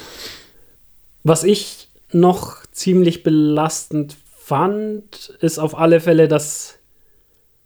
Was 1.22 1.44
ich 1.44 1.88
noch 2.10 2.56
ziemlich 2.72 3.22
belastend 3.22 4.16
fand, 4.36 5.36
ist 5.40 5.58
auf 5.58 5.78
alle 5.78 6.00
Fälle, 6.00 6.28
dass 6.28 6.78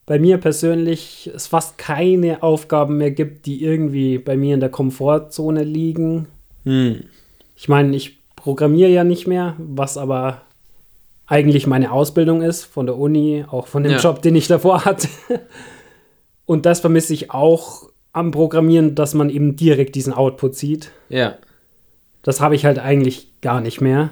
bei 0.05 0.19
mir 0.19 0.39
persönlich 0.39 1.31
es 1.35 1.49
fast 1.49 1.79
keine 1.79 2.43
Aufgaben 2.43 2.99
mehr 2.99 3.11
gibt, 3.11 3.47
die 3.47 3.65
irgendwie 3.65 4.19
bei 4.19 4.37
mir 4.37 4.55
in 4.55 4.61
der 4.61 4.69
Komfortzone 4.69 5.65
liegen. 5.65 6.29
Hm. 6.65 7.05
Ich 7.57 7.69
meine, 7.69 7.97
ich 7.97 8.19
programmiere 8.37 8.91
ja 8.91 9.03
nicht 9.03 9.27
mehr, 9.27 9.57
was 9.59 9.97
aber 9.97 10.43
eigentlich 11.27 11.67
meine 11.67 11.91
Ausbildung 11.91 12.43
ist 12.43 12.65
von 12.65 12.87
der 12.87 12.97
Uni, 12.97 13.45
auch 13.51 13.67
von 13.67 13.83
dem 13.83 13.93
Ja. 13.93 13.99
Job, 13.99 14.23
den 14.23 14.37
ich 14.37 14.47
davor 14.47 14.85
hatte. 14.85 15.09
Und 16.45 16.67
das 16.67 16.79
vermisse 16.81 17.13
ich 17.13 17.33
auch 17.33 17.91
am 18.13 18.31
Programmieren, 18.31 18.95
dass 18.95 19.15
man 19.15 19.29
eben 19.29 19.57
direkt 19.57 19.97
diesen 19.97 20.13
Output 20.13 20.55
sieht. 20.55 20.93
Ja. 21.09 21.37
Das 22.27 22.41
habe 22.41 22.57
ich 22.57 22.65
halt 22.65 22.81
eigentlich 22.81 23.29
gar 23.41 23.61
nicht 23.61 23.81
mehr. 23.81 24.11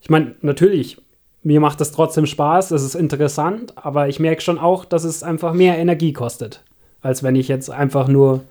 Ich 0.00 0.10
meine, 0.10 0.34
natürlich, 0.40 1.00
mir 1.44 1.60
macht 1.60 1.80
das 1.80 1.92
trotzdem 1.92 2.26
Spaß, 2.26 2.72
es 2.72 2.82
ist 2.82 2.96
interessant, 2.96 3.72
aber 3.76 4.08
ich 4.08 4.18
merke 4.18 4.42
schon 4.42 4.58
auch, 4.58 4.84
dass 4.84 5.04
es 5.04 5.22
einfach 5.22 5.52
mehr 5.52 5.78
Energie 5.78 6.12
kostet, 6.12 6.64
als 7.02 7.22
wenn 7.22 7.36
ich 7.36 7.46
jetzt 7.46 7.70
einfach 7.70 8.08
nur 8.08 8.42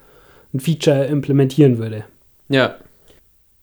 ein 0.53 0.61
Feature 0.61 1.07
implementieren 1.07 1.77
würde. 1.77 2.05
Ja. 2.47 2.75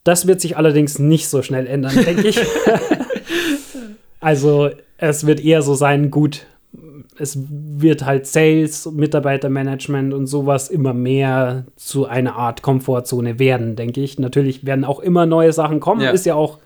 Das 0.05 0.27
wird 0.27 0.43
sich 0.43 0.59
allerdings 0.59 0.99
nicht 0.99 1.29
so 1.29 1.41
schnell 1.41 1.67
ändern, 1.67 1.95
denke 1.95 2.29
ich. 2.29 2.39
also 4.21 4.69
es 4.99 5.27
wird 5.27 5.43
eher 5.43 5.63
so 5.63 5.75
sein, 5.75 6.11
gut, 6.11 6.45
es 7.21 7.39
wird 7.51 8.05
halt 8.05 8.27
Sales, 8.27 8.91
Mitarbeitermanagement 8.91 10.15
und 10.15 10.27
sowas 10.27 10.69
immer 10.69 10.95
mehr 10.95 11.67
zu 11.77 12.07
einer 12.07 12.37
Art 12.37 12.63
Komfortzone 12.63 13.39
werden, 13.39 13.77
denke 13.77 14.01
ich. 14.01 14.19
Natürlich 14.19 14.65
werden 14.65 14.85
auch 14.85 15.01
immer 15.01 15.27
neue 15.27 15.53
Sachen 15.53 15.81
kommen. 15.81 16.01
Ja. 16.01 16.11
Ist 16.11 16.27
ja 16.27 16.35
auch 16.35 16.59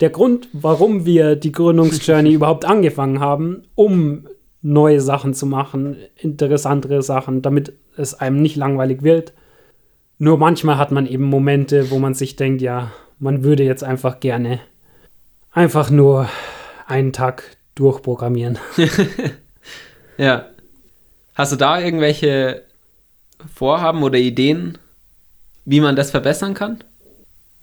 der 0.00 0.10
Grund, 0.10 0.48
warum 0.52 1.04
wir 1.04 1.36
die 1.36 1.52
Gründungsjourney 1.52 2.32
überhaupt 2.34 2.64
angefangen 2.64 3.20
haben, 3.20 3.62
um 3.74 4.26
neue 4.62 5.00
Sachen 5.00 5.34
zu 5.34 5.46
machen, 5.46 5.96
interessantere 6.16 7.02
Sachen, 7.02 7.42
damit 7.42 7.74
es 7.96 8.14
einem 8.14 8.40
nicht 8.40 8.56
langweilig 8.56 9.02
wird. 9.02 9.34
Nur 10.18 10.38
manchmal 10.38 10.78
hat 10.78 10.90
man 10.90 11.06
eben 11.06 11.24
Momente, 11.24 11.90
wo 11.90 11.98
man 11.98 12.14
sich 12.14 12.36
denkt, 12.36 12.62
ja, 12.62 12.90
man 13.18 13.44
würde 13.44 13.64
jetzt 13.64 13.84
einfach 13.84 14.20
gerne 14.20 14.60
einfach 15.52 15.90
nur 15.90 16.28
einen 16.86 17.12
Tag 17.12 17.56
durchprogrammieren. 17.74 18.58
Ja. 20.18 20.46
Hast 21.34 21.52
du 21.52 21.56
da 21.56 21.80
irgendwelche 21.80 22.62
Vorhaben 23.52 24.02
oder 24.02 24.18
Ideen, 24.18 24.78
wie 25.64 25.80
man 25.80 25.96
das 25.96 26.10
verbessern 26.10 26.54
kann? 26.54 26.84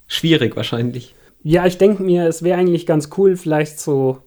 Schwierig 0.08 0.56
wahrscheinlich. 0.56 1.16
Ja, 1.43 1.66
ich 1.66 1.78
denke 1.78 2.04
mir, 2.04 2.28
es 2.28 2.43
wäre 2.43 2.60
eigentlich 2.60 2.86
ganz 2.86 3.10
cool, 3.18 3.38
vielleicht 3.38 3.80
so 3.80 4.22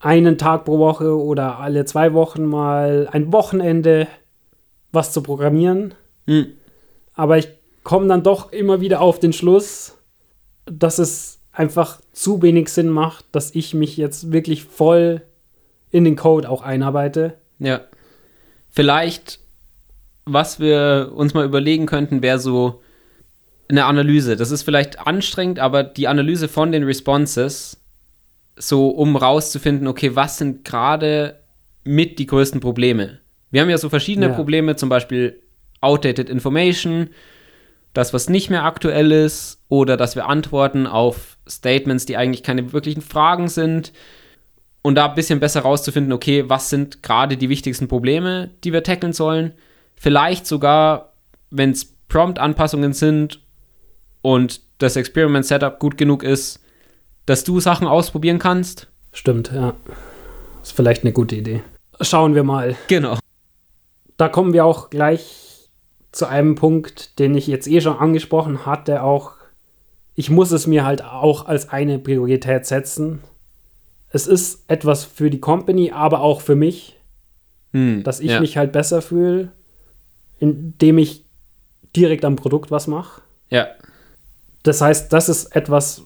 einen 0.00 0.38
Tag 0.38 0.64
pro 0.64 0.78
Woche 0.78 1.16
oder 1.16 1.58
alle 1.58 1.84
zwei 1.84 2.12
Wochen 2.12 2.44
mal 2.44 3.08
ein 3.12 3.32
Wochenende 3.32 4.06
was 4.92 5.12
zu 5.12 5.22
programmieren. 5.22 5.94
Hm. 6.26 6.46
Aber 7.14 7.38
ich 7.38 7.48
komme 7.82 8.08
dann 8.08 8.22
doch 8.22 8.52
immer 8.52 8.80
wieder 8.80 9.00
auf 9.00 9.20
den 9.20 9.32
Schluss, 9.32 9.96
dass 10.66 10.98
es 10.98 11.38
einfach 11.52 12.00
zu 12.12 12.42
wenig 12.42 12.68
Sinn 12.68 12.88
macht, 12.88 13.24
dass 13.32 13.54
ich 13.54 13.74
mich 13.74 13.96
jetzt 13.96 14.32
wirklich 14.32 14.64
voll 14.64 15.22
in 15.94 16.04
den 16.04 16.16
Code 16.16 16.48
auch 16.50 16.62
einarbeite. 16.62 17.38
Ja. 17.58 17.80
Vielleicht 18.68 19.38
was 20.26 20.58
wir 20.58 21.12
uns 21.14 21.34
mal 21.34 21.44
überlegen 21.44 21.86
könnten, 21.86 22.22
wäre 22.22 22.38
so 22.38 22.82
eine 23.68 23.84
Analyse. 23.84 24.36
Das 24.36 24.50
ist 24.50 24.62
vielleicht 24.62 25.06
anstrengend, 25.06 25.58
aber 25.58 25.82
die 25.82 26.08
Analyse 26.08 26.48
von 26.48 26.72
den 26.72 26.84
Responses, 26.84 27.80
so 28.56 28.88
um 28.88 29.16
rauszufinden, 29.16 29.86
okay, 29.86 30.14
was 30.14 30.38
sind 30.38 30.64
gerade 30.64 31.40
mit 31.82 32.18
die 32.18 32.26
größten 32.26 32.60
Probleme? 32.60 33.20
Wir 33.50 33.62
haben 33.62 33.70
ja 33.70 33.78
so 33.78 33.88
verschiedene 33.88 34.28
Ja. 34.28 34.32
Probleme, 34.32 34.76
zum 34.76 34.88
Beispiel 34.88 35.40
outdated 35.80 36.30
information, 36.30 37.10
das, 37.92 38.12
was 38.12 38.28
nicht 38.28 38.50
mehr 38.50 38.64
aktuell 38.64 39.12
ist, 39.12 39.62
oder 39.68 39.96
dass 39.96 40.16
wir 40.16 40.26
antworten 40.26 40.86
auf 40.86 41.36
Statements, 41.48 42.06
die 42.06 42.16
eigentlich 42.16 42.42
keine 42.42 42.72
wirklichen 42.72 43.02
Fragen 43.02 43.48
sind. 43.48 43.92
Und 44.86 44.96
da 44.96 45.08
ein 45.08 45.14
bisschen 45.14 45.40
besser 45.40 45.62
rauszufinden, 45.62 46.12
okay, 46.12 46.44
was 46.48 46.68
sind 46.68 47.02
gerade 47.02 47.38
die 47.38 47.48
wichtigsten 47.48 47.88
Probleme, 47.88 48.50
die 48.64 48.72
wir 48.74 48.82
tackeln 48.82 49.14
sollen. 49.14 49.54
Vielleicht 49.96 50.46
sogar, 50.46 51.14
wenn 51.50 51.70
es 51.70 51.86
Prompt-Anpassungen 52.08 52.92
sind 52.92 53.40
und 54.20 54.60
das 54.78 54.96
Experiment-Setup 54.96 55.78
gut 55.78 55.96
genug 55.96 56.22
ist, 56.22 56.60
dass 57.24 57.44
du 57.44 57.60
Sachen 57.60 57.88
ausprobieren 57.88 58.38
kannst. 58.38 58.88
Stimmt, 59.12 59.50
ja. 59.52 59.74
Ist 60.62 60.72
vielleicht 60.72 61.02
eine 61.02 61.12
gute 61.12 61.36
Idee. 61.36 61.62
Schauen 62.02 62.34
wir 62.34 62.44
mal. 62.44 62.76
Genau. 62.88 63.18
Da 64.18 64.28
kommen 64.28 64.52
wir 64.52 64.66
auch 64.66 64.90
gleich 64.90 65.70
zu 66.12 66.26
einem 66.26 66.56
Punkt, 66.56 67.18
den 67.18 67.34
ich 67.34 67.46
jetzt 67.46 67.66
eh 67.66 67.80
schon 67.80 67.96
angesprochen 67.96 68.66
hatte. 68.66 69.02
Auch 69.02 69.32
ich 70.14 70.28
muss 70.28 70.52
es 70.52 70.66
mir 70.66 70.84
halt 70.84 71.02
auch 71.02 71.46
als 71.46 71.70
eine 71.70 71.98
Priorität 71.98 72.66
setzen. 72.66 73.20
Es 74.14 74.28
ist 74.28 74.64
etwas 74.68 75.04
für 75.04 75.28
die 75.28 75.40
Company, 75.40 75.90
aber 75.90 76.20
auch 76.20 76.40
für 76.40 76.54
mich, 76.54 76.96
Hm, 77.72 78.04
dass 78.04 78.20
ich 78.20 78.30
ja. 78.30 78.40
mich 78.40 78.56
halt 78.56 78.70
besser 78.70 79.02
fühle, 79.02 79.50
indem 80.38 80.98
ich 80.98 81.24
direkt 81.96 82.24
am 82.24 82.36
Produkt 82.36 82.70
was 82.70 82.86
mache. 82.86 83.22
Ja, 83.50 83.66
Das 84.62 84.80
heißt, 84.80 85.12
das 85.12 85.28
ist 85.28 85.54
etwas, 85.56 86.02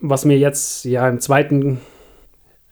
was 0.00 0.26
mir 0.26 0.38
jetzt 0.38 0.84
ja 0.84 1.08
im 1.08 1.20
zweiten, 1.20 1.80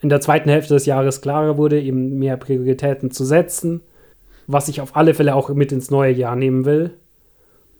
in 0.03 0.11
der 0.11 0.21
zweiten 0.21 0.51
Hälfte 0.51 0.75
des 0.75 0.85
Jahres 0.85 1.23
klarer 1.23 1.57
wurde, 1.57 1.81
eben 1.81 2.19
mehr 2.19 2.37
Prioritäten 2.37 3.11
zu 3.11 3.25
setzen, 3.25 3.81
was 4.47 4.69
ich 4.69 4.83
auf 4.83 4.95
alle 4.95 5.15
Fälle 5.15 5.35
auch 5.35 5.49
mit 5.49 5.73
ins 5.73 5.91
neue 5.91 6.13
Jahr 6.13 6.37
nehmen 6.37 6.67
will. 6.67 6.91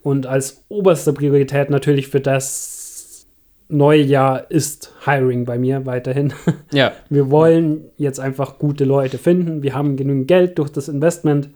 Und 0.01 0.25
als 0.25 0.65
oberste 0.67 1.13
Priorität 1.13 1.69
natürlich 1.69 2.07
für 2.07 2.19
das 2.21 2.76
neue 3.69 4.01
Jahr 4.01 4.49
ist 4.49 4.93
Hiring 5.05 5.45
bei 5.45 5.57
mir 5.57 5.85
weiterhin. 5.85 6.33
ja, 6.71 6.93
Wir 7.09 7.29
wollen 7.29 7.89
jetzt 7.97 8.19
einfach 8.19 8.59
gute 8.59 8.85
Leute 8.85 9.17
finden. 9.17 9.63
Wir 9.63 9.73
haben 9.73 9.97
genügend 9.97 10.27
Geld 10.27 10.57
durch 10.57 10.69
das 10.69 10.87
Investment. 10.87 11.49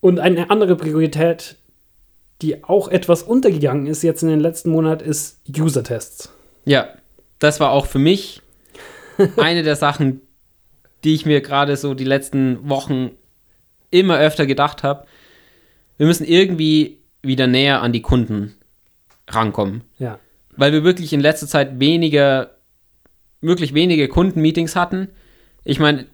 Und 0.00 0.20
eine 0.20 0.50
andere 0.50 0.76
Priorität, 0.76 1.56
die 2.40 2.64
auch 2.64 2.88
etwas 2.88 3.22
untergegangen 3.22 3.86
ist 3.86 4.02
jetzt 4.02 4.22
in 4.22 4.28
den 4.28 4.40
letzten 4.40 4.70
Monaten, 4.70 5.08
ist 5.08 5.40
User-Tests. 5.48 6.32
ja. 6.64 6.88
Das 7.40 7.60
war 7.60 7.70
auch 7.70 7.86
für 7.86 8.00
mich 8.00 8.42
eine 9.36 9.62
der 9.62 9.76
Sachen, 9.76 10.22
die 11.04 11.14
ich 11.14 11.24
mir 11.24 11.40
gerade 11.40 11.76
so 11.76 11.94
die 11.94 12.02
letzten 12.02 12.68
Wochen 12.68 13.12
immer 13.92 14.18
öfter 14.18 14.44
gedacht 14.44 14.82
habe. 14.82 15.06
Wir 15.98 16.08
müssen 16.08 16.24
irgendwie 16.26 16.98
wieder 17.22 17.46
näher 17.46 17.80
an 17.80 17.92
die 17.92 18.02
Kunden 18.02 18.56
rankommen. 19.28 19.82
Ja, 20.00 20.18
weil 20.58 20.72
wir 20.72 20.84
wirklich 20.84 21.12
in 21.12 21.20
letzter 21.20 21.46
Zeit 21.46 21.80
weniger, 21.80 22.50
wirklich 23.40 23.72
wenige 23.72 24.08
Kundenmeetings 24.08 24.76
hatten. 24.76 25.08
Ich 25.64 25.78
meine, 25.78 26.06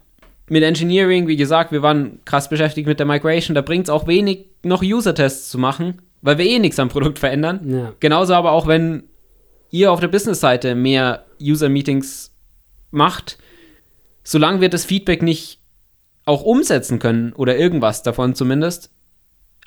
mit 0.47 0.63
Engineering, 0.63 1.27
wie 1.27 1.35
gesagt, 1.35 1.71
wir 1.71 1.81
waren 1.81 2.19
krass 2.25 2.47
beschäftigt 2.47 2.87
mit 2.87 2.99
der 2.99 3.07
Migration, 3.07 3.55
da 3.55 3.61
bringt 3.61 3.87
es 3.87 3.89
auch 3.89 4.05
wenig, 4.07 4.45
noch 4.63 4.83
User-Tests 4.83 5.49
zu 5.49 5.57
machen, 5.57 6.01
weil 6.21 6.37
wir 6.37 6.45
eh 6.45 6.59
nichts 6.59 6.79
am 6.79 6.89
Produkt 6.89 7.17
verändern. 7.17 7.59
ja, 7.67 7.93
Genauso 7.99 8.35
aber 8.35 8.51
auch, 8.51 8.67
wenn 8.67 9.05
ihr 9.71 9.91
auf 9.91 9.99
der 9.99 10.07
Business-Seite 10.09 10.75
mehr 10.75 11.25
User-Meetings 11.41 12.31
macht, 12.91 13.39
solange 14.23 14.61
wir 14.61 14.69
das 14.69 14.85
Feedback 14.85 15.23
nicht 15.23 15.59
auch 16.25 16.43
umsetzen 16.43 16.99
können 16.99 17.33
oder 17.33 17.57
irgendwas 17.57 18.03
davon 18.03 18.35
zumindest, 18.35 18.91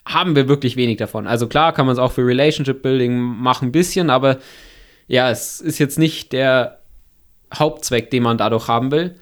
haben 0.06 0.36
wir 0.36 0.48
wirklich 0.48 0.76
wenig 0.76 0.98
davon. 0.98 1.26
Also 1.26 1.48
klar 1.48 1.72
kann 1.72 1.86
man 1.86 1.94
es 1.94 1.98
auch 1.98 2.12
für 2.12 2.24
Relationship 2.24 2.82
Building 2.82 3.18
machen, 3.18 3.68
ein 3.68 3.72
bisschen, 3.72 4.08
aber 4.08 4.38
ja, 5.08 5.30
es 5.30 5.60
ist 5.60 5.78
jetzt 5.78 5.98
nicht 5.98 6.32
der 6.32 6.78
Hauptzweck, 7.52 8.10
den 8.10 8.22
man 8.22 8.38
dadurch 8.38 8.68
haben 8.68 8.90
will. 8.90 9.16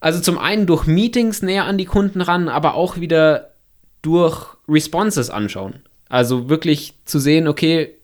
Also 0.00 0.20
zum 0.20 0.38
einen 0.38 0.66
durch 0.66 0.86
Meetings 0.86 1.42
näher 1.42 1.64
an 1.64 1.78
die 1.78 1.84
Kunden 1.84 2.20
ran, 2.20 2.48
aber 2.48 2.74
auch 2.74 2.98
wieder 2.98 3.52
durch 4.02 4.46
Responses 4.68 5.30
anschauen. 5.30 5.82
Also 6.08 6.48
wirklich 6.48 6.94
zu 7.04 7.18
sehen, 7.18 7.48
okay, 7.48 7.94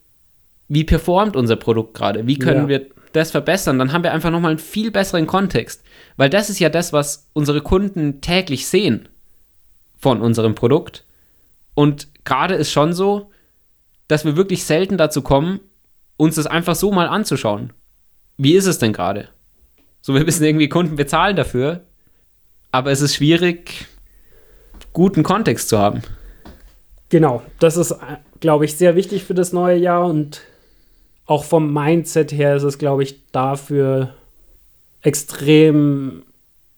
wie 0.68 0.84
performt 0.84 1.36
unser 1.36 1.56
Produkt 1.56 1.94
gerade? 1.94 2.26
Wie 2.26 2.38
können 2.38 2.62
Ja. 2.62 2.68
wir 2.68 2.86
das 3.12 3.30
verbessern? 3.30 3.78
Dann 3.78 3.92
haben 3.92 4.04
wir 4.04 4.12
einfach 4.12 4.30
nochmal 4.30 4.52
einen 4.52 4.58
viel 4.58 4.90
besseren 4.90 5.26
Kontext. 5.26 5.82
Weil 6.16 6.30
das 6.30 6.48
ist 6.48 6.58
ja 6.60 6.68
das, 6.68 6.92
was 6.92 7.28
unsere 7.32 7.60
Kunden 7.60 8.20
täglich 8.20 8.66
sehen 8.66 9.08
von 9.98 10.20
unserem 10.20 10.54
Produkt. 10.54 11.04
Und 11.74 12.08
gerade 12.24 12.54
ist 12.54 12.70
schon 12.72 12.92
so, 12.92 13.30
dass 14.08 14.24
wir 14.24 14.36
wirklich 14.36 14.64
selten 14.64 14.96
dazu 14.96 15.22
kommen, 15.22 15.60
uns 16.20 16.34
das 16.34 16.46
einfach 16.46 16.74
so 16.74 16.92
mal 16.92 17.08
anzuschauen. 17.08 17.72
Wie 18.36 18.52
ist 18.54 18.66
es 18.66 18.78
denn 18.78 18.92
gerade? 18.92 19.28
So, 20.02 20.14
wir 20.14 20.26
wissen 20.26 20.44
irgendwie, 20.44 20.68
Kunden 20.68 20.96
bezahlen 20.96 21.34
dafür, 21.34 21.80
aber 22.70 22.90
es 22.90 23.00
ist 23.00 23.14
schwierig, 23.14 23.86
guten 24.92 25.22
Kontext 25.22 25.70
zu 25.70 25.78
haben. 25.78 26.02
genau. 27.08 27.42
Das 27.58 27.78
ist, 27.78 27.94
glaube 28.40 28.66
ich, 28.66 28.76
sehr 28.76 28.96
wichtig 28.96 29.24
für 29.24 29.32
das 29.32 29.54
neue 29.54 29.78
Jahr 29.78 30.06
und 30.06 30.42
auch 31.24 31.44
vom 31.44 31.72
Mindset 31.72 32.32
her 32.32 32.54
ist 32.54 32.64
es, 32.64 32.76
glaube 32.76 33.02
ich, 33.02 33.30
dafür 33.32 34.14
extrem 35.00 36.24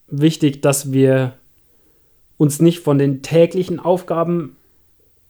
wichtig, 0.06 0.62
dass 0.62 0.92
wir 0.92 1.32
uns 2.36 2.60
nicht 2.60 2.78
von 2.78 2.96
den 2.96 3.22
täglichen 3.22 3.80
Aufgaben 3.80 4.56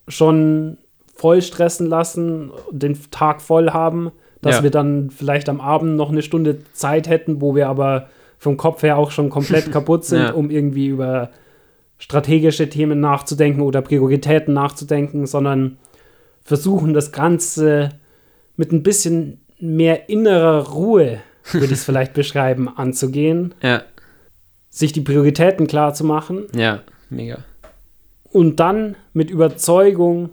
schon 0.06 0.76
voll 1.12 1.42
stressen 1.42 1.86
lassen, 1.86 2.50
den 2.70 2.98
Tag 3.10 3.40
voll 3.42 3.70
haben, 3.70 4.10
dass 4.40 4.56
Ja. 4.56 4.62
wir 4.64 4.70
dann 4.70 5.10
vielleicht 5.10 5.48
am 5.48 5.60
Abend 5.60 5.96
noch 5.96 6.10
eine 6.10 6.22
Stunde 6.22 6.58
Zeit 6.72 7.08
hätten, 7.08 7.40
wo 7.40 7.54
wir 7.54 7.68
aber 7.68 8.08
vom 8.38 8.56
Kopf 8.56 8.82
her 8.82 8.98
auch 8.98 9.10
schon 9.12 9.30
komplett 9.30 9.70
kaputt 9.72 10.04
sind, 10.04 10.20
Ja. 10.22 10.32
um 10.32 10.50
irgendwie 10.50 10.86
über 10.88 11.30
strategische 11.98 12.68
Themen 12.68 12.98
nachzudenken 13.00 13.60
oder 13.60 13.80
Prioritäten 13.82 14.52
nachzudenken, 14.54 15.26
sondern 15.26 15.78
versuchen 16.42 16.92
das 16.94 17.12
Ganze 17.12 17.90
mit 18.56 18.72
ein 18.72 18.82
bisschen 18.82 19.40
mehr 19.60 20.08
innerer 20.08 20.66
Ruhe, 20.70 21.20
würde 21.52 21.66
ich 21.66 21.72
es 21.72 21.84
vielleicht 21.84 22.14
beschreiben, 22.14 22.68
anzugehen, 22.68 23.54
Ja, 23.62 23.82
sich 24.70 24.92
die 24.92 25.02
Prioritäten 25.02 25.68
klar 25.68 25.94
zu 25.94 26.04
machen 26.04 26.46
ja, 26.56 26.80
mega. 27.10 27.38
und 28.32 28.58
dann 28.58 28.96
mit 29.12 29.30
Überzeugung 29.30 30.30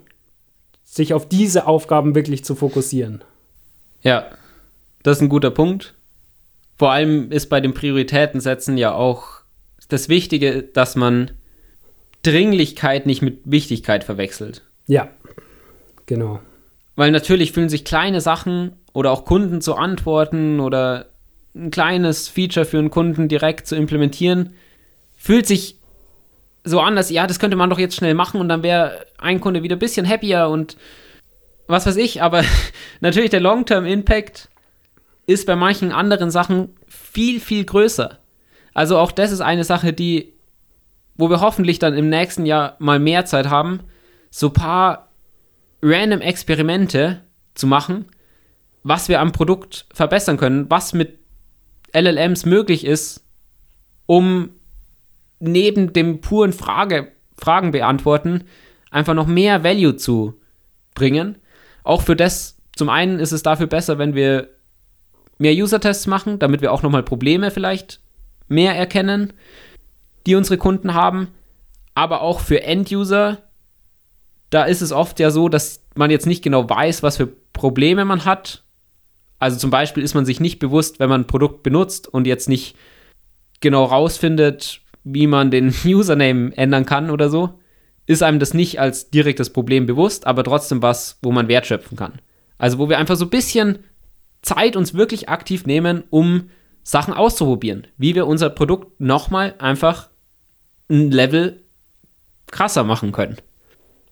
sich 0.89 1.13
auf 1.13 1.29
diese 1.29 1.67
Aufgaben 1.67 2.15
wirklich 2.15 2.43
zu 2.43 2.55
fokussieren. 2.55 3.23
Ja, 4.01 4.25
das 5.03 5.17
ist 5.17 5.21
ein 5.21 5.29
guter 5.29 5.51
Punkt. 5.51 5.93
Vor 6.77 6.91
allem 6.91 7.31
ist 7.31 7.47
bei 7.47 7.61
den 7.61 7.73
Prioritätensetzen 7.73 8.77
ja 8.77 8.93
auch 8.93 9.41
das 9.89 10.09
Wichtige, 10.09 10.63
dass 10.63 10.95
man 10.95 11.31
Dringlichkeit 12.23 13.05
nicht 13.05 13.21
mit 13.21 13.39
Wichtigkeit 13.45 14.03
verwechselt. 14.03 14.63
Ja, 14.87 15.09
genau. 16.05 16.39
Weil 16.95 17.11
natürlich 17.11 17.51
fühlen 17.51 17.69
sich 17.69 17.85
kleine 17.85 18.19
Sachen 18.19 18.73
oder 18.93 19.11
auch 19.11 19.25
Kunden 19.25 19.61
zu 19.61 19.75
antworten 19.75 20.59
oder 20.59 21.07
ein 21.55 21.71
kleines 21.71 22.27
Feature 22.27 22.65
für 22.65 22.79
einen 22.79 22.89
Kunden 22.89 23.27
direkt 23.27 23.67
zu 23.67 23.75
implementieren, 23.75 24.53
fühlt 25.15 25.45
sich 25.45 25.78
so 26.63 26.79
an, 26.81 26.95
dass 26.95 27.09
ja, 27.09 27.27
das 27.27 27.39
könnte 27.39 27.57
man 27.57 27.69
doch 27.69 27.79
jetzt 27.79 27.95
schnell 27.95 28.13
machen 28.13 28.39
und 28.39 28.49
dann 28.49 28.63
wäre 28.63 29.05
ein 29.17 29.39
Kunde 29.39 29.63
wieder 29.63 29.75
ein 29.75 29.79
bisschen 29.79 30.07
happier 30.07 30.49
und 30.49 30.77
was 31.67 31.85
weiß 31.85 31.97
ich, 31.97 32.21
aber 32.21 32.43
natürlich 32.99 33.29
der 33.29 33.39
Long-Term-Impact 33.39 34.49
ist 35.25 35.45
bei 35.45 35.55
manchen 35.55 35.91
anderen 35.91 36.31
Sachen 36.31 36.75
viel, 36.87 37.39
viel 37.39 37.63
größer. 37.63 38.17
Also 38.73 38.97
auch 38.97 39.11
das 39.11 39.31
ist 39.31 39.41
eine 39.41 39.63
Sache, 39.63 39.93
die, 39.93 40.33
wo 41.15 41.29
wir 41.29 41.41
hoffentlich 41.41 41.79
dann 41.79 41.95
im 41.95 42.09
nächsten 42.09 42.45
Jahr 42.45 42.75
mal 42.79 42.99
mehr 42.99 43.25
Zeit 43.25 43.49
haben, 43.49 43.81
so 44.31 44.47
ein 44.47 44.53
paar 44.53 45.09
random 45.81 46.21
Experimente 46.21 47.21
zu 47.53 47.67
machen, 47.67 48.05
was 48.83 49.09
wir 49.09 49.19
am 49.19 49.31
Produkt 49.31 49.85
verbessern 49.93 50.37
können, 50.37 50.69
was 50.69 50.93
mit 50.93 51.19
LLMs 51.93 52.45
möglich 52.45 52.85
ist, 52.85 53.23
um 54.05 54.51
neben 55.39 55.93
dem 55.93 56.21
puren 56.21 56.53
Frage, 56.53 57.11
Fragen 57.37 57.71
beantworten 57.71 58.45
einfach 58.91 59.13
noch 59.13 59.27
mehr 59.27 59.63
Value 59.63 59.95
zu 59.95 60.39
bringen. 60.95 61.37
Auch 61.83 62.01
für 62.01 62.15
das, 62.15 62.57
zum 62.75 62.89
einen 62.89 63.19
ist 63.19 63.31
es 63.31 63.43
dafür 63.43 63.67
besser, 63.67 63.97
wenn 63.97 64.15
wir 64.15 64.49
mehr 65.37 65.53
User-Tests 65.53 66.07
machen, 66.07 66.39
damit 66.39 66.61
wir 66.61 66.73
auch 66.73 66.83
nochmal 66.83 67.03
Probleme 67.03 67.51
vielleicht 67.51 68.01
mehr 68.47 68.75
erkennen, 68.75 69.33
die 70.25 70.35
unsere 70.35 70.57
Kunden 70.57 70.93
haben, 70.93 71.29
aber 71.95 72.21
auch 72.21 72.39
für 72.39 72.63
End-User, 72.63 73.37
da 74.49 74.63
ist 74.63 74.81
es 74.81 74.91
oft 74.91 75.19
ja 75.19 75.31
so, 75.31 75.47
dass 75.47 75.83
man 75.95 76.11
jetzt 76.11 76.25
nicht 76.25 76.43
genau 76.43 76.69
weiß, 76.69 77.03
was 77.03 77.17
für 77.17 77.27
Probleme 77.53 78.05
man 78.05 78.25
hat. 78.25 78.63
Also 79.37 79.57
zum 79.57 79.69
Beispiel 79.69 80.03
ist 80.03 80.15
man 80.15 80.25
sich 80.25 80.39
nicht 80.39 80.59
bewusst, 80.59 80.99
wenn 80.99 81.09
man 81.09 81.21
ein 81.21 81.27
Produkt 81.27 81.63
benutzt 81.63 82.07
und 82.07 82.27
jetzt 82.27 82.49
nicht 82.49 82.75
genau 83.61 83.85
rausfindet, 83.85 84.81
wie 85.03 85.27
man 85.27 85.51
den 85.51 85.73
Username 85.85 86.55
ändern 86.57 86.85
kann 86.85 87.09
oder 87.09 87.29
so, 87.29 87.49
ist 88.05 88.23
einem 88.23 88.39
das 88.39 88.53
nicht 88.53 88.79
als 88.79 89.09
direktes 89.11 89.51
Problem 89.51 89.85
bewusst, 89.85 90.25
aber 90.25 90.43
trotzdem 90.43 90.81
was, 90.81 91.19
wo 91.21 91.31
man 91.31 91.47
Wert 91.47 91.67
schöpfen 91.67 91.95
kann. 91.97 92.13
Also 92.57 92.79
wo 92.79 92.89
wir 92.89 92.97
einfach 92.97 93.15
so 93.15 93.25
ein 93.25 93.29
bisschen 93.29 93.79
Zeit 94.41 94.75
uns 94.75 94.93
wirklich 94.93 95.29
aktiv 95.29 95.65
nehmen, 95.65 96.03
um 96.09 96.49
Sachen 96.83 97.13
auszuprobieren, 97.13 97.87
wie 97.97 98.15
wir 98.15 98.25
unser 98.25 98.49
Produkt 98.49 98.99
nochmal 98.99 99.53
einfach 99.59 100.09
ein 100.89 101.11
Level 101.11 101.61
krasser 102.47 102.83
machen 102.83 103.11
können. 103.11 103.37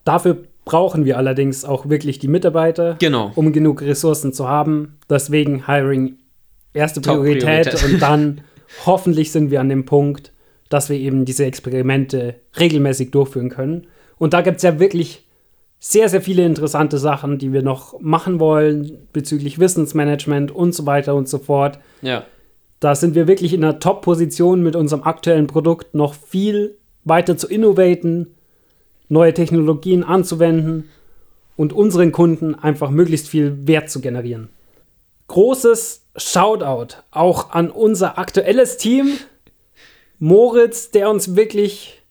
Dafür 0.04 0.44
brauchen 0.64 1.04
wir 1.04 1.16
allerdings 1.16 1.64
auch 1.64 1.88
wirklich 1.88 2.18
die 2.18 2.28
Mitarbeiter, 2.28 2.96
Genau. 3.00 3.32
um 3.34 3.52
genug 3.52 3.82
Ressourcen 3.82 4.32
zu 4.32 4.48
haben. 4.48 4.98
Deswegen 5.10 5.66
Hiring 5.66 6.18
erste 6.72 7.00
Priorität, 7.00 7.64
Top-Priorität. 7.64 7.84
und 7.94 8.00
dann 8.02 8.40
hoffentlich 8.86 9.32
sind 9.32 9.50
wir 9.50 9.60
an 9.60 9.68
dem 9.70 9.86
Punkt, 9.86 10.32
dass 10.68 10.88
wir 10.88 10.96
eben 10.96 11.24
diese 11.24 11.44
Experimente 11.44 12.36
regelmäßig 12.58 13.10
durchführen 13.10 13.48
können. 13.48 13.86
Und 14.18 14.34
da 14.34 14.42
gibt 14.42 14.58
es 14.58 14.62
ja 14.62 14.78
wirklich 14.78 15.24
sehr, 15.80 16.08
sehr 16.08 16.20
viele 16.20 16.44
interessante 16.44 16.98
Sachen, 16.98 17.38
die 17.38 17.52
wir 17.52 17.62
noch 17.62 18.00
machen 18.00 18.40
wollen 18.40 18.98
bezüglich 19.12 19.58
Wissensmanagement 19.58 20.50
und 20.50 20.74
so 20.74 20.86
weiter 20.86 21.14
und 21.14 21.28
so 21.28 21.38
fort. 21.38 21.78
Ja. 22.02 22.24
Da 22.80 22.94
sind 22.94 23.14
wir 23.14 23.26
wirklich 23.28 23.54
in 23.54 23.64
einer 23.64 23.78
Top-Position 23.78 24.62
mit 24.62 24.76
unserem 24.76 25.02
aktuellen 25.02 25.46
Produkt 25.46 25.94
noch 25.94 26.14
viel 26.14 26.76
weiter 27.04 27.36
zu 27.36 27.48
innovaten, 27.48 28.34
neue 29.08 29.34
Technologien 29.34 30.04
anzuwenden 30.04 30.88
und 31.56 31.72
unseren 31.72 32.12
Kunden 32.12 32.54
einfach 32.54 32.90
möglichst 32.90 33.28
viel 33.28 33.66
Wert 33.66 33.90
zu 33.90 34.00
generieren. 34.00 34.48
Großes 35.28 36.06
Shoutout 36.16 36.96
auch 37.10 37.50
an 37.50 37.70
unser 37.70 38.18
aktuelles 38.18 38.76
Team. 38.76 39.12
Moritz, 40.18 40.90
der 40.90 41.10
uns 41.10 41.36
wirklich 41.36 42.02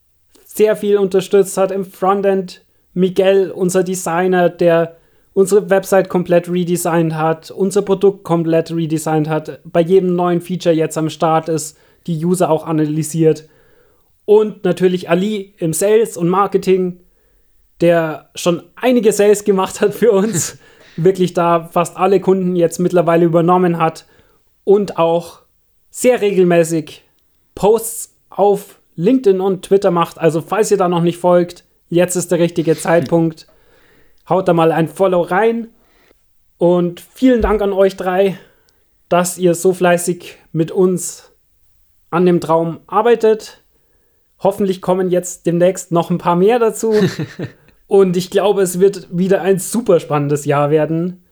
sehr 0.46 0.76
viel 0.76 0.98
unterstützt 0.98 1.58
hat 1.58 1.72
im 1.72 1.86
Frontend. 1.86 2.64
Miguel, 2.94 3.52
unser 3.52 3.84
Designer, 3.84 4.50
der 4.50 4.98
unsere 5.34 5.70
Website 5.70 6.10
komplett 6.10 6.50
redesigned 6.50 7.14
hat, 7.14 7.52
unser 7.52 7.84
Produkt 7.84 8.24
komplett 8.24 8.72
redesigned 8.72 9.30
hat, 9.30 9.60
bei 9.66 9.82
jedem 9.82 10.16
neuen 10.16 10.42
Feature 10.42 10.74
jetzt 10.74 10.98
am 10.98 11.12
Start 11.12 11.48
ist, 11.48 11.78
die 12.08 12.26
User 12.26 12.50
auch 12.50 12.66
analysiert. 12.66 13.48
Und 14.26 14.64
natürlich 14.64 15.10
Ali 15.10 15.54
im 15.60 15.74
Sales 15.74 16.18
und 16.18 16.28
Marketing, 16.28 17.02
der 17.82 18.32
schon 18.34 18.64
einige 18.76 19.12
Sales 19.12 19.44
gemacht 19.44 19.80
hat 19.80 19.94
für 19.94 20.12
uns, 20.12 20.58
wirklich 20.98 21.34
da 21.36 21.70
fast 21.72 21.98
alle 21.98 22.20
Kunden 22.20 22.56
jetzt 22.56 22.80
mittlerweile 22.80 23.26
übernommen 23.26 23.78
hat 23.78 24.08
und 24.64 24.98
auch 24.98 25.42
sehr 25.92 26.22
regelmäßig 26.22 27.07
Posts 27.58 28.14
auf 28.30 28.80
LinkedIn 28.98 29.42
und 29.42 29.64
Twitter 29.64 29.90
macht. 29.90 30.20
Also 30.20 30.42
falls 30.42 30.70
ihr 30.70 30.78
da 30.78 30.88
noch 30.88 31.02
nicht 31.02 31.18
folgt, 31.18 31.66
jetzt 31.90 32.16
ist 32.16 32.32
der 32.32 32.38
richtige 32.38 32.78
Zeitpunkt. 32.78 33.48
Haut 34.30 34.48
da 34.48 34.54
mal 34.54 34.72
ein 34.72 34.88
Follow 34.88 35.22
rein. 35.22 35.70
Und 36.60 37.00
vielen 37.00 37.42
Dank 37.42 37.64
an 37.64 37.74
euch 37.74 37.96
drei, 37.96 38.38
dass 39.10 39.40
ihr 39.40 39.56
so 39.56 39.74
fleißig 39.74 40.38
mit 40.52 40.70
uns 40.72 41.32
an 42.12 42.28
dem 42.28 42.42
Traum 42.42 42.80
arbeitet. 42.86 43.64
Hoffentlich 44.38 44.80
kommen 44.80 45.10
jetzt 45.10 45.48
demnächst 45.48 45.92
noch 45.92 46.12
ein 46.12 46.20
paar 46.20 46.36
mehr 46.36 46.60
dazu. 46.60 46.94
Und 47.88 48.18
ich 48.18 48.30
glaube, 48.30 48.62
es 48.62 48.80
wird 48.80 49.08
wieder 49.10 49.42
ein 49.42 49.58
super 49.58 50.00
spannendes 50.00 50.46
Jahr 50.46 50.70
werden. 50.70 51.24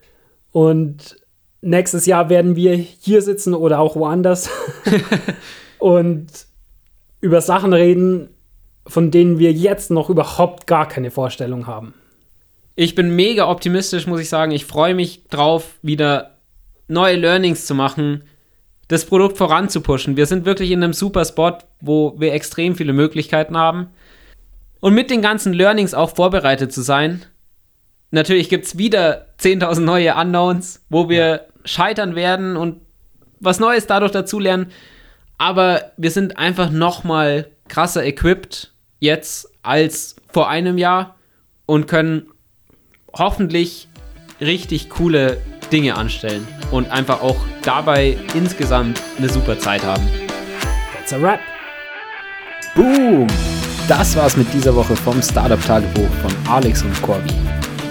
Und 0.52 1.18
nächstes 1.62 2.08
Jahr 2.08 2.30
werden 2.30 2.56
wir 2.56 2.74
hier 2.74 3.22
sitzen 3.22 3.54
oder 3.54 3.80
auch 3.80 3.96
woanders 3.96 4.50
und 5.86 6.48
über 7.22 7.42
Sachen 7.42 7.72
reden, 7.72 8.30
von 8.88 9.12
denen 9.12 9.38
wir 9.38 9.52
jetzt 9.52 9.92
noch 9.92 10.10
überhaupt 10.10 10.66
gar 10.66 10.88
keine 10.88 11.12
Vorstellung 11.12 11.68
haben. 11.68 11.94
Ich 12.74 12.96
bin 12.96 13.16
mega 13.16 13.48
optimistisch, 13.48 14.08
muss 14.08 14.20
ich 14.20 14.28
sagen. 14.28 14.52
Ich 14.52 14.66
freue 14.66 14.96
mich 14.96 15.28
drauf, 15.28 15.76
wieder 15.84 16.38
neue 16.88 17.18
Learnings 17.18 17.68
zu 17.68 17.76
machen, 17.76 18.24
das 18.88 19.06
Produkt 19.06 19.38
voranzupushen. 19.38 20.18
Wir 20.18 20.26
sind 20.26 20.46
wirklich 20.46 20.72
in 20.72 20.84
einem 20.84 20.94
super 20.94 21.24
Spot, 21.24 21.56
wo 21.82 22.16
wir 22.18 22.34
extrem 22.34 22.76
viele 22.76 22.94
Möglichkeiten 22.94 23.56
haben. 23.56 23.90
Und 24.80 24.96
mit 24.96 25.12
den 25.12 25.22
ganzen 25.22 25.54
Learnings 25.54 25.94
auch 25.94 26.16
vorbereitet 26.16 26.74
zu 26.74 26.82
sein. 26.82 27.28
Natürlich 28.10 28.50
gibt 28.50 28.66
es 28.66 28.80
wieder 28.80 29.28
10.000 29.40 29.82
neue 29.82 30.16
Unknowns, 30.16 30.84
wo 30.90 31.10
wir 31.10 31.46
scheitern 31.64 32.16
werden 32.16 32.58
und 32.58 32.82
was 33.40 33.60
Neues 33.60 33.86
dadurch 33.86 34.14
dazulernen. 34.14 34.72
Aber 35.38 35.92
wir 35.98 36.12
sind 36.12 36.38
einfach 36.38 36.70
noch 36.70 37.04
mal 37.04 37.48
krasser 37.68 38.06
equipped 38.06 38.72
jetzt 39.00 39.50
als 39.64 40.16
vor 40.32 40.50
einem 40.50 40.78
Jahr 40.78 41.16
und 41.66 41.88
können 41.88 42.28
hoffentlich 43.14 43.88
richtig 44.40 44.90
coole 44.90 45.38
Dinge 45.72 45.96
anstellen 45.96 46.48
und 46.72 46.90
einfach 46.92 47.22
auch 47.22 47.38
dabei 47.64 48.18
insgesamt 48.34 49.02
eine 49.18 49.30
super 49.30 49.58
Zeit 49.60 49.84
haben. 49.84 50.04
That's 50.94 51.14
a 51.14 51.22
wrap. 51.22 51.40
Boom! 52.76 53.28
Das 53.88 54.16
war's 54.16 54.36
mit 54.36 54.52
dieser 54.54 54.76
Woche 54.76 54.96
vom 54.96 55.22
Startup-Tagebuch 55.22 56.10
von 56.22 56.34
Alex 56.50 56.82
und 56.84 57.00
Corby. 57.02 57.34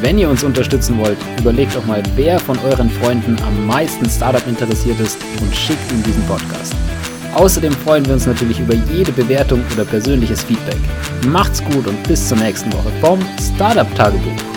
Wenn 0.00 0.18
ihr 0.18 0.28
uns 0.28 0.42
unterstützen 0.42 0.98
wollt, 0.98 1.18
überlegt 1.38 1.74
doch 1.74 1.86
mal, 1.86 2.02
wer 2.16 2.38
von 2.38 2.58
euren 2.58 2.90
Freunden 2.90 3.40
am 3.42 3.66
meisten 3.66 4.08
Startup 4.10 4.46
interessiert 4.46 5.00
ist 5.00 5.18
und 5.40 5.54
schickt 5.54 5.90
ihm 5.92 6.02
diesen 6.02 6.26
Podcast. 6.26 6.74
Außerdem 7.34 7.72
freuen 7.72 8.06
wir 8.06 8.14
uns 8.14 8.26
natürlich 8.26 8.60
über 8.60 8.74
jede 8.74 9.12
Bewertung 9.12 9.60
oder 9.72 9.84
persönliches 9.84 10.42
Feedback. 10.44 10.78
Macht's 11.26 11.62
gut 11.64 11.86
und 11.86 12.00
bis 12.04 12.28
zur 12.28 12.38
nächsten 12.38 12.72
Woche 12.72 12.90
vom 13.00 13.18
Startup-Tagebuch. 13.40 14.53